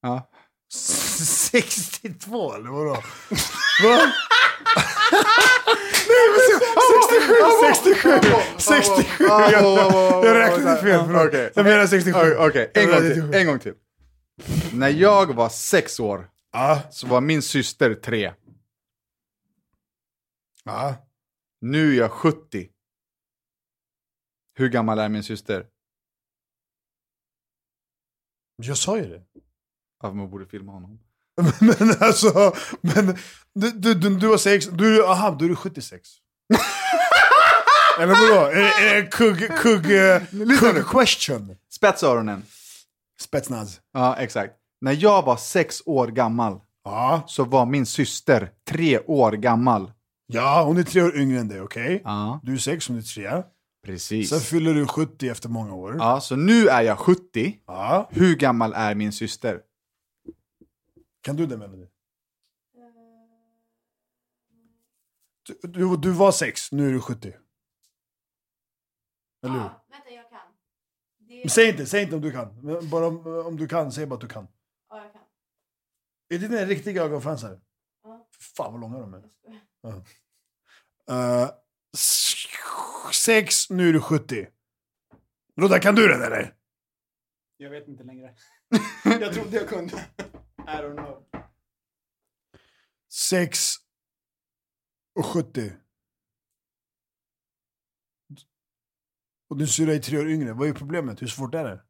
ja. 0.02 0.30
62 0.72 2.54
eller 2.54 2.70
vadå? 2.70 2.90
Va? 2.90 3.00
Nej 6.08 6.26
men 6.30 6.40
se- 6.48 6.64
67, 7.10 7.34
67, 7.74 8.10
67! 8.58 9.24
Jag, 9.24 10.34
räknade 10.36 10.82
fel. 10.82 11.16
Okej. 11.28 11.52
Jag 11.54 11.64
menar 11.64 11.86
67. 11.86 12.34
Okej, 12.38 12.70
en, 12.74 12.86
gång 12.86 12.96
till, 13.00 13.08
67. 13.08 13.32
en 13.32 13.46
gång 13.46 13.58
till. 13.58 13.74
När 14.72 14.88
jag 14.88 15.34
var 15.34 15.48
sex 15.48 16.00
år 16.00 16.28
så 16.90 17.06
var 17.06 17.20
min 17.20 17.42
syster 17.42 17.94
tre. 17.94 18.32
Nu 21.60 21.92
är 21.94 21.98
jag 21.98 22.10
70. 22.10 22.68
Hur 24.60 24.68
gammal 24.68 24.98
är 24.98 25.08
min 25.08 25.22
syster? 25.22 25.66
Jag 28.56 28.76
sa 28.76 28.96
ju 28.98 29.08
det. 29.08 29.22
Ja, 30.02 30.12
man 30.12 30.30
borde 30.30 30.46
filma 30.46 30.72
honom. 30.72 30.98
Men 31.60 31.90
alltså, 32.00 32.52
men 32.80 33.06
du, 33.54 33.70
du, 33.70 33.94
du, 33.94 34.16
du 34.16 34.26
var 34.26 34.36
sex, 34.36 34.66
du, 34.66 35.06
aha, 35.06 35.30
du 35.38 35.50
är 35.50 35.54
76. 35.54 36.08
Eller 38.00 38.14
vadå? 38.14 38.50
Kugg, 39.10 39.56
kugg, 39.58 39.90
eh, 39.96 40.22
kugg 40.58 40.86
question? 40.86 41.56
Spetsa 41.70 42.06
öronen. 42.06 42.42
Spetsnaz. 43.20 43.80
Ja, 43.92 44.16
exakt. 44.16 44.54
När 44.80 44.92
jag 45.02 45.22
var 45.24 45.36
sex 45.36 45.82
år 45.86 46.06
gammal 46.08 46.60
Ja. 46.84 47.22
så 47.26 47.44
var 47.44 47.66
min 47.66 47.86
syster 47.86 48.50
tre 48.68 48.98
år 48.98 49.32
gammal. 49.32 49.92
ja, 50.26 50.62
hon 50.64 50.76
är 50.78 50.82
tre 50.82 51.02
år 51.02 51.16
yngre 51.16 51.38
än 51.40 51.48
dig, 51.48 51.60
okej? 51.60 52.02
Ja, 52.04 52.40
Du 52.42 52.52
är 52.52 52.58
sex, 52.58 52.88
hon 52.88 52.98
är 52.98 53.02
tre. 53.02 53.42
Precis. 53.82 54.30
Sen 54.30 54.40
fyller 54.40 54.74
du 54.74 54.86
70 54.86 55.28
efter 55.28 55.48
många 55.48 55.74
år. 55.74 55.96
Ja, 55.98 56.20
så 56.20 56.36
nu 56.36 56.68
är 56.68 56.82
jag 56.82 56.98
70. 56.98 57.60
Ja. 57.66 58.08
Hur 58.12 58.36
gammal 58.36 58.72
är 58.72 58.94
min 58.94 59.12
syster? 59.12 59.62
Kan 61.20 61.36
du 61.36 61.46
det 61.46 61.56
Melody? 61.56 61.86
Du, 65.46 65.68
du, 65.68 65.96
du 65.96 66.10
var 66.10 66.32
6, 66.32 66.72
nu 66.72 66.88
är 66.88 66.92
du 66.92 67.00
70. 67.00 67.28
Eller 69.42 69.54
hur? 69.54 69.60
Ja, 69.60 69.84
vänta 69.90 70.10
jag 70.10 70.30
kan. 70.30 70.38
Det 71.18 71.42
är- 71.42 71.48
Säg 71.48 71.68
inte, 71.70 71.86
säg 71.86 72.02
inte 72.02 72.14
om 72.16 72.22
du 72.22 72.32
kan. 72.32 72.78
Bara 72.90 73.06
om, 73.06 73.26
om 73.46 73.56
du 73.56 73.68
kan, 73.68 73.92
säg 73.92 74.06
bara 74.06 74.14
att 74.14 74.20
du 74.20 74.28
kan. 74.28 74.48
Ja, 74.90 75.02
jag 75.04 75.12
kan. 75.12 75.22
Är 76.28 76.38
det 76.38 76.48
dina 76.48 76.64
riktiga 76.64 77.02
ögonfransar? 77.02 77.60
Ja. 78.02 78.28
Fan 78.56 78.72
vad 78.72 78.80
långa 78.80 78.98
de 78.98 79.14
är. 79.14 79.22
Jag 79.82 79.92
skojar. 79.92 81.42
Eh, 81.42 81.50
6, 83.12 83.70
nu 83.70 83.88
är 83.88 83.92
du 83.92 84.00
70. 84.00 84.46
Rodda, 85.60 85.78
kan 85.80 85.94
du 85.94 86.08
den 86.08 86.22
eller? 86.22 86.54
Jag 87.56 87.70
vet 87.70 87.88
inte 87.88 88.04
längre. 88.04 88.34
jag 89.04 89.34
trodde 89.34 89.56
jag 89.56 89.68
kunde. 89.68 89.96
I 90.58 90.62
don't 90.70 90.96
know. 90.96 91.24
6 93.12 93.74
och 95.14 95.26
70. 95.26 95.72
Och 99.50 99.56
din 99.56 99.66
syrra 99.68 99.94
är 99.94 99.98
tre 99.98 100.18
år 100.18 100.28
yngre. 100.30 100.52
Vad 100.52 100.68
är 100.68 100.72
problemet? 100.72 101.22
Hur 101.22 101.26
svårt 101.26 101.54
är 101.54 101.64
det? 101.64 101.82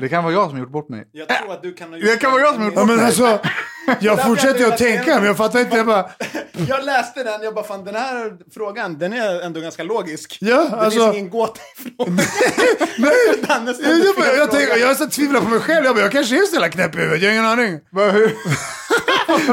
Det 0.00 0.08
kan 0.08 0.24
vara 0.24 0.34
jag 0.34 0.50
som 0.50 0.58
gjort 0.58 0.70
bort 0.70 0.88
mig. 0.88 1.08
Jag 1.12 1.28
tror 1.28 1.52
att 1.52 1.62
du 1.62 1.74
kan 1.74 1.88
ha 1.88 1.96
gjort 1.96 2.06
Det 2.06 2.16
kan 2.20 2.32
vara 2.32 2.42
jag 2.42 2.52
som 2.54 2.62
har 2.62 2.68
gjort 2.68 2.74
bort 2.74 2.82
Ja, 2.82 2.86
mig. 2.86 2.96
men 2.96 3.06
alltså, 3.06 3.22
Jag 4.00 4.22
fortsätter 4.22 4.58
ju 4.58 4.64
jag 4.64 4.72
att 4.72 4.78
tänka, 4.78 5.14
men 5.16 5.24
jag 5.24 5.36
fattar 5.36 5.60
inte. 5.60 5.76
Jag 5.76 5.86
bara, 5.86 6.10
Jag 6.68 6.84
läste 6.84 7.22
den, 7.22 7.42
jag 7.42 7.54
bara 7.54 7.64
fan 7.64 7.84
den 7.84 7.94
här 7.94 8.32
frågan, 8.54 8.98
den 8.98 9.12
är 9.12 9.40
ändå 9.40 9.60
ganska 9.60 9.82
logisk. 9.82 10.38
ja, 10.40 10.56
Det 10.70 10.76
alltså. 10.76 11.00
finns 11.00 11.14
ingen 11.14 11.30
gåta 11.30 11.60
ifrån. 11.78 12.16
Nej, 12.98 13.12
Danne 13.48 13.74
jag, 13.82 13.98
jag, 13.98 14.14
fel 14.14 14.36
jag, 14.38 14.50
tänker, 14.50 14.76
jag 14.76 14.86
har 14.88 14.94
så 14.94 15.06
tvivlat 15.08 15.42
på 15.42 15.48
mig 15.48 15.60
själv. 15.60 15.84
Jag, 15.86 15.94
bara, 15.94 16.02
jag 16.02 16.12
kanske 16.12 16.36
är 16.36 16.46
så 16.46 16.52
jävla 16.54 16.68
knäpp 16.68 16.94
i 16.94 16.98
huvudet, 16.98 17.22
jag 17.22 17.28
har 17.28 17.32
ingen 17.34 17.46
aning. 17.46 17.80
Vad 17.90 18.12
hur- 18.12 18.36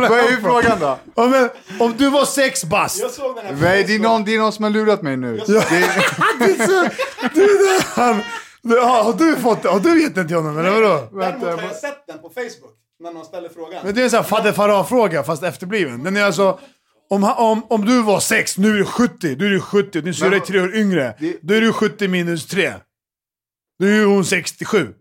Vad 0.09 0.19
är 0.19 0.41
frågan 0.41 0.79
då? 0.79 0.97
Ja, 1.15 1.27
men, 1.27 1.49
om 1.79 1.93
du 1.97 2.09
var 2.09 2.25
sex 2.25 2.63
bast. 2.63 3.01
Jag 3.01 3.11
såg 3.11 3.36
den 3.36 3.45
här 3.45 3.53
Nej, 3.61 3.84
det 3.84 3.95
är, 3.95 3.99
någon, 3.99 4.23
det 4.25 4.36
är 4.36 4.39
någon 4.39 4.51
som 4.53 4.63
har 4.63 4.71
lurat 4.71 5.01
mig 5.01 5.17
nu. 5.17 5.38
Det 5.47 5.53
är, 5.57 5.69
Det 6.39 6.63
är 6.63 6.67
så, 6.67 6.89
du, 7.34 7.45
det, 7.47 7.84
han, 8.01 8.21
det, 8.61 8.79
har, 8.79 9.03
har 9.03 9.13
du 9.13 9.36
fått 9.36 9.63
det? 9.63 9.69
Har 9.69 9.79
du 9.79 10.01
gett 10.03 10.15
den 10.15 10.27
till 10.27 10.36
honom 10.36 10.57
eller 10.59 10.69
vadå? 10.69 11.07
Däremot 11.19 11.43
har 11.43 11.67
jag 11.67 11.75
sett 11.75 12.07
den 12.07 12.19
på 12.19 12.29
Facebook, 12.29 12.73
när 13.02 13.12
någon 13.14 13.26
ställer 13.26 13.49
frågan. 13.49 13.86
Men 13.86 13.95
det 13.95 14.02
är 14.02 14.04
en 14.04 14.10
sån 14.10 14.18
här 14.18 14.24
fadder 14.24 14.52
Farah-fråga 14.52 15.24
fast 15.24 15.43
efterbliven. 15.43 16.04
Den 16.04 16.18
är 16.18 16.24
alltså, 16.24 16.60
om, 17.10 17.24
han- 17.24 17.38
om, 17.38 17.64
om 17.70 17.86
du 17.86 18.04
var 18.04 18.20
sex, 18.20 18.58
nu 18.58 18.70
är 18.74 18.78
du 18.78 18.86
70, 18.86 19.36
då 19.36 19.45
är 19.45 19.49
du 19.49 19.62
70, 19.62 20.02
din 20.02 20.14
syrra 20.14 20.36
är 20.36 20.39
tre 20.39 20.62
år 20.62 20.76
yngre. 20.76 21.16
Då 21.41 21.54
är 21.54 21.62
du 21.62 21.74
70 21.74 22.08
minus 22.08 22.47
3. 22.47 22.74
Då 23.80 23.86
är 23.86 23.91
ju 23.91 24.06
hon 24.06 24.26
67. 24.26 24.93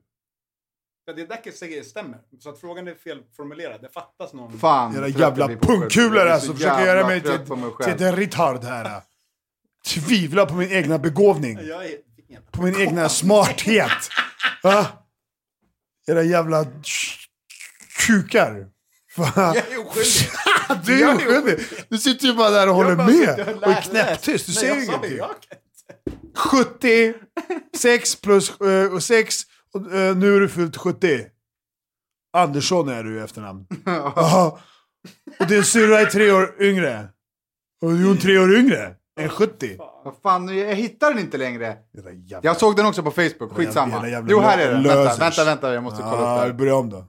Ja, 1.06 1.12
det 1.12 1.20
jag 1.46 1.54
säger 1.54 1.82
stämmer. 1.82 2.18
Så 2.38 2.50
att 2.50 2.60
frågan 2.60 2.88
är 2.88 2.94
felformulerad. 2.94 3.82
Det 3.82 3.88
fattas 3.88 4.32
någon. 4.32 4.58
fan. 4.58 4.94
Jag 4.94 5.08
jävla 5.08 5.44
är 5.46 6.26
alltså. 6.26 6.46
så 6.46 6.54
Försöker 6.54 6.86
göra 6.86 7.06
mig 7.06 7.20
till, 7.20 7.30
mig 7.30 7.96
till 7.96 8.06
en 8.06 8.16
retard 8.16 8.64
här. 8.64 9.02
Tvivlar 9.86 10.46
på 10.46 10.54
min 10.54 10.70
egna 10.72 10.98
begåvning. 10.98 11.58
Jag 11.62 11.84
är... 11.84 11.96
På 12.50 12.62
min 12.62 12.80
egna 12.80 13.08
smarthet. 13.08 13.90
Va? 14.62 14.86
Era 16.06 16.22
jävla 16.22 16.66
kukar. 18.06 18.66
Jag 19.16 19.56
är 19.56 19.86
oskyldig. 19.86 20.30
Du 20.84 21.02
är 21.02 21.14
oskyldig. 21.16 21.58
Du 21.88 21.98
sitter 21.98 22.26
ju 22.26 22.34
bara 22.34 22.50
där 22.50 22.68
och 22.68 22.74
håller 22.74 22.96
med. 22.96 23.48
Och 23.56 23.70
är 23.72 23.80
knäpptyst. 23.82 24.46
Du 24.46 24.52
säger 24.52 24.84
ingenting. 24.84 25.16
jag 25.16 25.28
kan 25.28 25.58
70, 26.36 27.14
6 27.76 28.16
plus 28.20 28.60
eh, 28.60 28.92
och 28.92 29.02
6, 29.02 29.36
och 29.74 29.94
eh, 29.94 30.16
nu 30.16 30.36
är 30.36 30.40
du 30.40 30.48
fyllt 30.48 30.76
70. 30.76 31.26
Andersson 32.36 32.88
är 32.88 33.02
du 33.04 33.16
i 33.16 33.20
efternamn. 33.20 33.66
Ja. 33.84 34.58
Och 35.40 35.46
din 35.46 35.64
syrra 35.64 36.00
är 36.00 36.06
tre 36.06 36.32
år 36.32 36.54
yngre. 36.60 37.08
Och 37.82 37.90
är 37.92 38.04
hon 38.04 38.18
tre 38.18 38.38
år 38.38 38.56
yngre 38.56 38.94
än 39.20 39.28
70. 39.28 39.76
Vad 40.04 40.14
fan, 40.22 40.58
jag 40.58 40.74
hittar 40.74 41.10
den 41.10 41.18
inte 41.18 41.38
längre. 41.38 41.76
Jag 42.42 42.56
såg 42.56 42.76
den 42.76 42.86
också 42.86 43.02
på 43.02 43.10
Facebook, 43.10 43.52
skitsamma. 43.56 43.92
jävla- 43.94 44.08
jävla 44.08 44.30
Jo, 44.32 44.40
här 44.40 44.58
är 44.58 44.72
den. 44.72 44.82
Vänta, 44.82 45.16
vänta, 45.18 45.44
vänta, 45.44 45.74
jag 45.74 45.82
måste 45.82 46.02
kolla 46.02 46.42
upp 46.42 46.48
det 46.48 46.54
börja 46.54 46.74
om 46.74 46.90
då. 46.90 47.06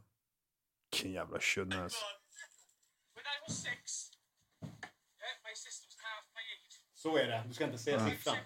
Vilken 0.92 1.12
jävla 1.12 1.40
tjunne 1.40 1.84
alltså. 1.84 2.06
Så 6.94 7.18
är 7.18 7.28
det. 7.28 7.44
Du 7.48 7.54
ska 7.54 7.64
inte 7.64 7.78
säga 7.78 8.10
siffran. 8.10 8.38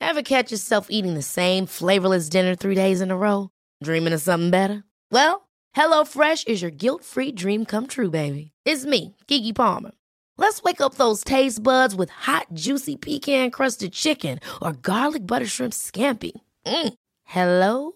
Ever 0.00 0.22
catch 0.22 0.52
yourself 0.52 0.86
eating 0.90 1.14
the 1.14 1.22
same 1.22 1.66
flavorless 1.66 2.28
dinner 2.28 2.54
three 2.54 2.74
days 2.74 3.00
in 3.00 3.10
a 3.10 3.16
row? 3.16 3.48
Dreaming 3.84 4.14
of 4.14 4.20
something 4.20 4.50
better? 4.50 4.82
Well, 5.10 5.48
HelloFresh 5.76 6.46
is 6.46 6.62
your 6.62 6.70
guilt-free 6.70 7.32
dream 7.32 7.64
come 7.64 7.86
true, 7.86 8.10
baby. 8.10 8.52
It's 8.64 8.84
me, 8.84 9.16
Gigi 9.26 9.52
Palmer. 9.52 9.92
Let's 10.38 10.62
wake 10.62 10.80
up 10.80 10.94
those 10.94 11.24
taste 11.24 11.62
buds 11.62 11.94
with 11.94 12.10
hot, 12.10 12.46
juicy 12.52 12.96
pecan-crusted 12.96 13.92
chicken 13.92 14.38
or 14.60 14.72
garlic 14.72 15.26
butter 15.26 15.46
shrimp 15.46 15.72
scampi. 15.72 16.32
Mm. 16.66 16.94
Hello 17.24 17.95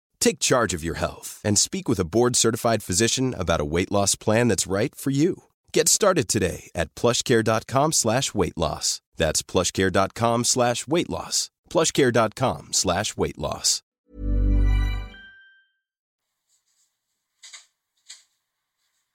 Take 0.21 0.39
charge 0.39 0.73
of 0.73 0.83
your 0.83 0.95
health 0.95 1.41
and 1.43 1.57
speak 1.57 1.89
with 1.89 1.99
a 1.99 2.05
board-certified 2.05 2.83
physician 2.83 3.35
about 3.37 3.59
a 3.59 3.65
weight 3.65 3.91
loss 3.91 4.15
plan 4.15 4.47
that's 4.47 4.71
right 4.71 4.95
for 4.95 5.11
you. 5.11 5.43
Get 5.73 5.89
started 5.89 6.27
today 6.29 6.69
at 6.73 6.95
plushcare.com 6.95 7.91
slash 7.91 8.33
weight 8.33 8.57
loss. 8.57 9.01
That's 9.17 9.41
plushcare.com 9.43 10.45
slash 10.45 10.87
weight 10.87 11.09
loss. 11.09 11.49
plushcare.com 11.69 12.69
slash 12.71 13.17
weight 13.17 13.37
loss. 13.37 13.81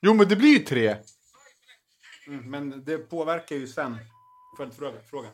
Jo, 0.02 0.14
men 0.14 0.28
det 0.28 0.36
blir 0.36 0.48
ju 0.48 0.64
tre. 0.64 0.96
Mm, 2.26 2.50
men 2.50 2.84
det 2.84 2.98
påverkar 2.98 3.56
ju 3.56 3.66
sen 3.66 3.96
följdfrågan. 4.56 5.00
Frågan. 5.10 5.32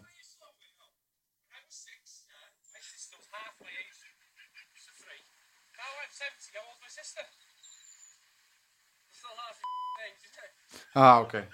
Ah, 10.95 11.21
okej. 11.21 11.49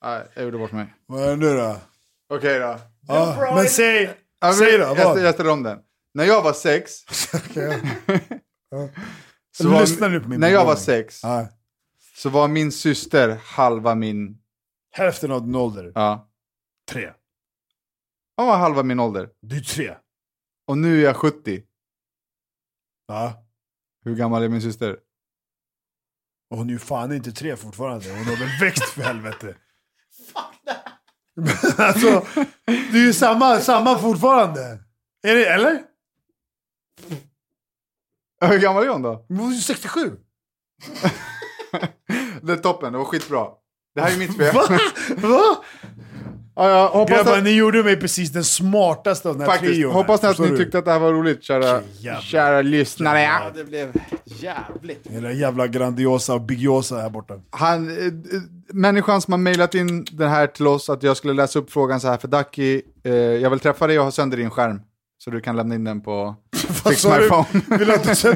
Ah, 0.00 0.20
jag 0.34 0.44
gjorde 0.44 0.58
bort 0.58 0.72
mig. 0.72 0.94
Vad 1.06 1.22
är 1.22 1.30
det 1.30 1.36
nu 1.36 1.56
då? 1.56 1.76
Okej 2.28 2.58
då. 2.58 2.78
Ja, 3.08 3.52
men 3.54 3.64
säg, 3.68 4.02
Ja, 4.40 4.46
men 4.46 4.54
säg 4.54 4.78
då. 4.78 4.84
Jag, 4.84 4.94
Vad? 5.04 5.20
jag 5.20 5.34
ställer 5.34 5.50
om 5.50 5.62
den. 5.62 5.78
När 6.14 6.24
jag 6.24 6.42
var 6.42 6.52
sex... 6.52 6.92
så 9.56 9.80
Lyssna 9.80 10.08
nu 10.08 10.20
på 10.20 10.28
min 10.28 10.40
När 10.40 10.48
jag 10.48 10.64
var 10.64 10.74
begåvning. 10.74 10.84
sex 10.84 11.20
Ja. 11.22 11.48
så 12.16 12.30
var 12.30 12.48
min 12.48 12.72
syster 12.72 13.28
halva 13.44 13.94
min... 13.94 14.38
Hälften 14.90 15.32
av 15.32 15.42
din 15.42 15.54
ålder. 15.54 15.92
Ja. 15.94 16.30
Tre. 16.90 17.12
Hon 18.36 18.46
var 18.46 18.56
halva 18.56 18.82
min 18.82 19.00
ålder. 19.00 19.30
Du 19.40 19.56
är 19.56 19.60
tre. 19.60 19.96
Och 20.66 20.78
nu 20.78 21.00
är 21.00 21.04
jag 21.04 21.16
70. 21.16 21.62
Ja. 23.06 23.44
Hur 24.04 24.14
gammal 24.16 24.42
är 24.42 24.48
min 24.48 24.62
syster? 24.62 24.98
Och 26.54 26.58
hon 26.58 26.68
är 26.68 26.72
ju 26.72 26.78
fan 26.78 27.12
inte 27.12 27.32
tre 27.32 27.56
fortfarande. 27.56 28.10
Hon 28.10 28.24
har 28.24 28.36
väl 28.36 28.48
växt 28.60 28.84
för 28.84 29.02
helvete. 29.02 29.54
Fuck 30.26 31.78
alltså, 31.78 32.26
det 32.66 32.98
är 32.98 33.06
ju 33.06 33.12
samma, 33.12 33.60
samma 33.60 33.98
fortfarande. 33.98 34.60
Är 35.22 35.34
det, 35.34 35.46
eller? 35.46 35.82
Hur 38.40 38.58
gammal 38.58 38.84
är 38.84 38.88
hon 38.88 39.02
då? 39.02 39.26
Hon 39.28 39.50
är 39.50 39.54
ju 39.54 39.60
67. 39.60 40.16
Det 42.42 42.52
är 42.52 42.56
toppen, 42.56 42.92
det 42.92 42.98
var 42.98 43.04
skitbra. 43.04 43.48
Det 43.94 44.00
här 44.00 44.12
är 44.12 44.18
mitt 44.18 44.36
fel. 44.36 44.54
Va? 44.54 44.78
Va? 45.16 45.64
Ja, 46.56 46.68
jag 46.70 46.88
hoppas 46.88 47.16
Grabbar, 47.16 47.38
att, 47.38 47.44
ni 47.44 47.56
gjorde 47.56 47.82
mig 47.82 47.96
precis 47.96 48.32
den 48.32 48.44
smartaste 48.44 49.28
av 49.28 49.34
den 49.34 49.40
här 49.40 49.48
faktiskt, 49.50 49.72
trion. 49.72 49.92
hoppas 49.92 50.22
ni 50.22 50.28
att 50.28 50.38
ni 50.38 50.48
du? 50.48 50.56
tyckte 50.56 50.78
att 50.78 50.84
det 50.84 50.92
här 50.92 50.98
var 50.98 51.12
roligt, 51.12 51.42
kära, 51.42 51.80
kära 52.20 52.62
lyssnare. 52.62 53.22
Ja, 53.22 53.40
det 53.54 53.64
blev 53.64 53.92
jävligt. 54.24 55.06
Hela 55.10 55.32
jävla 55.32 55.66
grandiosa 55.66 56.34
och 56.34 56.40
bigiosa 56.40 56.96
här 56.96 57.10
borta. 57.10 57.34
Han, 57.50 57.88
eh, 57.90 58.12
människan 58.72 59.22
som 59.22 59.32
har 59.32 59.38
mejlat 59.38 59.74
in 59.74 60.06
det 60.12 60.28
här 60.28 60.46
till 60.46 60.66
oss 60.66 60.90
att 60.90 61.02
jag 61.02 61.16
skulle 61.16 61.32
läsa 61.32 61.58
upp 61.58 61.72
frågan 61.72 62.00
så 62.00 62.08
här 62.08 62.16
för 62.16 62.28
Ducky, 62.28 62.82
eh, 63.04 63.14
jag 63.14 63.50
vill 63.50 63.60
träffa 63.60 63.86
dig 63.86 63.98
och 63.98 64.04
ha 64.04 64.10
sönder 64.12 64.36
din 64.36 64.50
skärm. 64.50 64.80
Så 65.18 65.30
du 65.30 65.40
kan 65.40 65.56
lämna 65.56 65.74
in 65.74 65.84
den 65.84 66.00
på 66.00 66.34
Fix 66.88 67.04
My 67.04 67.10
du? 67.18 67.28
Phone. 67.28 67.46
Vill 67.78 67.88
du 67.88 67.94
att 67.94 68.22
du. 68.22 68.30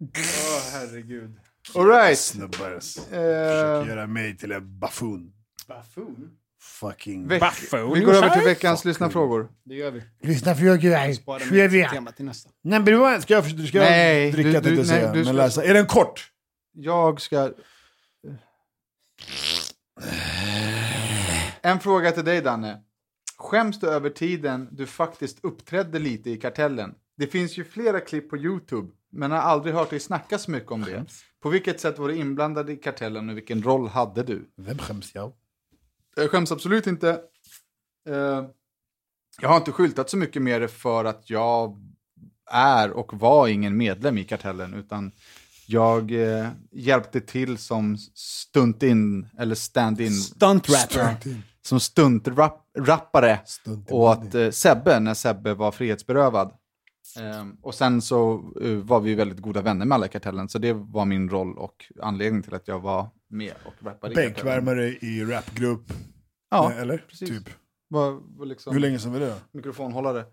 Åh, 0.00 0.62
herregud. 0.72 1.34
Alright. 1.74 2.18
Snubbar. 2.18 2.72
alltså. 2.74 3.00
Eh, 3.00 3.06
Försöker 3.06 3.86
göra 3.88 4.06
mig 4.06 4.36
till 4.36 4.52
en 4.52 4.78
buffoon. 4.80 5.32
Buffoon? 5.68 6.30
Fucking... 6.60 7.28
veck, 7.28 7.42
vi 7.72 8.00
går 8.00 8.14
över 8.14 8.30
till 8.30 8.42
veckans 8.44 8.84
lyssnafrågor. 8.84 9.48
Det 9.64 9.74
gör 9.74 9.90
vi. 9.90 10.02
Lyssna 10.22 10.54
frågor. 10.54 11.12
Sparar 11.12 11.38
Trivia. 11.38 11.82
mitt 11.86 11.92
tema 11.92 12.12
till 12.12 12.24
nästa. 12.24 12.50
Number 12.64 13.00
one. 13.00 13.20
Ska 13.22 13.34
jag, 13.34 13.44
ska 13.44 13.78
jag 13.78 13.84
Nej, 13.84 14.32
dricka 14.32 14.52
tänkte 14.52 14.70
jag 14.70 14.86
säga. 14.86 15.12
nej, 15.12 15.18
du 15.18 15.24
Men 15.24 15.36
läsa. 15.36 15.64
Är 15.64 15.74
den 15.74 15.86
kort? 15.86 16.32
Jag 16.72 17.20
ska... 17.20 17.52
En 21.62 21.80
fråga 21.80 22.12
till 22.12 22.24
dig 22.24 22.40
Danne. 22.42 22.82
Skäms 23.38 23.80
du 23.80 23.88
över 23.88 24.10
tiden 24.10 24.68
du 24.72 24.86
faktiskt 24.86 25.38
uppträdde 25.42 25.98
lite 25.98 26.30
i 26.30 26.36
kartellen? 26.36 26.94
Det 27.16 27.26
finns 27.26 27.56
ju 27.58 27.64
flera 27.64 28.00
klipp 28.00 28.30
på 28.30 28.36
YouTube, 28.36 28.88
men 29.12 29.30
har 29.30 29.38
aldrig 29.38 29.74
hört 29.74 29.90
dig 29.90 30.00
snacka 30.00 30.38
så 30.38 30.50
mycket 30.50 30.70
om 30.70 30.82
det. 30.82 31.04
På 31.42 31.48
vilket 31.48 31.80
sätt 31.80 31.98
var 31.98 32.08
du 32.08 32.16
inblandad 32.16 32.70
i 32.70 32.76
kartellen 32.76 33.30
och 33.30 33.36
vilken 33.36 33.62
roll 33.62 33.88
hade 33.88 34.22
du? 34.22 34.50
Vem 34.56 34.78
skäms 34.78 35.14
jag? 35.14 35.32
Jag 36.16 36.30
skäms 36.30 36.52
absolut 36.52 36.86
inte. 36.86 37.10
Eh, 38.08 38.44
jag 39.40 39.48
har 39.48 39.56
inte 39.56 39.72
skyltat 39.72 40.10
så 40.10 40.16
mycket 40.16 40.42
med 40.42 40.60
det 40.60 40.68
för 40.68 41.04
att 41.04 41.30
jag 41.30 41.76
är 42.50 42.90
och 42.90 43.20
var 43.20 43.48
ingen 43.48 43.76
medlem 43.76 44.18
i 44.18 44.24
kartellen, 44.24 44.74
utan 44.74 45.12
jag 45.66 46.12
eh, 46.12 46.48
hjälpte 46.70 47.20
till 47.20 47.58
som 47.58 47.98
stunt-in, 48.14 49.28
eller 49.38 49.54
stand-in, 49.54 50.12
Stunt 50.12 50.68
rapper. 50.68 51.16
som 51.62 51.80
stuntrappare 51.80 53.40
Stunt 53.46 53.90
åt 53.90 54.34
eh, 54.34 54.50
Sebbe 54.50 55.00
när 55.00 55.14
Sebbe 55.14 55.54
var 55.54 55.72
frihetsberövad. 55.72 56.52
Ehm, 57.16 57.56
och 57.62 57.74
sen 57.74 58.02
så 58.02 58.34
eh, 58.62 58.70
var 58.72 59.00
vi 59.00 59.14
väldigt 59.14 59.38
goda 59.40 59.62
vänner 59.62 59.86
med 59.86 59.94
alla 59.94 60.08
kartellen, 60.08 60.48
så 60.48 60.58
det 60.58 60.72
var 60.72 61.04
min 61.04 61.28
roll 61.30 61.58
och 61.58 61.92
anledning 62.02 62.42
till 62.42 62.54
att 62.54 62.68
jag 62.68 62.80
var 62.80 63.08
med 63.28 63.54
och 63.64 63.74
rappade. 63.80 64.14
Bänkvärmare 64.14 64.88
i 64.88 65.24
rapgrupp. 65.24 65.92
Ja, 66.50 66.72
Eh, 66.72 66.78
Eller? 66.80 66.98
precis. 66.98 67.28
Typ. 67.28 67.48
Var, 67.88 68.20
var 68.38 68.46
liksom 68.46 68.72
Hur 68.72 68.80
länge 68.80 68.98
sedan 68.98 69.12
var 69.12 69.20
det? 69.20 69.40
mikrofonhållare. 69.52 70.24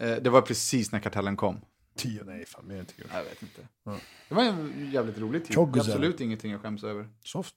Eh, 0.00 0.14
det 0.16 0.30
var 0.30 0.40
precis 0.42 0.92
när 0.92 1.00
kartellen 1.00 1.36
kom. 1.36 1.60
Tio? 1.96 2.22
Nej, 2.24 2.46
fan 2.46 2.66
mer 2.66 2.78
än 2.78 2.84
tio. 2.86 3.04
Jag 3.12 3.24
vet 3.24 3.42
inte. 3.42 3.60
Ja. 3.84 3.96
Det 4.28 4.34
var 4.34 4.42
en 4.42 4.90
jävligt 4.92 5.18
rolig 5.18 5.44
tid. 5.44 5.54
Tjoggisar. 5.54 5.88
Absolut 5.92 6.20
ingenting 6.20 6.52
jag 6.52 6.60
skäms 6.60 6.84
över. 6.84 7.08
Soft. 7.24 7.54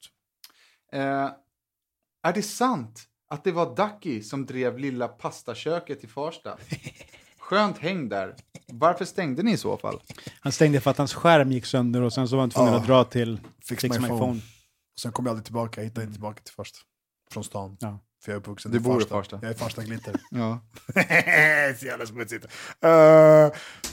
Eh, 0.93 1.29
är 2.23 2.33
det 2.33 2.41
sant 2.41 3.03
att 3.27 3.43
det 3.43 3.51
var 3.51 3.75
Ducky 3.75 4.21
som 4.21 4.45
drev 4.45 4.79
lilla 4.79 5.07
pastaköket 5.07 6.03
i 6.03 6.07
Farsta? 6.07 6.57
Skönt 7.49 7.77
häng 7.77 8.09
där. 8.09 8.35
Varför 8.67 9.05
stängde 9.05 9.43
ni 9.43 9.51
i 9.51 9.57
så 9.57 9.77
fall? 9.77 9.99
Han 10.39 10.51
stängde 10.51 10.79
för 10.79 10.91
att 10.91 10.97
hans 10.97 11.13
skärm 11.13 11.51
gick 11.51 11.65
sönder 11.65 12.01
och 12.01 12.13
sen 12.13 12.27
så 12.27 12.35
var 12.35 12.41
han 12.43 12.49
tvungen 12.49 12.73
Ja. 12.73 12.79
att 12.79 12.87
dra 12.87 13.03
till 13.03 13.39
Fix, 13.63 13.81
Fix 13.81 13.95
my, 13.95 14.01
My 14.01 14.07
phone. 14.07 14.19
Phone. 14.19 14.37
Och 14.93 14.99
sen 14.99 15.11
kom 15.11 15.25
jag 15.25 15.31
aldrig 15.31 15.45
tillbaka, 15.45 15.81
jag 15.81 15.85
hittade 15.85 16.03
inte 16.03 16.13
tillbaka 16.13 16.41
till 16.43 16.53
först. 16.53 16.75
Från 17.31 17.43
stan. 17.43 17.77
Ja. 17.79 17.99
För 18.23 18.31
jag 18.31 18.35
är 18.35 18.39
uppvuxen 18.39 18.71
Du 18.71 18.77
i 18.77 18.81
Farsta. 18.81 19.09
Farsta. 19.09 19.39
Jag 19.41 19.51
är 19.51 19.55
Farsta 19.55 19.83
glitter. 19.83 20.15
Ja. 20.31 20.59
Så 21.79 21.85
jävla 21.85 22.05
smutsigt. 22.05 22.45
Uh, 22.45 22.49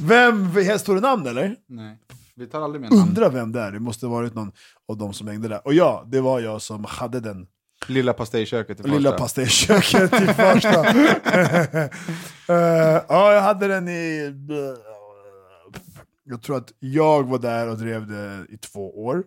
vem, 0.01 0.47
här 0.51 0.79
står 0.79 0.95
det 0.95 1.01
namn 1.01 1.27
eller? 1.27 1.57
Nej, 1.67 1.99
vi 2.37 2.47
tar 2.47 2.61
aldrig 2.63 2.81
med 2.81 2.91
namn. 2.91 3.03
Undrar 3.09 3.31
vem 3.31 3.53
det 3.53 3.61
är, 3.61 3.73
det 3.73 3.81
måste 3.81 4.07
ha 4.07 4.15
varit 4.15 4.35
någon 4.35 4.53
av 4.89 4.97
de 4.97 5.13
som 5.13 5.29
hängde 5.29 5.49
där. 5.49 5.67
Och 5.67 5.75
ja, 5.75 6.05
det 6.07 6.21
var 6.21 6.41
jag 6.41 6.63
som 6.63 6.85
hade 6.85 7.21
den 7.21 7.47
Lilla 7.89 8.13
pastejköket 8.13 8.81
i 8.81 8.83
Farsta. 8.83 8.97
lilla 8.97 9.13
pastejköket 9.13 10.21
i 10.23 10.27
Farsta. 10.27 10.85
Eh, 12.49 13.03
ja, 13.09 13.33
jag 13.35 13.41
hade 13.43 13.69
den 13.69 13.89
i... 13.89 14.33
Jag 16.25 16.43
tror 16.43 16.57
att 16.57 16.73
jag 16.79 17.29
var 17.29 17.39
där 17.39 17.69
och 17.69 17.79
drev 17.79 18.07
det 18.07 18.47
i 18.49 18.57
två 18.59 19.05
år. 19.05 19.19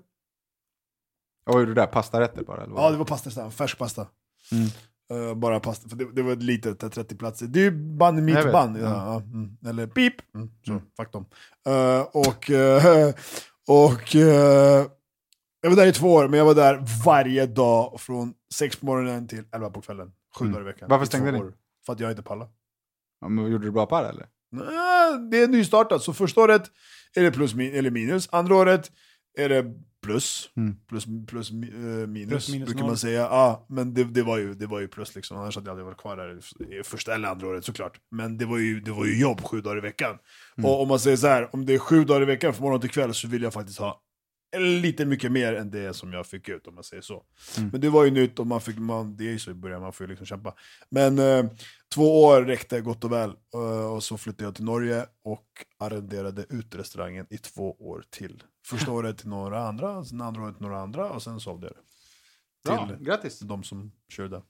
Och 1.46 1.54
vad 1.54 1.60
gjorde 1.60 1.72
du 1.72 1.76
där? 1.76 1.88
Pastarätter 1.88 2.44
bara? 2.44 2.64
Eller 2.64 2.74
vad? 2.74 2.84
Ja, 2.84 2.92
det 2.92 2.98
var 2.98 3.06
pastastam, 3.06 3.52
färsk 3.52 3.78
pasta. 3.78 4.08
Mm. 4.52 5.30
Eh, 5.30 5.36
bara 5.36 5.60
pasta, 5.60 5.90
för 5.90 5.96
det, 5.96 6.12
det 6.14 6.22
var 6.22 6.32
ett 6.34 6.44
litet, 6.44 6.84
eh, 6.84 6.90
30 6.90 7.16
platser. 7.16 7.46
Det 7.46 7.60
är 7.60 7.64
ju 7.64 7.72
band 7.72 8.24
mitt 8.24 8.52
band. 8.52 8.78
Ja, 8.78 8.84
Ja. 8.84 9.16
mm. 9.22 9.58
Eller 9.68 9.88
pip. 9.88 10.14
Mm. 10.36 10.50
Så, 10.66 10.82
fuck 10.98 11.12
dem. 11.14 11.26
Eh, 11.68 12.02
och 12.02 12.50
eh, 12.52 13.14
och 13.68 14.16
eh, 14.16 14.86
jag 15.66 15.70
var 15.70 15.76
där 15.78 15.88
i 15.88 15.94
två 15.94 16.14
år, 16.14 16.28
men 16.28 16.38
jag 16.38 16.46
var 16.46 16.56
där 16.56 16.84
varje 17.06 17.46
dag 17.46 18.02
från 18.02 18.34
sex 18.54 18.76
på 18.76 18.86
morgonen 18.86 19.28
till 19.28 19.44
elva 19.52 19.70
på 19.70 19.82
kvällen. 19.82 20.12
Sju 20.40 20.46
Mm. 20.46 20.54
dagar 20.54 20.66
i 20.70 20.72
veckan. 20.72 20.90
Varför 20.90 21.04
I 21.04 21.08
två 21.08 21.10
stängde 21.10 21.32
ni? 21.32 21.40
år. 21.40 21.54
För 21.86 21.94
att 21.94 22.00
jag 22.00 22.12
inte 22.12 22.24
pallade. 22.24 22.52
Ja, 23.22 23.30
men 23.30 23.52
gjorde 23.52 23.66
du 23.66 23.72
bra 23.72 23.86
det 23.86 24.10
eller? 24.10 24.26
Nej, 24.52 25.30
det 25.32 25.42
är 25.44 25.48
nystartat, 25.48 26.02
så 26.02 26.14
första 26.14 26.42
året 26.42 26.64
är 27.16 27.24
det 27.24 27.32
plus 27.32 27.54
min, 27.54 27.76
eller 27.76 27.92
minus. 27.92 28.30
Andra 28.32 28.56
året 28.56 28.92
är 29.38 29.50
det 29.50 29.66
plus. 30.04 30.50
Mm. 30.58 30.76
Plus, 30.90 31.06
plus 31.28 31.52
mi- 31.52 32.02
eh, 32.02 32.08
minus, 32.08 32.30
Plus, 32.30 32.50
minus, 32.50 32.66
brukar 32.66 32.80
noll. 32.82 32.90
man 32.90 32.98
säga. 32.98 33.22
Ja, 33.22 33.66
men 33.70 33.94
det, 33.94 34.04
det, 34.04 34.24
var 34.24 34.38
ju, 34.38 34.54
det 34.54 34.66
var 34.68 34.80
ju 34.80 34.88
plus 34.88 35.16
liksom. 35.16 35.38
Annars 35.38 35.56
hade 35.56 35.68
jag 35.68 35.72
aldrig 35.72 35.86
varit 35.86 35.98
kvar 36.02 36.18
där 36.18 36.40
i 36.80 36.84
första 36.84 37.16
eller 37.16 37.28
andra 37.28 37.48
året 37.48 37.66
såklart. 37.66 37.98
Men 38.12 38.38
det 38.38 38.46
var 38.46 38.58
ju, 38.58 38.80
det 38.82 38.92
var 38.92 39.06
ju 39.06 39.20
jobb 39.22 39.42
sju 39.42 39.62
dagar 39.62 39.78
i 39.78 39.82
veckan. 39.82 40.18
Mm. 40.58 40.70
Och 40.70 40.82
om 40.82 40.88
man 40.88 41.00
säger 41.00 41.18
så 41.18 41.28
här, 41.28 41.56
om 41.56 41.66
det 41.66 41.74
är 41.74 41.80
sju 41.80 42.04
dagar 42.06 42.22
i 42.22 42.26
veckan 42.26 42.54
från 42.54 42.64
morgon 42.64 42.82
till 42.82 42.90
kväll 42.90 43.14
så 43.14 43.28
vill 43.28 43.42
jag 43.44 43.54
faktiskt 43.54 43.80
ha 43.80 44.02
lite 44.60 45.06
mycket 45.06 45.32
mer 45.32 45.54
än 45.54 45.72
det 45.72 45.94
som 45.94 46.14
jag 46.14 46.28
fick 46.28 46.50
ut 46.50 46.68
om 46.68 46.76
man 46.76 46.84
säger 46.84 47.02
så. 47.02 47.26
Mm. 47.58 47.70
Men 47.70 47.82
det 47.82 47.90
var 47.90 48.06
ju 48.06 48.12
nytt 48.12 48.40
och 48.40 48.48
man 48.48 48.62
fick, 48.62 48.78
man, 48.78 49.18
det 49.18 49.24
är 49.28 49.32
ju 49.32 49.40
så 49.40 49.52
i 49.52 49.54
början, 49.54 49.82
man 49.82 49.94
får 49.94 50.04
ju 50.04 50.10
liksom 50.10 50.26
kämpa. 50.26 50.54
Men 50.90 51.20
eh, 51.20 51.46
två 51.94 52.24
år 52.24 52.42
räckte 52.42 52.82
gott 52.82 53.04
och 53.04 53.12
väl. 53.12 53.30
Eh, 53.54 53.94
och 53.94 54.04
så 54.04 54.18
flyttade 54.18 54.44
jag 54.44 54.56
till 54.56 54.66
Norge 54.66 55.06
och 55.24 55.48
arrenderade 55.80 56.46
ut 56.50 56.76
restaurangen 56.76 57.28
i 57.30 57.38
två 57.38 57.72
år 57.80 58.04
till. 58.10 58.44
Första 58.66 58.92
året 58.92 59.18
till 59.18 59.30
några 59.30 59.68
andra, 59.68 60.06
sen 60.06 60.22
andra 60.22 60.42
året 60.44 60.56
till 60.56 60.66
några 60.66 60.82
andra 60.82 61.10
och 61.10 61.24
sen 61.24 61.40
sålde 61.40 61.68
jag 61.68 61.76
det. 61.76 61.82
Bra, 62.70 62.88
Till 62.98 63.06
grattis. 63.06 63.40
de 63.40 63.64
som 63.64 63.92
körde. 64.10 64.42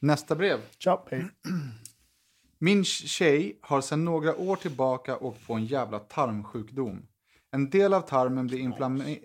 Nästa 0.00 0.34
brev. 0.34 0.58
Tja, 0.78 1.02
hej. 1.10 1.24
Min 2.58 2.84
tjej 2.84 3.58
har 3.62 3.80
sedan 3.80 4.04
några 4.04 4.36
år 4.36 4.56
tillbaka 4.56 5.16
åkt 5.18 5.46
på 5.46 5.54
en 5.54 5.64
jävla 5.66 5.98
tarmsjukdom. 5.98 7.06
En 7.50 7.70
del 7.70 7.94
av 7.94 8.00
tarmen 8.00 8.46
blir, 8.46 8.58
inflamme- 8.58 9.18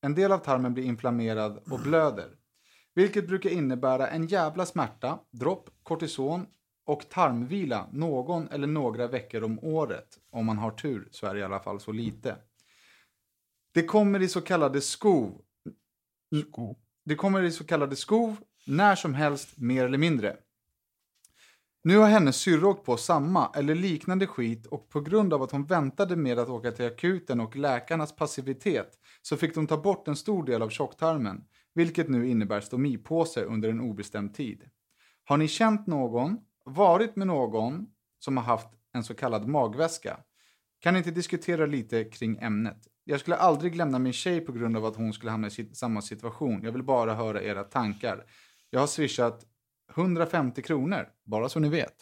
en 0.00 0.14
del 0.14 0.32
av 0.32 0.38
tarmen 0.38 0.74
blir 0.74 0.84
inflammerad 0.84 1.62
och 1.70 1.80
blöder. 1.80 2.30
Vilket 2.94 3.26
brukar 3.28 3.50
innebära 3.50 4.08
en 4.08 4.26
jävla 4.26 4.66
smärta, 4.66 5.18
dropp, 5.30 5.70
kortison 5.82 6.46
och 6.86 7.08
tarmvila 7.08 7.88
någon 7.92 8.48
eller 8.48 8.66
några 8.66 9.06
veckor 9.06 9.42
om 9.44 9.58
året. 9.58 10.18
Om 10.30 10.46
man 10.46 10.58
har 10.58 10.70
tur 10.70 11.08
så 11.10 11.26
är 11.26 11.34
det 11.34 11.40
i 11.40 11.44
alla 11.44 11.60
fall 11.60 11.80
så 11.80 11.92
lite. 11.92 12.36
Det 13.74 13.82
kommer 13.82 14.22
i 14.22 14.28
så 14.28 14.40
kallade 14.40 14.80
skov. 14.80 15.42
Det 17.04 17.14
kommer 17.14 17.42
i 17.42 17.50
så 17.50 17.64
kallade 17.64 17.96
skov 17.96 18.36
när 18.66 18.96
som 18.96 19.14
helst 19.14 19.58
mer 19.58 19.84
eller 19.84 19.98
mindre. 19.98 20.36
Nu 21.82 21.96
har 21.96 22.08
hennes 22.08 22.36
syrra 22.36 22.68
åkt 22.68 22.86
på 22.86 22.96
samma 22.96 23.50
eller 23.54 23.74
liknande 23.74 24.26
skit 24.26 24.66
och 24.66 24.88
på 24.88 25.00
grund 25.00 25.34
av 25.34 25.42
att 25.42 25.50
hon 25.50 25.66
väntade 25.66 26.16
med 26.16 26.38
att 26.38 26.48
åka 26.48 26.72
till 26.72 26.86
akuten 26.86 27.40
och 27.40 27.56
läkarnas 27.56 28.16
passivitet 28.16 28.99
så 29.22 29.36
fick 29.36 29.54
de 29.54 29.66
ta 29.66 29.76
bort 29.76 30.08
en 30.08 30.16
stor 30.16 30.44
del 30.44 30.62
av 30.62 30.68
tjocktarmen, 30.68 31.44
vilket 31.74 32.08
nu 32.08 32.28
innebär 32.28 32.60
stomipåse 32.60 33.44
under 33.44 33.68
en 33.68 33.80
obestämd 33.80 34.34
tid. 34.34 34.64
Har 35.24 35.36
ni 35.36 35.48
känt 35.48 35.86
någon, 35.86 36.38
varit 36.64 37.16
med 37.16 37.26
någon 37.26 37.86
som 38.18 38.36
har 38.36 38.44
haft 38.44 38.68
en 38.92 39.04
så 39.04 39.14
kallad 39.14 39.48
magväska? 39.48 40.20
Kan 40.80 40.94
ni 40.94 40.98
inte 40.98 41.10
diskutera 41.10 41.66
lite 41.66 42.04
kring 42.04 42.38
ämnet? 42.40 42.86
Jag 43.04 43.20
skulle 43.20 43.36
aldrig 43.36 43.76
lämna 43.76 43.98
min 43.98 44.12
tjej 44.12 44.40
på 44.40 44.52
grund 44.52 44.76
av 44.76 44.84
att 44.84 44.96
hon 44.96 45.12
skulle 45.12 45.30
hamna 45.30 45.48
i 45.48 45.74
samma 45.74 46.02
situation. 46.02 46.60
Jag 46.62 46.72
vill 46.72 46.82
bara 46.82 47.14
höra 47.14 47.42
era 47.42 47.64
tankar. 47.64 48.24
Jag 48.70 48.80
har 48.80 48.86
swishat 48.86 49.46
150 49.96 50.62
kronor, 50.62 51.08
bara 51.24 51.48
så 51.48 51.60
ni 51.60 51.68
vet. 51.68 51.94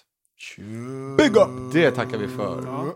Big 1.17 1.37
up! 1.37 1.73
Det 1.73 1.91
tackar 1.91 2.19
vi 2.19 2.29
för. 2.29 2.59
Ehm, 2.59 2.93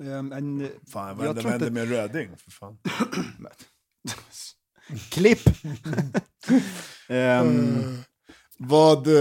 en, 0.00 0.68
Fan, 0.92 1.08
Jag 1.08 1.14
vad 1.14 1.26
hände, 1.26 1.40
tror 1.42 1.50
vad 1.50 1.60
hände 1.60 1.66
inte- 1.66 1.70
med 1.70 1.88
röding? 1.88 2.30
För 2.36 2.50
fan. 2.50 2.78
klipp! 5.10 5.40
Ehm, 7.08 7.98
Vad, 8.58 8.98
eh, 9.06 9.12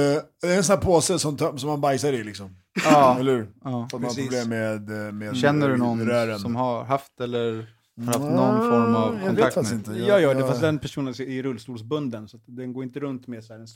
det 0.41 0.47
är 0.47 0.57
en 0.57 0.63
sån 0.63 0.73
här 0.75 0.83
påse 0.83 1.19
som, 1.19 1.37
som 1.37 1.69
man 1.69 1.81
bajsar 1.81 2.13
i 2.13 2.23
liksom. 2.23 2.55
Ja, 2.83 3.19
Eller 3.19 3.35
hur? 3.35 3.49
ja. 3.63 3.87
För 3.91 3.99
precis. 3.99 4.17
problem 4.29 4.49
med, 4.49 5.07
eh, 5.07 5.11
med 5.11 5.37
Känner 5.37 5.69
du 5.69 5.77
någon 5.77 6.05
rören. 6.07 6.39
som 6.39 6.55
har 6.55 6.83
haft 6.83 7.19
eller 7.21 7.53
har 7.97 8.05
haft 8.05 8.19
någon 8.19 8.69
form 8.69 8.95
av 8.95 9.13
Jag 9.13 9.19
vet 9.19 9.25
kontakt 9.27 9.53
faktiskt 9.53 9.87
med? 9.87 9.95
inte. 9.97 10.07
jag 10.07 10.21
gör 10.21 10.35
det, 10.35 10.41
fast 10.47 10.61
den 10.61 10.79
personen 10.79 11.13
är 11.21 11.43
rullstolsbunden. 11.43 12.27
Så 12.27 12.37
att 12.37 12.43
den 12.45 12.73
går 12.73 12.83
inte 12.83 12.99
runt 12.99 13.27
med 13.27 13.43
så 13.43 13.53
här 13.53 13.59
en 13.59 13.67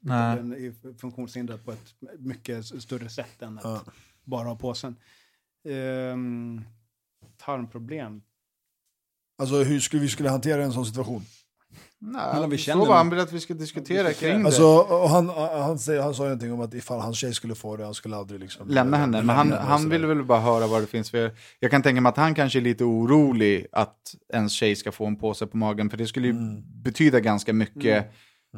Nej. 0.00 0.36
Den 0.36 0.52
är 0.52 0.98
funktionshindrad 0.98 1.64
på 1.64 1.72
ett 1.72 1.94
mycket 2.18 2.66
större 2.66 3.08
sätt 3.08 3.42
än 3.42 3.58
att 3.58 3.64
Ja. 3.64 3.80
bara 4.24 4.48
ha 4.48 4.56
påsen. 4.56 4.96
Ehm, 5.68 6.60
tarmproblem. 7.44 8.22
Alltså 9.38 9.56
hur 9.62 9.80
skulle 9.80 10.02
vi 10.02 10.08
skulle 10.08 10.28
hantera 10.28 10.64
en 10.64 10.72
sån 10.72 10.86
situation? 10.86 11.22
Nej, 11.98 12.48
vi 12.48 12.58
så 12.58 12.84
var 12.84 12.96
han 12.96 13.10
vill 13.10 13.20
att 13.20 13.32
vi 13.32 13.40
ska 13.40 13.54
diskutera 13.54 14.12
kring 14.12 14.38
det. 14.40 14.46
Alltså, 14.46 14.64
och 14.64 15.10
han, 15.10 15.28
han, 15.62 15.78
säger, 15.78 16.02
han 16.02 16.14
sa 16.14 16.22
ju 16.22 16.28
någonting 16.28 16.52
om 16.52 16.60
att 16.60 16.74
ifall 16.74 17.00
hans 17.00 17.18
tjej 17.18 17.34
skulle 17.34 17.54
få 17.54 17.76
det, 17.76 17.84
han 17.84 17.94
skulle 17.94 18.16
aldrig 18.16 18.40
liksom... 18.40 18.68
lämna 18.68 18.96
henne. 18.96 19.22
Men 19.22 19.36
han, 19.36 19.52
henne 19.52 19.62
han 19.62 19.88
ville 19.88 20.06
väl 20.06 20.24
bara 20.24 20.40
höra 20.40 20.66
vad 20.66 20.82
det 20.82 20.86
finns 20.86 21.10
för... 21.10 21.30
Jag 21.58 21.70
kan 21.70 21.82
tänka 21.82 22.00
mig 22.00 22.10
att 22.10 22.16
han 22.16 22.34
kanske 22.34 22.58
är 22.58 22.60
lite 22.60 22.84
orolig 22.84 23.66
att 23.72 24.14
ens 24.32 24.52
tjej 24.52 24.76
ska 24.76 24.92
få 24.92 25.06
en 25.06 25.16
påse 25.16 25.46
på 25.46 25.56
magen. 25.56 25.90
För 25.90 25.96
det 25.96 26.06
skulle 26.06 26.26
ju 26.26 26.32
Mm. 26.32 26.62
betyda 26.82 27.20
ganska 27.20 27.52
mycket 27.52 28.12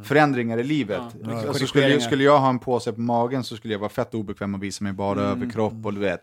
förändringar 0.05 0.59
i 0.59 0.65
livet. 0.65 1.03
Ja, 1.23 1.31
ja. 1.31 1.49
Alltså, 1.49 1.67
skulle, 1.67 2.01
skulle 2.01 2.25
jag 2.25 2.39
ha 2.39 2.49
en 2.49 2.59
påse 2.59 2.93
på 2.93 3.01
magen 3.01 3.45
så 3.45 3.57
skulle 3.57 3.75
jag 3.75 3.79
vara 3.79 3.91
fett 3.91 4.15
obekväm 4.15 4.55
och 4.55 4.63
visa 4.63 4.85
mig 4.85 4.93
bara 4.93 5.21
överkropp 5.21 5.87
och 5.87 5.95
du 5.95 6.01
vet. 6.01 6.23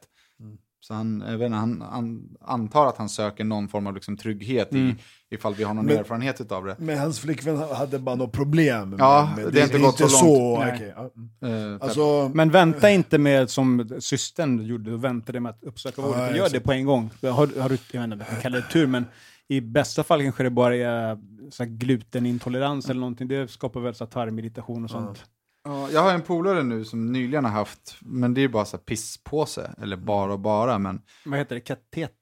Så 0.83 0.93
han, 0.93 1.23
jag 1.27 1.37
vet 1.37 1.45
inte, 1.45 1.57
han, 1.57 1.81
han 1.91 2.29
antar 2.41 2.87
att 2.87 2.97
han 2.97 3.09
söker 3.09 3.43
någon 3.43 3.67
form 3.67 3.87
av 3.87 3.93
liksom 3.95 4.17
trygghet 4.17 4.75
i, 4.75 4.95
ifall 5.29 5.53
vi 5.55 5.63
har 5.63 5.73
någon 5.73 5.85
Men- 5.85 5.97
erfarenhet 5.97 6.51
av 6.51 6.65
det. 6.65 6.75
Men 6.79 6.97
hans 6.99 7.19
flickvän 7.19 7.57
hade 7.57 7.99
bara 7.99 8.15
något 8.15 8.31
problem. 8.31 8.89
med- 8.89 8.99
Ja, 8.99 9.33
med, 9.37 9.53
det 9.53 9.59
har 9.59 9.67
inte 9.67 9.79
gått 9.79 9.97
så 9.97 10.25
långt. 10.25 10.81
Ja. 10.95 11.09
Mm. 11.41 11.73
Eh, 11.73 11.77
Alltså, 11.81 12.31
Men 12.33 12.49
vänta 12.51 12.89
inte 12.89 13.17
med 13.17 13.49
som 13.49 13.89
systern 13.99 14.65
gjorde, 14.65 14.93
och 14.93 15.03
väntade 15.03 15.39
med 15.39 15.49
att 15.49 15.63
uppsöka 15.63 16.01
vård. 16.01 16.15
Ja, 16.17 16.35
Gör 16.35 16.49
det 16.49 16.59
på 16.59 16.71
en 16.71 16.85
gång. 16.85 17.09
Har, 17.21 17.29
har 17.31 17.45
du, 17.69 17.77
jag 17.91 18.01
vet 18.01 18.11
inte 18.11 18.15
jag 18.19 18.27
kan 18.27 18.41
kalla 18.41 18.57
det 18.57 18.67
tur, 18.71 18.87
men 18.87 19.05
i 19.47 19.61
bästa 19.61 20.03
fall 20.03 20.21
kanske 20.23 20.43
det 20.43 20.49
bara 20.49 20.75
är 20.75 21.17
så 21.51 21.63
här 21.63 21.69
glutenintolerans 21.69 22.89
eller 22.89 22.99
någonting. 22.99 23.27
Det 23.27 23.51
skapar 23.51 23.79
väl 23.81 23.95
så 23.95 24.03
här 24.03 24.11
tarmirritation 24.11 24.83
och 24.83 24.89
sånt. 24.89 25.25
Ja, 25.63 25.89
jag 25.91 26.01
har 26.01 26.13
en 26.13 26.21
polare 26.21 26.63
nu 26.63 26.85
som 26.85 27.11
nyligen 27.11 27.45
har 27.45 27.51
haft, 27.51 27.95
men 27.99 28.33
det 28.33 28.41
är 28.41 28.47
bara 28.47 28.65
så 28.65 28.77
här 28.77 28.83
pisspåse, 28.83 29.75
eller 29.81 29.97
bara 29.97 30.33
och 30.33 30.39
bara, 30.39 30.79
men 30.79 31.01
Vad 31.25 31.39
heter 31.39 31.55
det? 31.55 31.61
Kateter? 31.61 32.15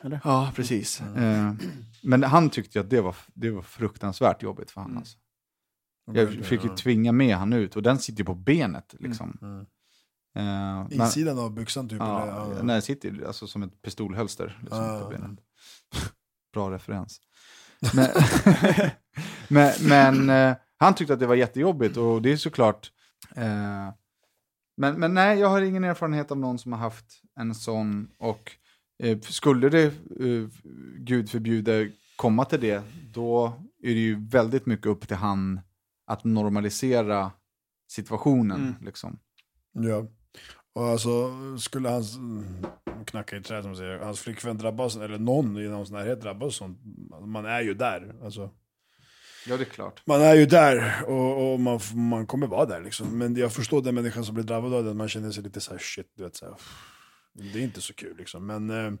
Eller? 0.00 0.20
Ja, 0.24 0.52
precis. 0.56 1.00
Eh, 1.00 1.52
men 2.02 2.22
han 2.22 2.50
tyckte 2.50 2.78
ju 2.78 2.84
att 2.84 2.90
det 2.90 3.00
var, 3.00 3.16
det 3.34 3.50
var 3.50 3.62
fruktansvärt 3.62 4.42
jobbigt 4.42 4.70
för 4.70 4.80
honom. 4.80 4.98
Alltså. 4.98 5.18
Jag 6.12 6.44
fick 6.44 6.64
ju 6.64 6.76
tvinga 6.76 7.12
med 7.12 7.36
han 7.36 7.52
ut 7.52 7.76
och 7.76 7.82
den 7.82 7.98
sitter 7.98 8.18
ju 8.18 8.24
på 8.24 8.34
benet. 8.34 8.94
Liksom. 8.98 9.38
Mm. 9.42 9.60
Eh, 10.36 10.88
men- 10.88 10.92
Insidan 10.92 11.38
av 11.38 11.52
byxan 11.54 11.88
typ? 11.88 11.98
ja, 11.98 12.46
eller? 12.50 12.62
Nej, 12.62 12.82
sitter 12.82 13.10
ju 13.10 13.26
alltså, 13.26 13.46
som 13.46 13.62
ett 13.62 13.82
pistolhölster 13.82 14.58
liksom, 14.60 14.84
Ja, 14.84 15.00
på 15.00 15.08
benet. 15.10 15.38
Bra 16.54 16.70
referens. 16.70 17.20
Men, 17.94 18.08
men, 19.48 19.72
men 19.88 20.30
eh, 20.30 20.56
han 20.78 20.94
tyckte 20.94 21.14
att 21.14 21.20
det 21.20 21.26
var 21.26 21.34
jättejobbigt 21.34 21.96
och 21.96 22.22
det 22.22 22.32
är 22.32 22.36
såklart... 22.36 22.92
Eh, 23.36 23.92
men, 24.76 25.00
men 25.00 25.14
nej, 25.14 25.38
jag 25.38 25.48
har 25.48 25.62
ingen 25.62 25.84
erfarenhet 25.84 26.30
av 26.30 26.38
någon 26.38 26.58
som 26.58 26.72
har 26.72 26.78
haft 26.78 27.22
en 27.40 27.54
sån. 27.54 28.08
Och 28.18 28.52
eh, 29.02 29.20
skulle 29.20 29.68
det, 29.68 29.84
eh, 29.84 30.48
gud 30.98 31.30
förbjude, 31.30 31.90
komma 32.16 32.44
till 32.44 32.60
det, 32.60 32.82
då 33.12 33.46
är 33.82 33.94
det 33.94 34.00
ju 34.00 34.26
väldigt 34.28 34.66
mycket 34.66 34.86
upp 34.86 35.08
till 35.08 35.16
han 35.16 35.60
att 36.06 36.24
normalisera 36.24 37.32
situationen. 37.88 38.60
Mm. 38.60 38.74
Liksom. 38.80 39.18
Ja. 39.72 40.06
Och 40.74 40.84
alltså, 40.84 41.32
skulle 41.58 41.88
hans, 41.88 42.18
knacka 43.06 43.36
i 43.36 43.42
träd 43.42 43.64
som 43.64 43.76
säger, 43.76 43.98
hans 43.98 44.20
flickvän 44.20 44.58
drabbas, 44.58 44.96
eller 44.96 45.18
någon 45.18 45.58
i 45.58 45.68
någons 45.68 45.90
närhet 45.90 46.20
drabbas 46.20 46.56
sånt, 46.56 46.78
man 47.26 47.46
är 47.46 47.60
ju 47.60 47.74
där. 47.74 48.14
Alltså, 48.24 48.50
Ja, 49.48 49.56
det 49.56 49.62
är 49.62 49.64
klart. 49.64 50.02
man 50.04 50.20
är 50.20 50.34
ju 50.34 50.46
där 50.46 51.04
och, 51.06 51.52
och 51.52 51.60
man, 51.60 51.80
man 51.94 52.26
kommer 52.26 52.46
vara 52.46 52.66
där 52.66 52.80
liksom. 52.80 53.18
Men 53.18 53.36
jag 53.36 53.52
förstår 53.52 53.82
den 53.82 53.94
människan 53.94 54.24
som 54.24 54.34
blir 54.34 54.44
drabbad 54.44 54.74
av 54.74 54.84
det, 54.84 54.94
man 54.94 55.08
känner 55.08 55.30
sig 55.30 55.42
lite 55.42 55.60
så 55.60 55.70
här 55.70 55.78
shit, 55.78 56.06
du 56.16 56.22
vet 56.22 56.36
så 56.36 56.44
här, 56.44 56.54
Det 57.32 57.58
är 57.58 57.62
inte 57.62 57.80
så 57.80 57.94
kul 57.94 58.16
liksom. 58.16 58.46
Men 58.46 58.70
eh, 58.70 58.92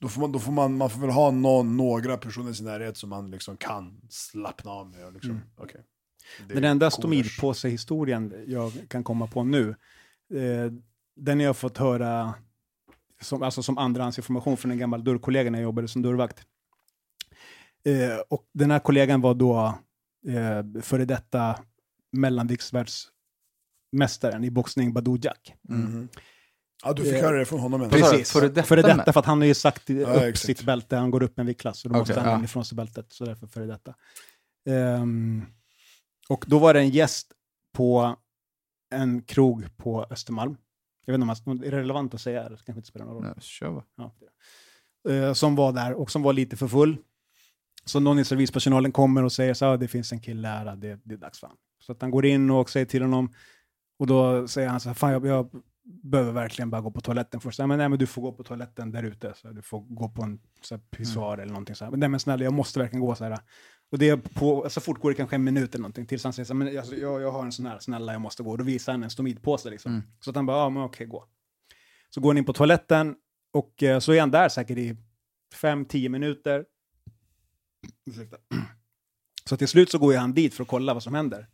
då 0.00 0.08
får 0.08 0.20
man, 0.20 0.32
då 0.32 0.38
får 0.38 0.52
man, 0.52 0.76
man 0.76 0.90
får 0.90 1.00
väl 1.00 1.10
ha 1.10 1.30
någon, 1.30 1.76
några 1.76 2.16
personer 2.16 2.50
i 2.50 2.54
sin 2.54 2.66
närhet 2.66 2.96
som 2.96 3.10
man 3.10 3.30
liksom 3.30 3.56
kan 3.56 4.00
slappna 4.10 4.70
av 4.70 4.90
med. 4.90 5.06
Och 5.06 5.12
liksom, 5.12 5.30
Mm. 5.30 6.48
Det 6.48 6.54
Den 6.54 6.64
enda 6.64 6.90
stomidpåse-historien 6.90 8.44
jag 8.46 8.72
kan 8.88 9.04
komma 9.04 9.26
på 9.26 9.44
nu, 9.44 9.68
eh, 10.34 10.72
den 11.16 11.38
har 11.38 11.44
jag 11.44 11.56
fått 11.56 11.78
höra 11.78 12.34
som, 13.20 13.42
alltså 13.42 13.62
som 13.62 13.78
andrahandsinformation 13.78 14.56
från 14.56 14.70
en 14.70 14.78
gammal 14.78 15.04
dörrkollega 15.04 15.50
när 15.50 15.58
jag 15.58 15.64
jobbade 15.64 15.88
som 15.88 16.02
dörrvakt. 16.02 16.42
Eh, 17.84 18.18
och 18.28 18.44
den 18.52 18.70
här 18.70 18.78
kollegan 18.78 19.20
var 19.20 19.34
då 19.34 19.78
eh, 20.26 20.62
före 20.82 21.04
detta 21.04 21.58
mellanviktsvärldsmästaren 22.12 24.44
i 24.44 24.50
boxning, 24.50 24.92
Badou 24.92 25.18
Jack. 25.22 25.54
Mhm. 25.68 26.08
Ja, 26.84 26.92
du 26.92 27.04
fick 27.04 27.12
Eh, 27.14 27.22
höra 27.22 27.38
det 27.38 27.44
från 27.44 27.60
honom. 27.60 27.82
ändå. 27.82 27.96
Precis. 27.96 28.32
Före 28.32 28.48
detta 28.48 28.62
före 28.62 28.82
detta, 28.82 29.12
för 29.12 29.20
att 29.20 29.26
han 29.26 29.38
har 29.38 29.46
ju 29.46 29.54
sagt 29.54 29.88
Ja, 29.90 30.06
upp 30.06 30.22
exakt. 30.22 30.38
sitt 30.46 30.62
bälte, 30.62 30.96
han 30.96 31.10
går 31.10 31.22
upp 31.22 31.38
en 31.38 31.46
viktklass, 31.46 31.80
så 31.80 31.88
då 31.88 31.94
måste 31.98 32.12
Okej, 32.12 32.24
han 32.24 32.38
ja. 32.40 32.44
ifrån 32.44 32.64
sig 32.64 32.76
bältet, 32.76 33.12
så 33.12 33.24
därför 33.24 33.46
före 33.46 33.66
detta. 33.66 33.94
Ehm, 34.68 35.42
och 36.28 36.44
då 36.48 36.58
var 36.58 36.74
det 36.74 36.80
en 36.80 36.90
gäst 36.90 37.32
på 37.74 38.16
en 38.94 39.22
krog 39.22 39.76
på 39.76 40.06
Östermalm. 40.10 40.56
Jag 41.04 41.12
vet 41.12 41.20
inte 41.22 41.32
om 41.46 41.56
man- 41.56 41.64
är 41.64 41.70
det 41.70 41.76
relevant 41.78 42.14
att 42.14 42.20
säga, 42.20 42.42
det 42.42 42.48
kanske 42.48 42.72
inte 42.72 42.88
spelar 42.88 43.06
någon 43.06 43.14
roll. 43.14 43.24
Nej, 43.24 43.34
kör 43.40 43.68
va. 43.70 43.84
Ja, 43.96 44.14
det. 45.04 45.16
Eh, 45.16 45.32
som 45.32 45.56
var 45.56 45.72
där 45.72 45.92
och 45.94 46.10
som 46.10 46.22
var 46.22 46.32
lite 46.32 46.56
för 46.56 46.68
full. 46.68 46.96
Så 47.88 48.00
någon 48.00 48.18
i 48.18 48.24
servispersonalen 48.24 48.92
kommer 48.92 49.24
och 49.24 49.32
säger 49.32 49.54
så 49.54 49.64
här, 49.64 49.76
det 49.76 49.88
finns 49.88 50.12
en 50.12 50.20
kille 50.20 50.48
här, 50.48 50.76
det, 50.76 51.00
det 51.04 51.14
är 51.14 51.18
dags 51.18 51.40
för 51.40 51.46
han. 51.46 51.56
Så 51.80 51.92
att 51.92 52.02
han 52.02 52.10
går 52.10 52.26
in 52.26 52.50
och 52.50 52.70
säger 52.70 52.86
till 52.86 53.02
honom, 53.02 53.32
och 53.98 54.06
då 54.06 54.48
säger 54.48 54.68
han 54.68 54.80
så 54.80 54.88
här, 54.88 54.94
fan 54.94 55.12
jag, 55.12 55.26
jag 55.26 55.50
behöver 56.02 56.32
verkligen 56.32 56.70
bara 56.70 56.80
gå 56.80 56.90
på 56.90 57.00
toaletten 57.00 57.40
först. 57.40 57.58
Men, 57.58 57.68
nej, 57.68 57.88
men 57.88 57.98
du 57.98 58.06
får 58.06 58.22
gå 58.22 58.32
på 58.32 58.42
toaletten 58.42 58.92
där 58.92 59.02
ute, 59.02 59.32
så 59.36 59.48
du 59.48 59.62
får 59.62 59.80
gå 59.80 60.08
på 60.08 60.22
en 60.22 60.40
pissoar 60.90 61.38
eller 61.38 61.52
någonting 61.52 61.74
så 61.74 61.84
här. 61.84 61.90
Men 61.90 62.00
nej 62.00 62.08
men 62.08 62.20
snälla, 62.20 62.44
jag 62.44 62.52
måste 62.52 62.78
verkligen 62.78 63.00
gå 63.00 63.14
så 63.14 63.24
här. 63.24 63.38
Och 63.92 63.98
det 63.98 64.16
på, 64.16 64.70
så 64.70 64.80
fort 64.80 65.00
går 65.00 65.10
det 65.10 65.14
kanske 65.14 65.36
en 65.36 65.44
minut 65.44 65.74
eller 65.74 65.82
någonting, 65.82 66.06
tills 66.06 66.24
han 66.24 66.32
säger 66.32 66.44
så 66.44 66.52
här, 66.52 66.58
men 66.58 66.78
alltså, 66.78 66.96
jag, 66.96 67.22
jag 67.22 67.32
har 67.32 67.42
en 67.42 67.52
sån 67.52 67.66
här, 67.66 67.78
snälla 67.78 68.12
jag 68.12 68.20
måste 68.20 68.42
gå. 68.42 68.50
Och 68.50 68.58
då 68.58 68.64
visar 68.64 68.92
han 68.92 69.02
en 69.02 69.10
stomidpåse 69.10 69.70
liksom. 69.70 70.02
Så 70.20 70.30
att 70.30 70.36
han 70.36 70.46
bara, 70.46 70.56
ja 70.56 70.70
men 70.70 70.82
okej, 70.82 71.06
gå. 71.06 71.24
Så 72.10 72.20
går 72.20 72.30
han 72.30 72.38
in 72.38 72.44
på 72.44 72.52
toaletten 72.52 73.16
och 73.52 73.82
eh, 73.82 73.98
så 73.98 74.12
är 74.12 74.20
han 74.20 74.30
där 74.30 74.48
säkert 74.48 74.78
i 74.78 74.96
fem, 75.54 75.84
tio 75.84 76.08
minuter. 76.08 76.64
Så 79.48 79.56
till 79.56 79.68
slut 79.68 79.90
så 79.90 79.98
går 79.98 80.16
han 80.16 80.34
dit 80.34 80.54
för 80.54 80.62
att 80.62 80.68
kolla 80.68 80.94
vad 80.94 81.02
som 81.02 81.14
händer. 81.14 81.46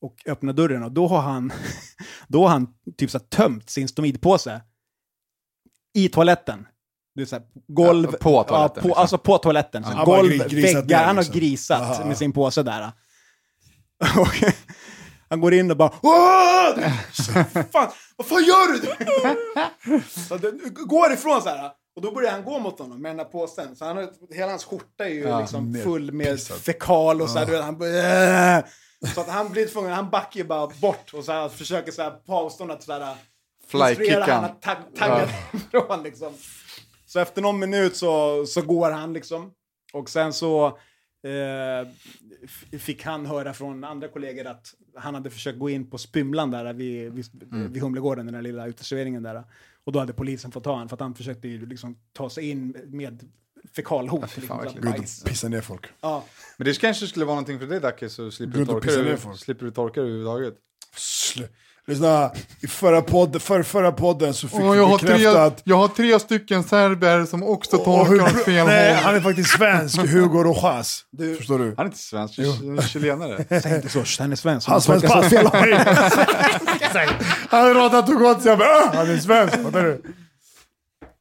Och 0.00 0.16
öppnar 0.26 0.52
dörren 0.52 0.82
och 0.82 0.92
då 0.92 1.06
har 1.08 1.20
han, 1.20 1.52
då 2.28 2.42
har 2.42 2.48
han 2.48 2.68
typ 2.96 3.10
så 3.10 3.18
tömt 3.18 3.70
sin 3.70 3.88
stomidpåse 3.88 4.60
i 5.94 6.08
toaletten. 6.08 6.66
Det 7.14 7.22
är 7.22 7.26
så 7.26 7.36
här, 7.36 7.44
golv, 7.66 8.08
Ja, 8.12 8.18
på 8.20 8.44
toaletten, 8.44 8.52
Ja, 8.60 8.68
på, 8.68 8.88
liksom. 8.88 9.00
Alltså 9.00 9.18
på 9.18 9.38
toaletten. 9.38 9.84
Han 9.84 10.06
bara 10.06 10.16
golv, 10.16 10.30
väggar, 10.52 11.04
han 11.04 11.16
har 11.16 11.22
liksom. 11.22 11.40
grisat 11.40 11.82
Aha. 11.82 12.04
med 12.04 12.18
sin 12.18 12.32
påse 12.32 12.62
där. 12.62 12.82
Och 14.18 14.52
han 15.28 15.40
går 15.40 15.54
in 15.54 15.70
och 15.70 15.76
bara 15.76 15.92
Åh! 16.02 16.90
fan, 17.72 17.92
Vad 18.16 18.26
fan 18.26 18.44
gör 18.44 18.72
du? 18.72 18.80
så 20.28 20.36
det, 20.36 20.50
går 20.70 21.12
ifrån 21.12 21.42
så 21.42 21.48
här. 21.48 21.70
Och 21.96 22.02
då 22.02 22.12
börjar 22.12 22.30
han 22.32 22.44
gå 22.44 22.58
mot 22.58 22.78
honom 22.78 23.02
med 23.02 23.10
den 23.10 23.18
här 23.18 23.26
påsen. 23.26 23.76
Så 23.76 23.84
han 23.84 23.96
har, 23.96 24.34
hela 24.34 24.50
hans 24.50 24.64
skjorta 24.64 25.04
är 25.04 25.08
ju 25.08 25.20
Ja, 25.20 25.40
liksom 25.40 25.74
full 25.74 26.12
med 26.12 26.40
fekal 26.40 27.22
och 27.22 27.30
så 27.30 27.38
här. 27.38 27.46
Vet, 27.46 27.62
han 27.62 27.82
"Äh!" 28.58 28.64
Så 29.14 29.20
att 29.20 29.28
han 29.28 29.52
blir 29.52 29.66
tvungen, 29.66 29.92
han 29.92 30.10
backar 30.10 30.40
ju 30.40 30.46
bara 30.46 30.66
bort 30.80 31.14
och 31.14 31.24
så 31.24 31.32
här, 31.32 31.48
försöker 31.48 31.92
så 31.92 32.02
här 32.02 32.10
på 32.10 32.34
avstånd 32.34 32.70
att 32.70 32.82
så 32.82 32.92
här 32.92 33.16
instruera 33.90 34.24
han 34.24 34.44
att 34.44 34.62
tag, 34.62 34.76
tagga 34.98 35.28
ifrån 35.52 36.02
liksom. 36.04 36.32
Så 37.06 37.18
efter 37.20 37.42
någon 37.42 37.58
minut 37.58 37.96
så, 37.96 38.44
så 38.46 38.62
går 38.62 38.90
han 38.90 39.12
liksom. 39.12 39.52
Och 39.92 40.10
sen 40.10 40.32
så 40.32 40.66
eh, 41.26 41.88
fick 42.78 43.04
han 43.04 43.26
höra 43.26 43.54
från 43.54 43.84
andra 43.84 44.08
kollegor 44.08 44.46
att 44.46 44.74
han 44.96 45.14
hade 45.14 45.30
försökt 45.30 45.58
gå 45.58 45.70
in 45.70 45.90
på 45.90 45.98
Spymlan 45.98 46.50
där 46.50 46.72
vid, 46.72 47.12
vid, 47.12 47.26
vid 47.72 47.82
Humlegården, 47.82 48.26
den 48.26 48.34
där 48.34 48.42
lilla 48.42 48.66
uteserveringen 48.66 49.22
där. 49.22 49.44
Och 49.86 49.92
då 49.92 49.98
hade 49.98 50.12
polisen 50.12 50.52
fått 50.52 50.64
ta 50.64 50.70
honom 50.72 50.88
för 50.88 50.96
att 50.96 51.00
han 51.00 51.14
försökte 51.14 51.48
ju 51.48 51.66
liksom 51.66 51.98
ta 52.12 52.30
sig 52.30 52.50
in 52.50 52.76
med 52.86 53.28
fekalhot. 53.76 54.30
fy 54.30 54.40
liksom, 54.40 54.58
Gå 54.58 54.88
ut 54.88 54.98
och 55.22 55.24
pissa 55.24 55.48
ner 55.48 55.60
folk. 55.60 55.86
ja. 56.00 56.24
Men 56.56 56.64
det 56.64 56.80
kanske 56.80 57.06
skulle 57.06 57.24
vara 57.24 57.34
någonting 57.34 57.58
för 57.58 57.66
dig 57.66 57.80
Dacke, 57.80 58.08
så 58.08 58.30
slipper 58.30 58.58
du 58.58 58.66
torka 58.66 59.34
slipper 59.36 59.64
du 59.64 59.70
torka 59.70 60.00
överhuvudtaget. 60.00 60.54
Sl- 60.96 61.48
Lyssna, 61.88 62.30
i 62.60 62.66
förra, 62.66 63.02
podd, 63.02 63.42
för, 63.42 63.62
förra 63.62 63.92
podden 63.92 64.34
så 64.34 64.48
fick 64.48 64.58
vi 64.60 64.78
bekräftat 65.08 65.60
jag 65.64 65.76
har 65.76 65.88
tre 65.88 66.18
stycken 66.20 66.62
serber 66.64 67.24
som 67.24 67.42
också 67.42 67.76
Åh, 67.76 68.08
hur- 68.10 68.64
Nej, 68.66 68.94
han 68.94 69.14
är 69.14 69.20
faktiskt 69.20 69.50
svensk, 69.50 69.98
Hugo 69.98 70.42
Rojas. 70.42 71.02
Förstår 71.38 71.58
du? 71.58 71.64
Han 71.76 71.86
är 71.86 71.90
inte 71.90 71.98
svensk, 71.98 72.38
han 72.38 72.78
är 72.78 72.82
chilenare. 72.82 73.60
Säg 73.62 73.74
inte 73.76 73.88
så, 73.88 74.04
han 74.18 74.32
är 74.32 74.36
svensk. 74.36 74.68
Han 74.68 74.80
svensk 74.80 75.06
pass, 75.06 75.28
fel 75.28 75.46
håll. 75.46 75.74
Han 77.50 77.74
gått 78.18 78.42
så 78.42 78.48
jag 78.48 78.58
bara, 78.58 78.68
"Ah, 78.68 78.90
han 78.94 79.10
är 79.10 79.18
svensk, 79.18 79.54
fattar 79.62 79.82
du? 79.82 80.02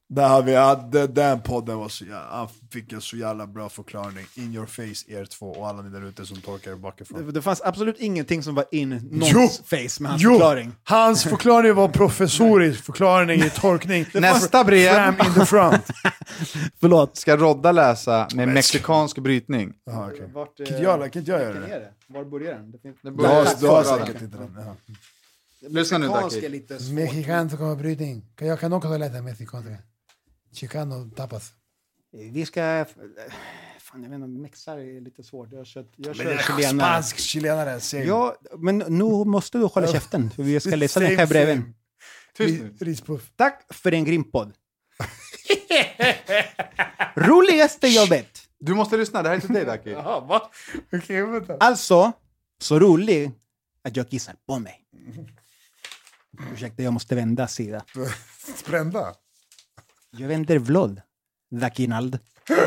Där 0.07 0.27
har 0.29 0.41
vi, 0.43 0.53
ja, 0.53 0.75
det- 0.91 1.07
den 1.07 1.41
podden 1.41 1.77
var 1.77 1.89
så 1.89 2.03
jävla, 2.05 2.27
han 2.29 2.47
fick 2.71 2.93
en 2.93 3.01
så 3.01 3.17
jävla 3.17 3.47
bra 3.47 3.69
förklaring. 3.69 4.25
In 4.35 4.53
your 4.55 4.65
face, 4.65 5.11
er 5.11 5.25
två 5.25 5.51
och 5.51 5.67
alla 5.67 5.81
ni 5.81 5.89
där 5.89 6.05
ute 6.07 6.25
som 6.25 6.37
torkar 6.41 6.71
er 6.71 6.75
bakifrån. 6.75 7.25
Det, 7.25 7.31
det 7.31 7.41
fanns 7.41 7.61
absolut 7.61 7.99
ingenting 7.99 8.43
som 8.43 8.55
var 8.55 8.65
in 8.71 9.09
Jo! 9.11 9.17
någons 9.17 9.61
face 9.65 10.01
med 10.03 10.11
hans 10.11 10.23
Jo, 10.23 10.31
förklaring. 10.31 10.71
hans 10.83 11.23
förklaring 11.33 11.73
var 11.75 11.87
professorisk 11.87 12.83
förklaring 12.83 13.41
i 13.41 13.49
tolkning. 13.49 14.05
Nästa 14.13 14.63
brev. 14.63 14.93
Fram 14.93 15.15
in 15.27 15.33
the 15.33 15.45
front. 15.45 15.83
Förlåt. 16.79 17.17
Ska 17.17 17.37
Rodda 17.37 17.71
läsa 17.71 18.27
med 18.35 18.47
mexikansk 18.47 19.17
brytning? 19.19 19.73
Jaha, 19.85 20.09
okej. 20.13 20.29
Vart, 20.33 20.57
Kan 20.57 20.65
inte 20.67 20.79
jag, 20.83 21.11
kan 21.13 21.19
inte 21.19 21.31
jag 21.31 21.41
göra 21.41 21.59
det? 21.59 21.91
Var 22.07 22.25
börjar 22.25 22.53
den? 22.53 22.71
Det 22.71 22.77
finns... 22.79 22.95
Det 23.01 23.09
Du 23.09 23.15
börjar 23.15 23.45
har, 23.83 23.83
säkert 23.99 24.21
inte 24.21 24.37
den. 24.37 24.57
Ja. 24.65 24.75
Lyssna 25.69 25.97
nu 25.97 26.07
Mexikansk 26.07 26.35
svårt. 26.85 26.93
Mexicansk 26.93 27.57
brytning. 27.77 28.25
Jag 28.39 28.59
kan 28.59 28.73
också 28.73 28.97
läsa 28.97 29.21
mexikanska. 29.21 29.69
Chicano 30.55 31.09
tapas. 31.15 31.53
Vi 32.11 32.45
ska... 32.45 32.61
eh, 32.61 32.85
Fan, 33.79 34.03
jag 34.03 34.09
vet 34.09 34.15
inte, 34.15 34.27
mexar 34.27 34.77
är 34.77 35.01
lite 35.01 35.23
svårt. 35.23 35.51
Jag 35.51 35.67
kör, 35.67 35.85
jag 35.95 36.15
kör 36.15 36.37
chilenare. 36.37 37.01
spansk 37.03 37.17
chilenare. 37.19 37.79
Ja, 38.05 38.35
men 38.57 38.77
nu 38.77 39.03
måste 39.03 39.57
du 39.57 39.63
hålla 39.63 39.87
käften, 39.87 40.31
för 40.31 40.43
vi 40.43 40.59
ska 40.59 40.75
läsa 40.75 40.99
den 40.99 41.17
här 41.17 41.27
breven. 41.27 41.75
Rispuff. 42.79 43.31
Tack 43.35 43.65
för 43.73 43.91
en 43.91 44.03
grym 44.05 44.31
podd. 44.31 44.53
Roligaste 47.15 47.87
jobbet. 47.87 48.41
Du 48.59 48.73
måste 48.73 48.97
lyssna, 48.97 49.23
det 49.23 49.29
här 49.29 49.35
är 49.35 49.39
till 49.39 49.53
dig. 49.53 49.81
Jaha, 49.93 50.19
va? 50.19 50.51
Vänta. 51.09 51.57
Alltså, 51.59 52.11
så 52.61 52.79
rolig 52.79 53.31
att 53.83 53.95
jag 53.95 54.09
kissar 54.09 54.35
på 54.47 54.59
mig. 54.59 54.81
Ursäkta, 56.53 56.83
jag 56.83 56.93
måste 56.93 57.15
vända 57.15 57.47
sida. 57.47 57.85
Brända? 58.67 59.13
Jag 60.17 60.27
vänder 60.27 60.59
vlod. 60.59 61.01
Dakinald. 61.51 62.19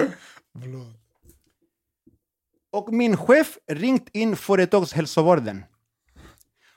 Och 2.73 2.93
min 2.93 3.17
chef 3.17 3.59
ringt 3.67 4.09
in 4.13 4.37
företagshälsovården 4.37 5.65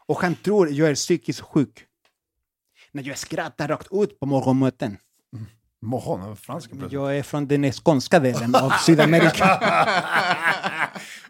Och 0.05 0.21
han 0.21 0.35
tror 0.35 0.69
jag 0.69 0.89
är 0.89 0.95
psykiskt 0.95 1.41
sjuk. 1.41 1.85
När 2.91 3.03
jag 3.03 3.17
skrattar 3.17 3.67
rakt 3.67 3.87
ut 3.91 4.19
på 4.19 4.25
morgonmöten. 4.25 4.97
Morgon, 5.81 6.37
franska 6.37 6.69
plötsligt. 6.69 6.91
Jag 6.91 7.17
är 7.17 7.23
från 7.23 7.47
den 7.47 7.71
skånska 7.71 8.19
delen 8.19 8.55
av 8.55 8.69
Sydamerika. 8.69 9.45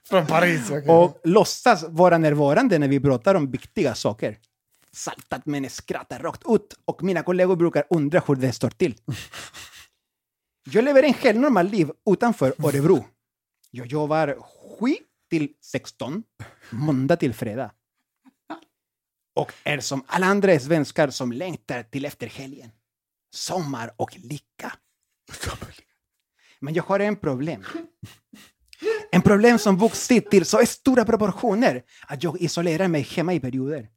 Från 0.03 0.27
Paris, 0.27 0.71
okej. 0.71 0.89
och 0.89 1.21
låtsas 1.23 1.85
vara 1.89 2.17
närvarande 2.17 2.79
när 2.79 2.87
vi 2.87 2.99
pratar 2.99 3.35
om 3.35 3.51
viktiga 3.51 3.95
saker. 3.95 4.37
Saltat 4.95 5.45
men 5.45 5.69
skrattar 5.69 6.19
rakt 6.19 6.41
ut 6.49 6.79
och 6.85 7.03
mina 7.03 7.23
kollegor 7.23 7.55
brukar 7.55 7.87
undra 7.89 8.19
hur 8.27 8.35
det 8.35 8.53
står 8.53 8.69
till. 8.69 8.95
Jag 10.71 10.83
lever 10.83 11.03
en 11.03 11.13
helt 11.13 11.39
normal 11.39 11.67
liv 11.67 11.91
utanför 12.09 12.53
Örebro. 12.65 13.05
Jag 13.71 13.87
jobbar 13.87 14.37
7 14.79 14.95
till 15.29 15.53
16, 15.61 16.23
måndag 16.69 17.15
till 17.15 17.33
fredag. 17.33 17.71
Och 19.35 19.53
är 19.63 19.79
som 19.79 20.03
alla 20.07 20.27
andra 20.27 20.59
svenskar 20.59 21.09
som 21.09 21.31
längtar 21.31 21.83
till 21.83 22.05
efter 22.05 22.27
helgen. 22.27 22.71
Sommar 23.33 23.93
och 23.97 24.17
lycka. 24.17 24.73
Men 26.59 26.73
jag 26.73 26.83
har 26.83 26.99
en 26.99 27.15
problem. 27.15 27.63
En 29.11 29.21
problem 29.21 29.59
som 29.59 29.77
vuxit 29.77 30.31
till 30.31 30.45
så 30.45 30.65
stora 30.65 31.05
proportioner 31.05 31.83
att 32.07 32.23
jag 32.23 32.41
isolerar 32.41 32.87
mig 32.87 33.01
hemma 33.01 33.33
i 33.33 33.39
perioder. 33.39 33.89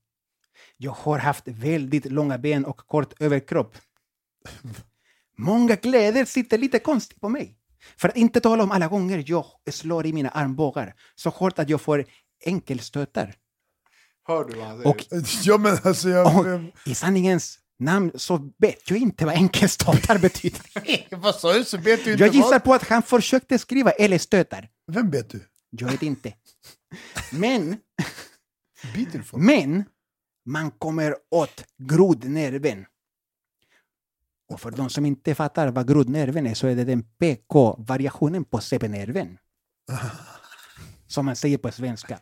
Jag 0.77 0.93
har 0.93 1.19
haft 1.19 1.49
väldigt 1.49 2.05
långa 2.05 2.39
ben 2.39 2.65
och 2.65 2.77
kort 2.77 3.23
överkropp. 3.23 3.77
Många 5.39 5.77
kläder 5.77 6.25
sitter 6.25 6.59
lite 6.59 6.79
konstigt 6.79 7.21
på 7.21 7.29
mig. 7.29 7.57
För 7.97 8.09
att 8.09 8.17
inte 8.17 8.41
tala 8.41 8.63
om 8.63 8.71
alla 8.71 8.87
gånger 8.89 9.25
jag 9.27 9.47
slår 9.71 10.07
i 10.07 10.13
mina 10.13 10.29
armbågar 10.29 10.95
så 11.15 11.31
hårt 11.31 11.59
att 11.59 11.69
jag 11.69 11.81
får 11.81 12.05
enkelstötar. 12.47 13.35
Hör 14.27 14.45
du 14.45 14.57
vad 14.57 14.67
han 14.67 14.77
säger? 14.79 14.89
Och 14.91 15.07
Ja 15.43 15.59
men 15.59 15.79
alltså 15.85 16.09
jag... 16.09 16.39
Och 16.39 16.47
i 16.87 16.95
sanningens 16.95 17.59
namn 17.79 18.11
så 18.15 18.51
vet 18.59 18.91
jag 18.91 18.99
inte 18.99 19.25
vad 19.27 19.35
enkelstötar 19.35 20.19
betyder. 20.23 20.61
Vad 21.17 21.35
sa 21.35 21.53
du? 21.53 21.65
Så 21.65 21.77
vet 21.77 22.05
du 22.05 22.13
inte 22.13 22.25
Jag 22.25 22.35
gissar 22.35 22.51
vad? 22.51 22.65
på 22.65 22.75
att 22.75 22.89
han 22.89 23.03
försökte 23.03 23.59
skriva 23.59 23.91
eller-stötar. 23.91 24.69
Vem 24.93 25.11
vet 25.11 25.31
du? 25.31 25.41
Jag 25.71 25.89
vet 25.91 26.03
inte. 26.03 26.33
Men, 27.33 27.77
men, 29.33 29.85
man 30.45 30.71
kommer 30.71 31.17
åt 31.31 31.65
grodnerven. 31.79 32.87
Och 34.49 34.61
för 34.61 34.71
de 34.71 34.91
som 34.91 35.07
inte 35.07 35.35
fattar 35.35 35.69
vad 35.69 35.89
grodnerven 35.89 36.47
är 36.47 36.55
så 36.55 36.67
är 36.67 36.77
det 36.77 36.85
den 36.85 37.03
PK-variationen 37.03 38.45
på 38.45 38.59
CP-nerven. 38.59 39.39
Som 41.07 41.27
man 41.27 41.37
säger 41.37 41.59
på 41.59 41.73
svenska. 41.73 42.19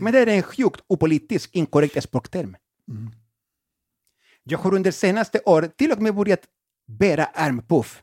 Men 0.00 0.12
det 0.12 0.18
är 0.18 0.26
en 0.26 0.42
sjukt 0.42 0.80
opolitisk 0.86 1.50
inkorrekt 1.52 2.02
språkterm. 2.02 2.56
Jag 4.42 4.58
har 4.58 4.74
under 4.74 4.90
senaste 4.90 5.40
år 5.44 5.70
till 5.76 5.92
och 5.92 6.02
med 6.02 6.14
börjat 6.14 6.40
bära 6.86 7.24
armpuff 7.24 8.02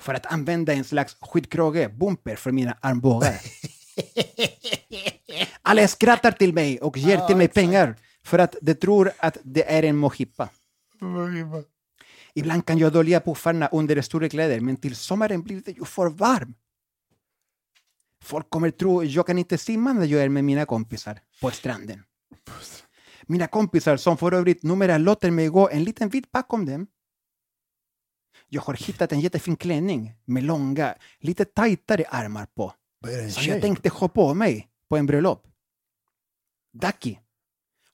för 0.00 0.14
att 0.14 0.26
använda 0.26 0.72
en 0.72 0.84
slags 0.84 1.16
skydkrage, 1.20 1.90
bumper, 1.94 2.36
för 2.36 2.52
mina 2.52 2.78
armbågar. 2.80 3.34
Alla 5.62 5.88
skrattar 5.88 6.32
till 6.32 6.54
mig 6.54 6.80
och 6.80 6.98
ger 6.98 7.26
till 7.26 7.36
mig 7.36 7.48
pengar 7.48 7.96
för 8.24 8.38
att 8.38 8.56
de 8.62 8.74
tror 8.74 9.12
att 9.18 9.36
det 9.42 9.72
är 9.72 9.82
en 9.82 9.96
mohippa. 9.96 10.48
Ibland 12.34 12.66
kan 12.66 12.78
jag 12.78 12.92
dölja 12.92 13.20
puffarna 13.20 13.68
under 13.72 14.02
stora 14.02 14.28
kläder, 14.28 14.60
men 14.60 14.76
till 14.76 14.96
sommaren 14.96 15.42
blir 15.42 15.62
det 15.64 15.72
ju 15.72 15.84
för 15.84 16.06
varmt. 16.10 16.58
Folk 18.22 18.50
kommer 18.50 18.70
tro 18.70 19.04
jag 19.04 19.26
kan 19.26 19.38
inte 19.38 19.58
simma 19.58 19.92
när 19.92 20.06
jag 20.06 20.22
är 20.22 20.28
med 20.28 20.44
mina 20.44 20.66
kompisar 20.66 21.20
på 21.40 21.50
stranden. 21.50 22.02
Mina 23.22 23.46
kompisar 23.46 23.96
som 23.96 24.16
för 24.16 24.32
övrigt 24.32 24.62
numera 24.62 24.98
låter 24.98 25.30
mig 25.30 25.48
gå 25.48 25.70
en 25.70 25.84
liten 25.84 26.08
bit 26.08 26.32
bakom 26.32 26.66
dem. 26.66 26.86
Jag 28.48 28.62
har 28.62 28.74
hittat 28.74 29.12
en 29.12 29.20
jättefin 29.20 29.56
klänning 29.56 30.12
med 30.24 30.42
långa, 30.42 30.94
lite 31.18 31.44
tajtare 31.44 32.04
armar 32.08 32.46
på. 32.46 32.72
Som 33.30 33.44
jag 33.44 33.60
tänkte 33.60 33.88
ha 33.88 34.08
på 34.08 34.34
mig 34.34 34.68
på 34.88 34.96
en 34.96 35.06
bröllop. 35.06 35.46
Ducky 36.72 37.16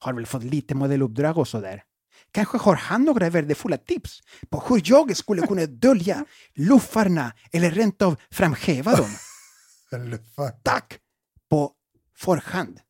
har 0.00 0.12
väl 0.12 0.26
fått 0.26 0.44
lite 0.44 0.74
modelluppdrag 0.74 1.38
och 1.38 1.48
sådär. 1.48 1.82
Kanske 2.32 2.58
har 2.58 2.74
han 2.74 3.04
några 3.04 3.30
värdefulla 3.30 3.76
tips 3.76 4.20
på 4.50 4.60
hur 4.68 4.82
jag 4.84 5.16
skulle 5.16 5.46
kunna 5.46 5.66
dölja 5.66 6.24
luffarna 6.54 7.32
eller 7.52 7.70
rent 7.70 8.02
av 8.02 8.16
framhäva 8.30 8.96
dem. 8.96 9.10
Tack 10.62 10.98
på 11.50 11.72
förhand. 12.16 12.80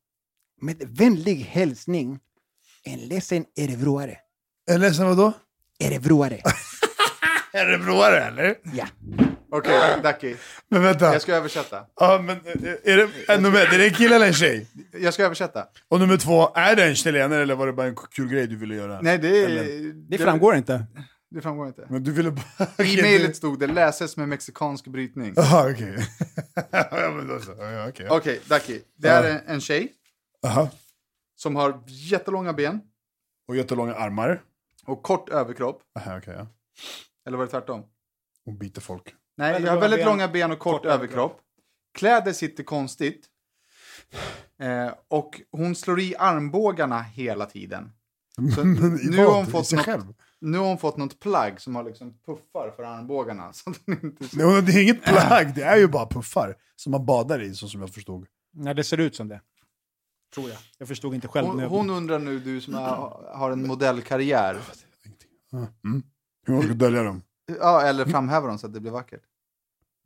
Med 0.61 0.83
vänlig 0.87 1.37
hälsning, 1.37 2.19
en 2.85 2.99
ledsen 2.99 3.45
örebroare. 3.61 4.19
Du 4.67 4.79
ledsen 4.79 5.07
vadå? 5.07 5.33
Örebroare. 5.85 6.43
Örebroare 7.55 8.25
eller? 8.27 8.57
Ja. 8.75 8.87
Okej, 9.51 9.81
Ducky. 10.03 10.37
Men 10.69 10.83
vänta. 10.83 11.13
Jag 11.13 11.23
ska 11.23 11.35
översätta. 11.35 11.87
Ja, 12.01 12.21
men 12.25 12.37
eh, 12.37 12.73
är 12.85 12.97
det, 12.97 13.41
nummer 13.41 13.63
ett, 13.63 13.73
är 13.73 13.79
det 13.79 13.85
en 13.87 13.95
kille 13.95 14.17
eller 14.17 14.27
en 14.27 14.33
tjej? 14.33 14.67
Jag 14.93 15.15
ska 15.15 15.25
översätta. 15.25 15.67
Och 15.89 16.01
nummer 16.01 16.17
två, 16.17 16.53
är 16.55 16.77
det 16.77 16.85
en 16.85 16.95
chilenare 16.95 17.43
eller 17.43 17.55
var 17.55 17.67
det 17.67 17.73
bara 17.73 17.87
en 17.87 17.97
kul 17.97 18.29
grej 18.29 18.47
du 18.47 18.57
ville 18.57 18.75
göra? 18.75 19.01
Nej, 19.01 19.19
det, 19.19 19.45
Eller- 19.45 19.93
Det 20.11 20.19
framgår 20.19 20.55
inte. 20.57 20.87
Det 21.31 21.41
framgår 21.41 21.67
inte. 21.67 21.87
Men 21.91 22.05
du 22.05 22.13
ville 22.13 22.31
bara... 22.31 22.67
I 22.85 23.03
mejlet 23.03 23.37
stod 23.37 23.59
det 23.59 23.67
läses 23.67 24.17
med 24.17 24.29
mexikansk 24.29 24.87
brytning. 24.87 25.33
Jaha, 25.37 25.71
okej. 25.71 25.97
ja, 26.71 27.11
men 27.17 27.41
ja, 27.59 27.89
okej. 27.89 28.07
Okej, 28.11 28.41
Ducky. 28.49 28.81
Det 28.97 29.09
är 29.09 29.31
en, 29.31 29.41
en 29.47 29.61
tjej 29.61 29.93
Jaha. 30.43 30.69
som 31.37 31.57
har 31.57 31.83
jättelånga 31.87 32.53
ben 32.53 32.81
Och 33.49 33.57
jättelånga 33.57 33.95
armar. 33.95 34.43
och 34.87 35.03
kort 35.03 35.29
överkropp. 35.29 35.83
Aha, 35.99 36.19
okej, 36.19 36.35
ja. 36.39 36.47
Eller 37.27 37.37
var 37.39 37.45
det 37.45 37.51
tvärtom? 37.51 37.83
Och 38.47 38.53
biter 38.53 38.81
folk. 38.81 39.15
Nej, 39.41 39.53
Väldigt 39.53 39.67
jag 39.67 39.75
har 39.75 39.81
väldigt 39.81 40.01
ben, 40.01 40.07
långa 40.09 40.29
ben 40.29 40.53
och 40.53 40.59
kort, 40.59 40.73
kort 40.83 40.87
överkropp. 40.87 41.41
Kläder 41.99 42.33
sitter 42.33 42.65
konstigt. 42.65 43.27
Eh, 44.63 44.93
och 45.09 45.41
hon 45.51 45.75
slår 45.75 46.01
i 46.01 46.17
armbågarna 46.19 47.03
hela 47.03 47.47
tiden. 47.47 47.93
Så 48.55 48.65
nu 48.65 49.25
har 49.25 49.35
hon 49.35 49.47
fått 49.47 49.73
något, 49.73 50.17
nu 50.41 50.59
har 50.59 50.67
hon 50.67 50.79
fått 50.79 50.97
något 50.97 51.21
plagg 51.21 51.61
som 51.61 51.77
har 51.77 51.85
liksom 51.85 52.19
puffar 52.27 52.73
för 52.77 52.83
armbågarna. 52.83 53.53
Så 53.53 53.71
att 53.71 53.81
hon 53.87 53.99
inte 54.03 54.25
Nej, 54.33 54.63
det 54.63 54.73
är 54.73 54.83
inget 54.83 55.05
plagg, 55.05 55.55
det 55.55 55.63
är 55.63 55.77
ju 55.77 55.89
bara 55.89 56.07
puffar. 56.07 56.57
Som 56.77 56.91
man 56.93 57.07
badar 57.07 57.43
i, 57.43 57.55
så 57.55 57.69
som 57.69 57.81
jag 57.81 57.91
förstod. 57.95 58.27
Nej, 58.53 58.75
det 58.75 58.85
ser 58.85 58.99
ut 59.01 59.17
som 59.17 59.29
det. 59.29 59.41
Tror 60.35 60.49
jag. 60.51 60.59
Jag 60.79 60.89
förstod 60.89 61.15
inte 61.15 61.29
själv. 61.29 61.47
hon, 61.47 61.57
när 61.57 61.63
jag- 61.63 61.71
hon 61.71 61.91
undrar 61.91 62.19
nu, 62.19 62.39
du 62.39 62.61
som 62.61 62.75
har, 62.75 63.33
har 63.35 63.51
en 63.51 63.67
modellkarriär. 63.67 64.59
Mm. 65.85 66.03
Hur 66.47 66.55
man 66.55 66.63
ska 66.63 66.73
dölja 66.75 67.03
dem. 67.03 67.23
Ja, 67.61 67.83
eller 67.83 68.05
framhäva 68.05 68.47
dem 68.47 68.59
så 68.59 68.67
att 68.67 68.75
det 68.75 68.81
blir 68.81 68.91
vackert. 68.93 69.23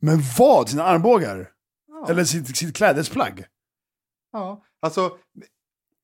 Men 0.04 0.22
vad? 0.38 0.68
Sina 0.68 0.84
armbågar? 0.84 1.48
Eller 2.08 2.24
sitt, 2.24 2.56
sitt 2.56 2.76
klädesplagg? 2.76 3.44
Ja, 4.32 4.62
alltså... 4.82 5.10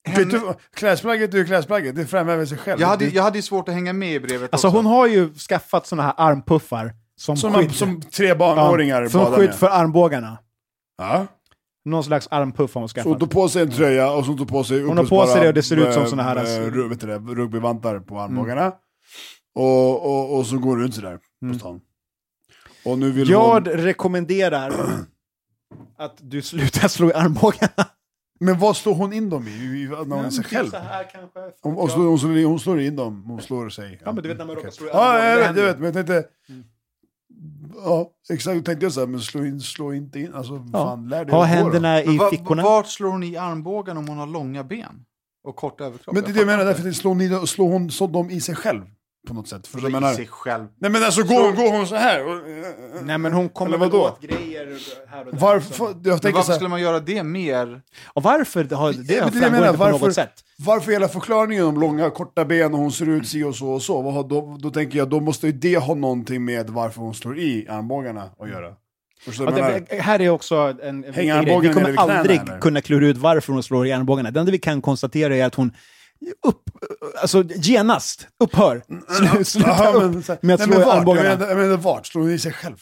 Vet 0.09 0.17
Henne, 0.17 0.31
du, 0.31 0.55
klädesplagget 0.75 1.35
är 1.35 1.39
ju 1.39 1.45
klädesplagget, 1.45 1.97
det 1.97 2.07
framhäver 2.07 2.47
sig 2.47 2.59
själv. 2.59 2.81
jag, 2.81 2.89
hade, 2.89 3.05
jag 3.05 3.23
hade 3.23 3.39
ju 3.39 3.43
svårt 3.43 3.69
att 3.69 3.75
hänga 3.75 3.93
med 3.93 4.13
i 4.15 4.21
brevet 4.21 4.53
Alltså 4.53 4.67
också. 4.69 4.79
hon 4.79 4.87
har 4.87 5.07
ju 5.07 5.35
skaffat 5.35 5.87
såna 5.87 6.03
här 6.03 6.15
armpuffar 6.17 6.95
som, 7.17 7.37
som, 7.37 7.55
skydd. 7.55 7.75
som 7.75 8.03
tre 8.03 8.35
barnåringar 8.35 9.03
ja, 9.03 9.09
som 9.09 9.25
skydd 9.27 9.49
med. 9.49 9.55
för 9.59 9.67
armbågarna. 9.67 10.39
Ja. 10.99 11.27
Någon 11.85 12.05
slags 12.05 12.29
armpuff 12.31 12.75
har 12.75 12.81
hon 12.81 12.89
Så 12.89 12.95
skaffat. 12.95 13.09
hon 13.11 13.19
tog 13.19 13.31
på 13.31 13.49
sig 13.49 13.63
en 13.63 13.71
tröja 13.71 14.13
och 14.13 14.25
så 14.25 14.37
tog 14.37 14.49
på 14.49 14.65
sig 14.65 14.83
Hon 14.83 14.97
har 14.97 15.05
på 15.05 15.27
sig 15.27 15.41
det 15.43 15.49
och 15.49 15.55
det 15.55 15.63
ser 15.63 15.77
ut 15.89 15.95
som 15.95 16.07
såna 16.07 16.23
här- 16.23 16.89
vet 16.89 17.01
det, 17.01 17.19
rugbyvantar 17.19 18.01
på 18.01 18.21
armbågarna. 18.21 18.73
Och, 19.55 20.07
och, 20.07 20.39
och 20.39 20.47
så 20.47 20.59
går 20.59 20.71
hon 20.71 20.81
runt 20.83 20.95
sådär 20.95 21.19
på 21.53 21.59
stan. 21.59 21.81
Och 22.85 22.99
nu 22.99 23.11
vill 23.13 23.31
Jag 23.31 23.53
hon... 23.55 23.65
rekommenderar 23.65 24.73
att 25.99 26.17
du 26.21 26.43
slutar 26.43 26.89
slå 26.89 27.09
i 27.11 27.13
armbågarna. 27.13 27.87
Men 28.41 28.59
vad 28.59 28.77
slår 28.77 28.95
hon 28.95 29.13
in 29.13 29.31
dem 29.31 29.49
i? 29.49 29.89
När 30.07 30.17
hon 30.17 30.33
sig 30.33 30.45
själv? 30.45 30.71
Så 30.71 30.77
här 30.77 31.11
kanske. 31.13 31.41
Hon, 31.63 31.75
hon, 31.75 31.91
slår, 31.91 32.05
hon, 32.05 32.19
slår, 32.19 32.45
hon 32.45 32.61
slår 32.61 32.81
in 32.81 32.97
dem, 32.97 33.25
hon 33.27 33.41
slår 33.41 33.69
sig. 33.69 34.01
Ja, 34.05 34.13
men 34.13 34.23
du 34.23 34.29
vet 34.29 34.39
när 34.39 34.45
man 34.45 34.57
råkar 34.57 34.71
slå 34.71 34.87
i 34.87 34.91
Ja, 34.93 35.13
armbågen, 35.13 35.29
jag 35.31 35.49
vet, 35.49 35.57
jag 35.57 35.67
vet, 35.67 35.77
men 35.77 35.85
jag 35.85 35.95
tänkte... 35.95 36.25
Ja, 37.85 38.11
exakt, 38.31 38.57
då 38.57 38.63
tänkte 38.63 38.87
jag 38.87 38.93
såhär, 38.93 39.07
men 39.07 39.21
slå, 39.21 39.45
in, 39.45 39.61
slå 39.61 39.93
inte 39.93 40.21
in, 40.21 40.35
alltså 40.35 40.53
Ja. 40.73 40.79
fan 40.85 41.09
lär 41.09 41.25
dig 41.25 41.35
Ha 41.35 41.39
då. 41.41 41.45
händerna 41.45 42.03
i 42.03 42.07
Men 42.07 42.31
fickorna. 42.31 42.63
Vart 42.63 42.87
slår 42.87 43.11
hon 43.11 43.23
i 43.23 43.37
armbågen 43.37 43.97
om 43.97 44.09
hon 44.09 44.19
har 44.19 44.27
långa 44.27 44.65
ben? 44.65 45.05
Och 45.45 45.57
kort 45.57 45.81
överkropp? 45.81 46.15
Men 46.15 46.25
det 46.25 46.31
är 46.31 46.33
det 46.33 46.39
jag 46.41 46.47
menar, 46.47 46.65
därför 46.65 46.89
att 46.89 46.97
slår, 46.97 47.15
ni, 47.15 47.47
slår 47.47 47.69
hon 47.73 47.91
så 47.91 48.07
dem 48.07 48.31
i 48.31 48.41
sig 48.41 48.55
själv? 48.55 48.83
På 49.29 49.35
något 49.35 49.49
sätt. 49.49 49.67
För 49.67 49.81
jag 49.83 49.93
menar, 49.93 50.15
sig 50.15 50.27
själv. 50.27 50.67
nej 50.79 50.91
men 50.91 51.05
alltså 51.05 51.23
går, 51.23 51.53
går 51.53 51.71
hon 51.73 51.87
så 51.87 51.95
här? 51.97 52.27
Och, 52.27 52.43
Nej 53.03 53.19
men 53.19 53.33
hon 53.33 53.49
kommer 53.49 53.79
väl 53.79 53.95
åt 53.95 54.21
grejer 54.21 54.79
här 55.11 55.27
och 55.27 55.33
där. 55.33 55.41
varför, 55.41 55.85
också. 55.85 55.85
jag 55.85 56.07
Men 56.07 56.19
tänker 56.19 56.31
så 56.31 56.37
varför 56.37 56.53
här, 56.53 56.55
skulle 56.57 56.69
man 56.71 56.81
göra 56.81 57.01
det 57.01 57.23
mer? 57.23 57.83
Och 58.13 58.23
varför 58.23 58.65
det 58.65 58.75
har 58.77 58.93
det 58.93 59.03
det 59.03 59.17
är 59.17 59.31
det 59.31 59.41
menar, 59.41 59.59
inte 59.59 59.71
på 59.73 59.85
varför- 59.85 60.07
något 60.07 60.15
sätt. 60.15 60.33
varför 60.59 60.93
hela 60.93 61.09
förklaringen 61.09 61.65
om 61.67 61.81
långa 61.81 62.11
korta 62.11 62.45
ben 62.45 62.75
och 62.75 62.81
hon 62.81 62.93
ser 62.93 63.09
ut 63.09 63.29
si 63.29 63.43
och 63.45 63.55
så 63.57 63.69
och 63.71 63.83
så? 63.83 64.03
Vad 64.03 64.15
har, 64.15 64.25
då, 64.25 64.57
då 64.61 64.71
tänker 64.71 64.99
jag, 64.99 65.09
då 65.11 65.21
måste 65.21 65.47
ju 65.47 65.53
det 65.53 65.77
ha 65.77 65.95
någonting 65.95 66.45
med 66.45 66.71
varför 66.71 67.01
hon 67.01 67.15
slår 67.15 67.39
i 67.39 67.67
armbågarna 67.69 68.31
att 68.41 68.49
göra. 68.49 68.75
Ja, 69.39 69.51
det, 69.91 70.01
här 70.01 70.21
är 70.21 70.29
också 70.31 70.57
en, 70.83 71.05
en 71.05 71.13
Vi 71.13 71.13
kommer 71.73 71.93
knäna, 71.93 72.01
aldrig 72.01 72.41
kunna 72.61 72.81
klura 72.81 73.07
ut 73.07 73.17
varför 73.17 73.53
hon 73.53 73.63
slår 73.63 73.87
i 73.87 73.93
armbågarna. 73.93 74.31
Det 74.31 74.41
enda 74.41 74.53
vi 74.53 74.59
kan 74.59 74.83
konstatera 74.83 75.37
är 75.37 75.45
att 75.45 75.55
hon 75.55 75.73
upp, 76.47 76.63
alltså 77.23 77.45
genast, 77.57 78.29
upphör. 78.45 78.83
Slu- 79.09 79.45
Sluta 79.45 79.93
upp 79.93 80.13
men, 80.13 80.23
så 80.23 80.33
här- 80.33 80.39
med 80.43 80.55
att 80.55 80.61
nej, 80.61 80.69
slå 80.69 80.75
men 80.79 80.83
i 80.83 80.85
vart? 80.87 80.97
armbågarna. 80.99 81.29
Jag 81.29 81.39
menar, 81.39 81.51
jag 81.53 81.59
menar 81.59 81.77
vart? 81.77 82.07
Slår 82.07 82.23
hon 82.23 82.31
i 82.31 82.39
sig 82.39 82.53
själv? 82.53 82.77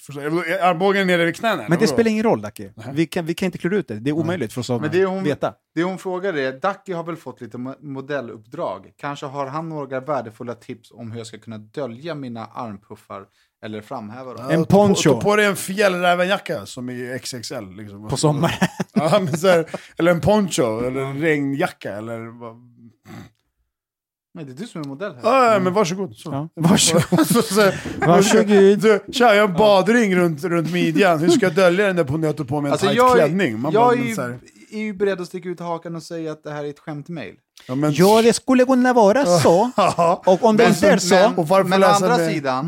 Armbågen 0.63 1.07
nere 1.07 1.25
vid 1.25 1.37
knäna? 1.37 1.65
Men 1.69 1.79
det 1.79 1.87
spelar 1.87 2.11
ingen 2.11 2.23
roll, 2.25 2.43
Ducky. 2.43 2.69
Vi 2.93 3.07
kan, 3.07 3.27
vi 3.27 3.35
kan 3.35 3.47
inte 3.47 3.59
klura 3.59 3.77
ut 3.77 3.89
det. 3.89 3.95
Det 3.95 4.11
är 4.11 4.15
omöjligt 4.15 4.53
för 4.53 4.61
oss 4.61 4.71
att 4.71 4.81
Men 4.81 4.91
det 4.91 5.05
hon, 5.05 5.25
veta. 5.25 5.55
det 5.75 5.83
hon 5.83 5.99
frågar 5.99 6.37
är, 6.37 6.53
Ducky 6.53 6.93
har 6.93 7.05
väl 7.05 7.17
fått 7.17 7.41
lite 7.41 7.57
mo- 7.59 7.77
modelluppdrag. 7.83 8.91
Kanske 9.01 9.27
har 9.27 9.47
han 9.47 9.69
några 9.69 10.01
värdefulla 10.01 10.55
tips 10.55 10.91
om 10.93 11.11
hur 11.13 11.19
jag 11.19 11.27
ska 11.27 11.39
kunna 11.39 11.59
dölja 11.59 12.15
mina 12.15 12.47
armpuffar 12.47 13.25
eller 13.65 13.81
framhäva 13.81 14.35
dem. 14.35 14.51
En 14.51 14.65
Ta 14.65 14.77
på- 14.77 14.87
poncho. 14.87 15.11
Ta 15.13 15.21
på 15.21 15.37
dig 15.37 15.47
en 15.47 15.57
fjällrävenjacka 15.57 16.67
som 16.67 16.89
är 16.89 17.19
XXL. 17.19 17.71
Liksom. 17.77 18.09
På 18.09 18.17
sommaren. 18.17 18.55
Ja, 18.95 19.19
men 19.25 19.39
så 19.39 19.47
här, 19.49 19.67
eller 19.97 20.11
en 20.11 20.21
poncho, 20.21 20.81
eller 20.87 21.01
en 21.01 21.21
regnjacka, 21.21 21.93
eller 21.97 22.19
Men 24.39 24.47
det 24.47 24.53
är 24.53 24.57
du 24.57 24.67
som 24.67 24.81
är 24.81 24.87
modell 24.87 25.13
här. 25.15 25.21
Ja, 25.23 25.53
ja, 25.53 25.59
men 25.59 25.73
varsågod. 25.73 26.17
Så. 26.17 26.31
Ja, 26.33 26.49
varsågod. 26.69 27.27
så, 27.27 27.43
så, 27.43 27.73
Varsågod. 28.07 28.47
Du, 28.79 29.01
tja, 29.13 29.35
jag 29.35 29.43
har 29.43 29.49
en 29.49 29.55
badring 29.57 30.17
runt, 30.17 30.45
runt 30.45 30.73
midjan. 30.73 31.19
Hur 31.19 31.29
ska 31.29 31.47
jag 31.47 31.55
dölja 31.55 31.87
den 31.87 31.97
där 31.97 32.05
på 32.05 32.17
när 32.17 32.29
jag 32.29 32.37
tar 32.37 32.45
på 32.45 32.61
mig 32.61 32.69
en 32.69 32.73
Alltså 32.73 32.93
jag, 32.93 33.17
klänning? 33.17 33.61
Man 33.61 33.73
jag 33.73 33.83
bara, 33.83 33.93
är, 33.93 33.97
men 33.99 34.07
ju, 34.09 34.15
så 34.15 34.23
här, 34.23 34.39
är 34.71 34.79
ju 34.81 34.93
beredd 34.93 35.21
att 35.21 35.27
sticka 35.27 35.49
ut 35.49 35.61
hakan 35.61 35.97
och 35.97 36.03
säga 36.03 36.33
att 36.33 36.43
det 36.45 36.51
här 36.51 36.65
är 36.65 36.69
ett 36.71 36.79
skämtmail. 36.79 37.35
ja, 37.69 37.75
men, 37.75 37.93
Ja, 37.93 38.23
det 38.23 38.33
skulle 38.33 38.65
kunna 38.65 38.93
vara 38.93 39.27
så. 39.27 39.71
Och 40.27 40.45
om 40.45 40.57
det 40.57 40.63
Men- 40.65 40.73
inte 40.75 40.91
är 40.91 40.99
så... 40.99 41.15
men- 41.15 41.35
Och 41.35 41.67
Men 41.69 41.83
andra 41.85 42.17
sidan- 42.19 42.67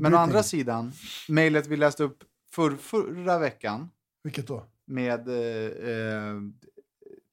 Men 0.00 0.14
å 0.14 0.18
andra 0.18 0.42
sidan, 0.42 0.92
mejlet 1.28 1.66
vi 1.66 1.76
läste 1.76 2.02
upp 2.04 2.18
för, 2.54 2.70
förra 2.80 3.38
veckan 3.38 3.88
Vilket 4.24 4.46
då? 4.46 4.62
med 4.86 5.28
eh, 5.28 5.34
eh, 5.90 6.34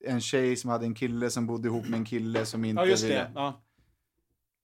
en 0.05 0.21
tjej 0.21 0.55
som 0.55 0.69
hade 0.69 0.85
en 0.85 0.95
kille 0.95 1.29
som 1.29 1.47
bodde 1.47 1.67
ihop 1.67 1.87
med 1.89 1.97
en 1.99 2.05
kille 2.05 2.45
som 2.45 2.65
inte 2.65 2.81
Ja, 2.81 2.85
just 2.87 3.03
ville. 3.03 3.13
det. 3.15 3.27
Ja. 3.35 3.61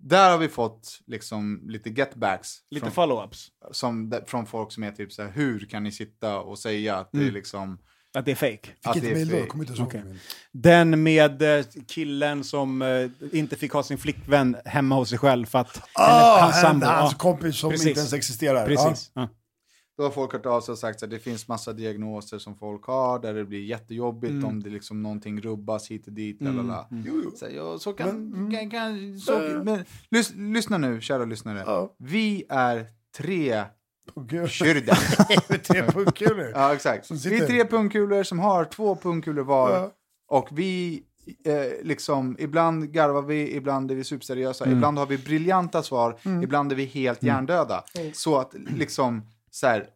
Där 0.01 0.31
har 0.31 0.37
vi 0.37 0.47
fått 0.47 0.99
liksom 1.07 1.61
lite 1.69 1.89
getbacks. 1.89 2.57
Lite 2.71 2.91
från, 2.91 3.09
follow-ups. 3.09 3.47
som, 3.71 4.13
från 4.27 4.45
folk 4.45 4.71
som 4.71 4.83
är 4.83 4.91
typ 4.91 5.11
så 5.11 5.21
här, 5.21 5.31
hur 5.31 5.59
kan 5.59 5.83
ni 5.83 5.91
sitta 5.91 6.39
och 6.39 6.59
säga 6.59 6.97
att 6.97 7.09
det 7.11 7.27
är 7.27 7.31
liksom... 7.31 7.77
Att 8.13 8.25
det 8.25 8.31
är 8.31 8.35
fake. 8.35 8.69
Vilket 8.85 9.01
det 9.01 9.09
är 9.09 9.13
mejl 9.13 9.47
då? 9.55 9.83
inte 9.83 9.97
mejl. 10.03 10.19
Den 10.51 11.03
med 11.03 11.41
eh, 11.41 11.65
killen 11.87 12.43
som 12.43 12.81
eh, 12.81 13.09
inte 13.39 13.55
fick 13.55 13.71
ha 13.71 13.83
sin 13.83 13.97
flickvän 13.97 14.57
hemma 14.65 14.95
hos 14.95 15.09
sig 15.09 15.17
själv 15.17 15.45
för 15.45 15.59
att 15.59 15.81
Ah, 15.93 16.39
hans 16.41 16.53
hans, 16.53 16.61
sambo... 16.61 16.85
hans 16.85 17.13
kompis 17.13 17.57
som 17.57 17.69
Precis. 17.69 17.87
inte 17.87 17.99
ens 17.99 18.13
existerar. 18.13 18.65
precis. 18.67 19.11
Ja. 19.13 19.29
Då 19.99 20.03
har 20.05 20.11
folk 20.11 20.33
hört 20.33 20.45
av 20.45 20.61
sig 20.61 20.71
och 20.71 20.77
sagt 20.77 21.03
att 21.03 21.09
det 21.09 21.19
finns 21.19 21.47
massa 21.47 21.73
diagnoser 21.73 22.37
som 22.39 22.55
folk 22.55 22.85
har 22.85 23.19
där 23.19 23.33
det 23.33 23.45
blir 23.45 23.63
jättejobbigt 23.63 24.31
Mm. 24.31 24.45
om 24.45 24.63
det 24.63 24.69
liksom 24.69 25.03
någonting 25.03 25.41
rubbas 25.41 25.91
hit 25.91 26.07
och 26.07 26.13
dit. 26.13 26.41
lalala. 26.41 26.87
Jo, 26.89 27.21
jo. 27.23 27.31
Så, 27.35 27.45
ja, 27.55 27.77
så 27.79 27.93
kan... 27.93 28.29
Men, 28.29 28.51
kan, 28.51 28.69
kan 28.69 29.19
så, 29.19 29.39
men, 29.65 29.85
lys, 30.11 30.31
lyssna 30.35 30.77
nu, 30.77 31.01
kära 31.01 31.25
lyssnare. 31.25 31.63
Ja. 31.65 31.95
Vi 31.97 32.43
är 32.49 32.85
tre. 33.17 33.63
Tre 35.63 35.83
pungkulor. 35.83 36.51
ja, 36.55 36.73
exakt. 36.73 37.11
Vi 37.11 37.37
är 37.41 37.47
tre 37.47 37.65
pungkulor 37.65 38.23
som 38.23 38.39
har 38.39 38.65
två 38.65 38.95
pungkulor 38.95 39.43
var. 39.43 39.71
Ja. 39.71 39.91
Och 40.27 40.47
vi, 40.51 41.03
eh, 41.45 41.53
liksom, 41.87 42.35
ibland 42.39 42.91
garvar 42.91 43.21
vi, 43.21 43.55
ibland 43.55 43.91
är 43.91 43.95
vi 43.95 44.03
superseriösa, 44.03 44.65
Mm. 44.65 44.77
ibland 44.77 44.97
har 44.97 45.05
vi 45.05 45.17
briljanta 45.17 45.83
svar, 45.83 46.17
ibland 46.43 46.71
är 46.71 46.75
vi 46.75 46.85
helt 46.85 47.23
hjärndöda. 47.23 47.83
Så 48.13 48.37
att 48.37 48.53
liksom, 48.77 49.21
så 49.51 49.67
här, 49.67 49.87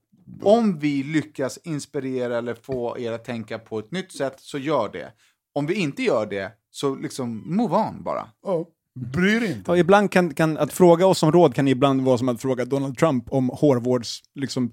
om 0.42 0.80
vi 0.80 1.04
lyckas 1.04 1.60
inspirera 1.64 2.38
eller 2.38 2.54
få 2.54 2.98
er 3.00 3.12
att 3.12 3.26
tänka 3.26 3.60
på 3.60 3.80
ett 3.80 3.92
nytt 3.92 4.12
sätt, 4.12 4.36
så 4.38 4.58
gör 4.58 4.90
det. 4.94 5.12
Om 5.54 5.66
vi 5.66 5.74
inte 5.74 6.04
gör 6.04 6.26
det, 6.26 6.52
så 6.72 6.96
liksom 6.96 7.56
move 7.56 7.76
on 7.76 8.04
bara. 8.04 8.28
Ja. 8.44 8.66
Bry 8.96 9.40
dig 9.40 9.52
inte. 9.52 9.72
Och 9.72 9.78
ibland 9.78 10.12
kan, 10.12 10.34
kan, 10.34 10.58
att 10.58 10.74
fråga 10.74 11.08
oss 11.08 11.24
om 11.24 11.32
råd 11.32 11.56
kan 11.56 11.68
ibland 11.68 12.02
vara 12.02 12.18
som 12.18 12.30
att 12.30 12.42
fråga 12.42 12.66
Donald 12.66 12.98
Trump 12.98 13.34
om 13.34 13.50
hårvårds 13.50 14.22
liksom, 14.36 14.72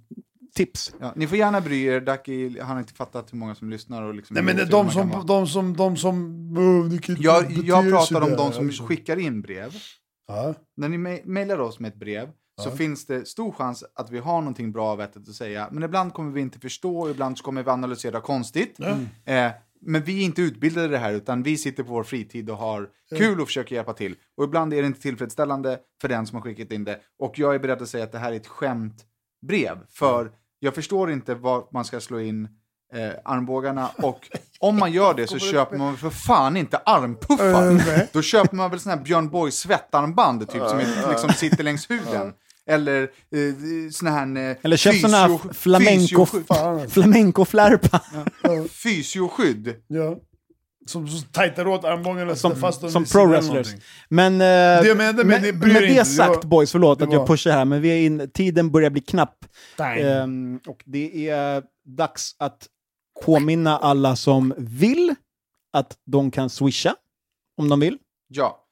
tips. 0.55 0.95
Ja, 1.01 1.13
ni 1.17 1.27
får 1.27 1.39
gärna 1.39 1.61
bry 1.61 1.85
er, 1.85 2.01
Ducky, 2.01 2.59
han 2.61 2.71
har 2.71 2.79
inte 2.79 2.95
fattat 2.95 3.33
hur 3.33 3.39
många 3.39 3.55
som 3.55 3.71
lyssnar. 3.71 4.03
Och 4.03 4.15
liksom 4.15 4.35
Nej 4.35 4.43
men 4.43 4.57
det 4.57 4.65
de 4.65 4.91
som, 4.91 5.25
de 5.27 5.47
som, 5.47 5.77
de 5.77 5.97
som, 5.97 6.17
oh, 6.59 6.99
kan 6.99 7.15
inte 7.15 7.23
Jag, 7.23 7.53
jag 7.53 7.91
pratar 7.91 8.21
om 8.21 8.37
de 8.37 8.53
som 8.53 8.87
skickar 8.87 9.17
in 9.17 9.43
brev. 9.43 9.75
Ja. 10.29 10.55
När 10.77 10.89
ni 10.89 10.97
me- 10.97 11.23
mejlar 11.25 11.59
oss 11.59 11.79
med 11.79 11.89
ett 11.89 11.99
brev 11.99 12.29
så 12.61 12.71
finns 12.71 13.07
det 13.07 13.29
stor 13.29 13.53
chans 13.53 13.85
att 13.95 14.11
vi 14.11 14.19
har 14.19 14.41
någonting 14.41 14.73
bra 14.73 14.95
vettigt 14.95 15.29
att 15.29 15.35
säga. 15.35 15.69
Men 15.71 15.83
ibland 15.83 16.13
kommer 16.15 16.33
vi 16.33 16.41
inte 16.41 16.59
förstå, 16.59 17.11
ibland 17.11 17.43
kommer 17.43 17.63
vi 17.63 17.71
analysera 17.71 18.21
konstigt. 18.21 18.81
Eh, 19.25 19.51
men 19.83 20.03
vi 20.03 20.21
är 20.21 20.25
inte 20.25 20.43
utbildade 20.43 20.87
i 20.87 20.91
det 20.91 20.99
här, 20.99 21.13
utan 21.13 21.43
vi 21.43 21.59
sitter 21.59 21.83
på 21.83 21.93
vår 21.93 22.03
fritid 22.03 22.51
och 22.51 22.57
har 22.57 22.89
kul 23.19 23.41
och 23.41 23.47
försöker 23.47 23.75
hjälpa 23.75 23.93
till. 23.93 24.15
Och 24.37 24.45
ibland 24.45 24.75
är 24.75 24.83
det 24.83 24.87
inte 24.87 25.01
tillfredsställande 25.01 25.79
för 26.01 26.09
den 26.09 26.27
som 26.27 26.37
har 26.37 26.43
skickat 26.43 26.73
in 26.73 26.85
det. 26.85 27.01
Och 27.19 27.39
jag 27.39 27.55
är 27.55 27.59
beredd 27.59 27.83
att 27.83 27.89
säga 27.89 28.05
att 28.05 28.13
det 28.13 28.19
här 28.19 28.33
är 28.33 28.37
ett 28.37 28.47
skämtbrev. 28.47 29.79
För 29.89 30.31
jag 30.59 30.75
förstår 30.75 31.11
inte 31.11 31.35
var 31.35 31.65
man 31.73 31.85
ska 31.85 32.01
slå 32.01 32.21
in 32.21 32.49
eh, 32.93 33.11
armbågarna. 33.25 33.89
Och 33.99 34.29
om 34.59 34.79
man 34.79 34.93
gör 34.93 35.15
det 35.15 35.27
så 35.27 35.39
köper 35.39 35.77
man 35.77 35.97
för 35.97 36.11
fan 36.11 36.57
inte 36.57 36.77
armpuffar. 36.77 38.13
Då 38.13 38.23
köper 38.23 38.57
man 38.57 38.71
väl 38.71 38.81
sån 38.81 38.91
här 38.91 39.01
Björn 39.01 39.29
Borg 39.29 39.53
svettarmband 39.53 40.49
typ 40.49 40.69
som 40.69 40.79
är, 40.79 41.11
liksom 41.11 41.31
sitter 41.31 41.65
längs 41.65 41.91
huden. 41.91 42.33
Eller 42.71 43.03
eh, 43.03 43.91
sån 43.91 44.09
här... 44.09 44.51
Eh, 44.51 44.57
Eller 44.63 44.77
köp 44.77 44.95
sådana 45.01 45.17
här 45.17 45.53
flamenco, 45.53 46.27
flamenco-flärpa. 46.89 48.01
Fysioskydd. 48.69 49.75
Ja. 49.87 50.17
Som, 50.87 51.09
som 51.09 51.29
tajtar 51.29 51.67
åt 51.67 51.85
armbågarna 51.85 52.37
Som, 52.37 52.57
fast 52.57 52.81
som 52.81 52.87
vid 52.87 52.93
sidan 52.93 53.05
pro 53.05 53.21
eller 53.21 53.33
wrestlers. 53.33 53.49
någonting. 53.67 53.81
Men, 54.09 54.33
eh, 54.35 54.83
Det 54.85 54.95
med- 54.97 55.15
men 55.27 55.43
det 55.43 55.53
med 55.53 55.83
det 55.83 55.89
inte. 55.89 56.05
sagt 56.05 56.45
var- 56.45 56.51
boys, 56.51 56.73
förlåt 56.73 56.99
det 56.99 57.05
att 57.05 57.13
jag 57.13 57.27
pushar 57.27 57.51
här, 57.51 57.65
men 57.65 57.81
vi 57.83 57.89
är 57.89 58.07
in, 58.07 58.31
tiden 58.35 58.71
börjar 58.71 58.91
bli 58.91 59.01
knapp. 59.01 59.45
Ehm, 59.79 60.61
och 60.67 60.83
det 60.87 61.29
är 61.29 61.63
dags 61.85 62.37
att 62.39 62.67
påminna 63.25 63.79
alla 63.79 64.17
som 64.17 64.55
vill 64.59 65.15
att 65.73 65.97
de 66.07 66.31
kan 66.31 66.51
swisha 66.51 66.95
om 67.61 67.69
de 67.69 67.81
vill. 67.81 67.99
Ja. 68.29 68.65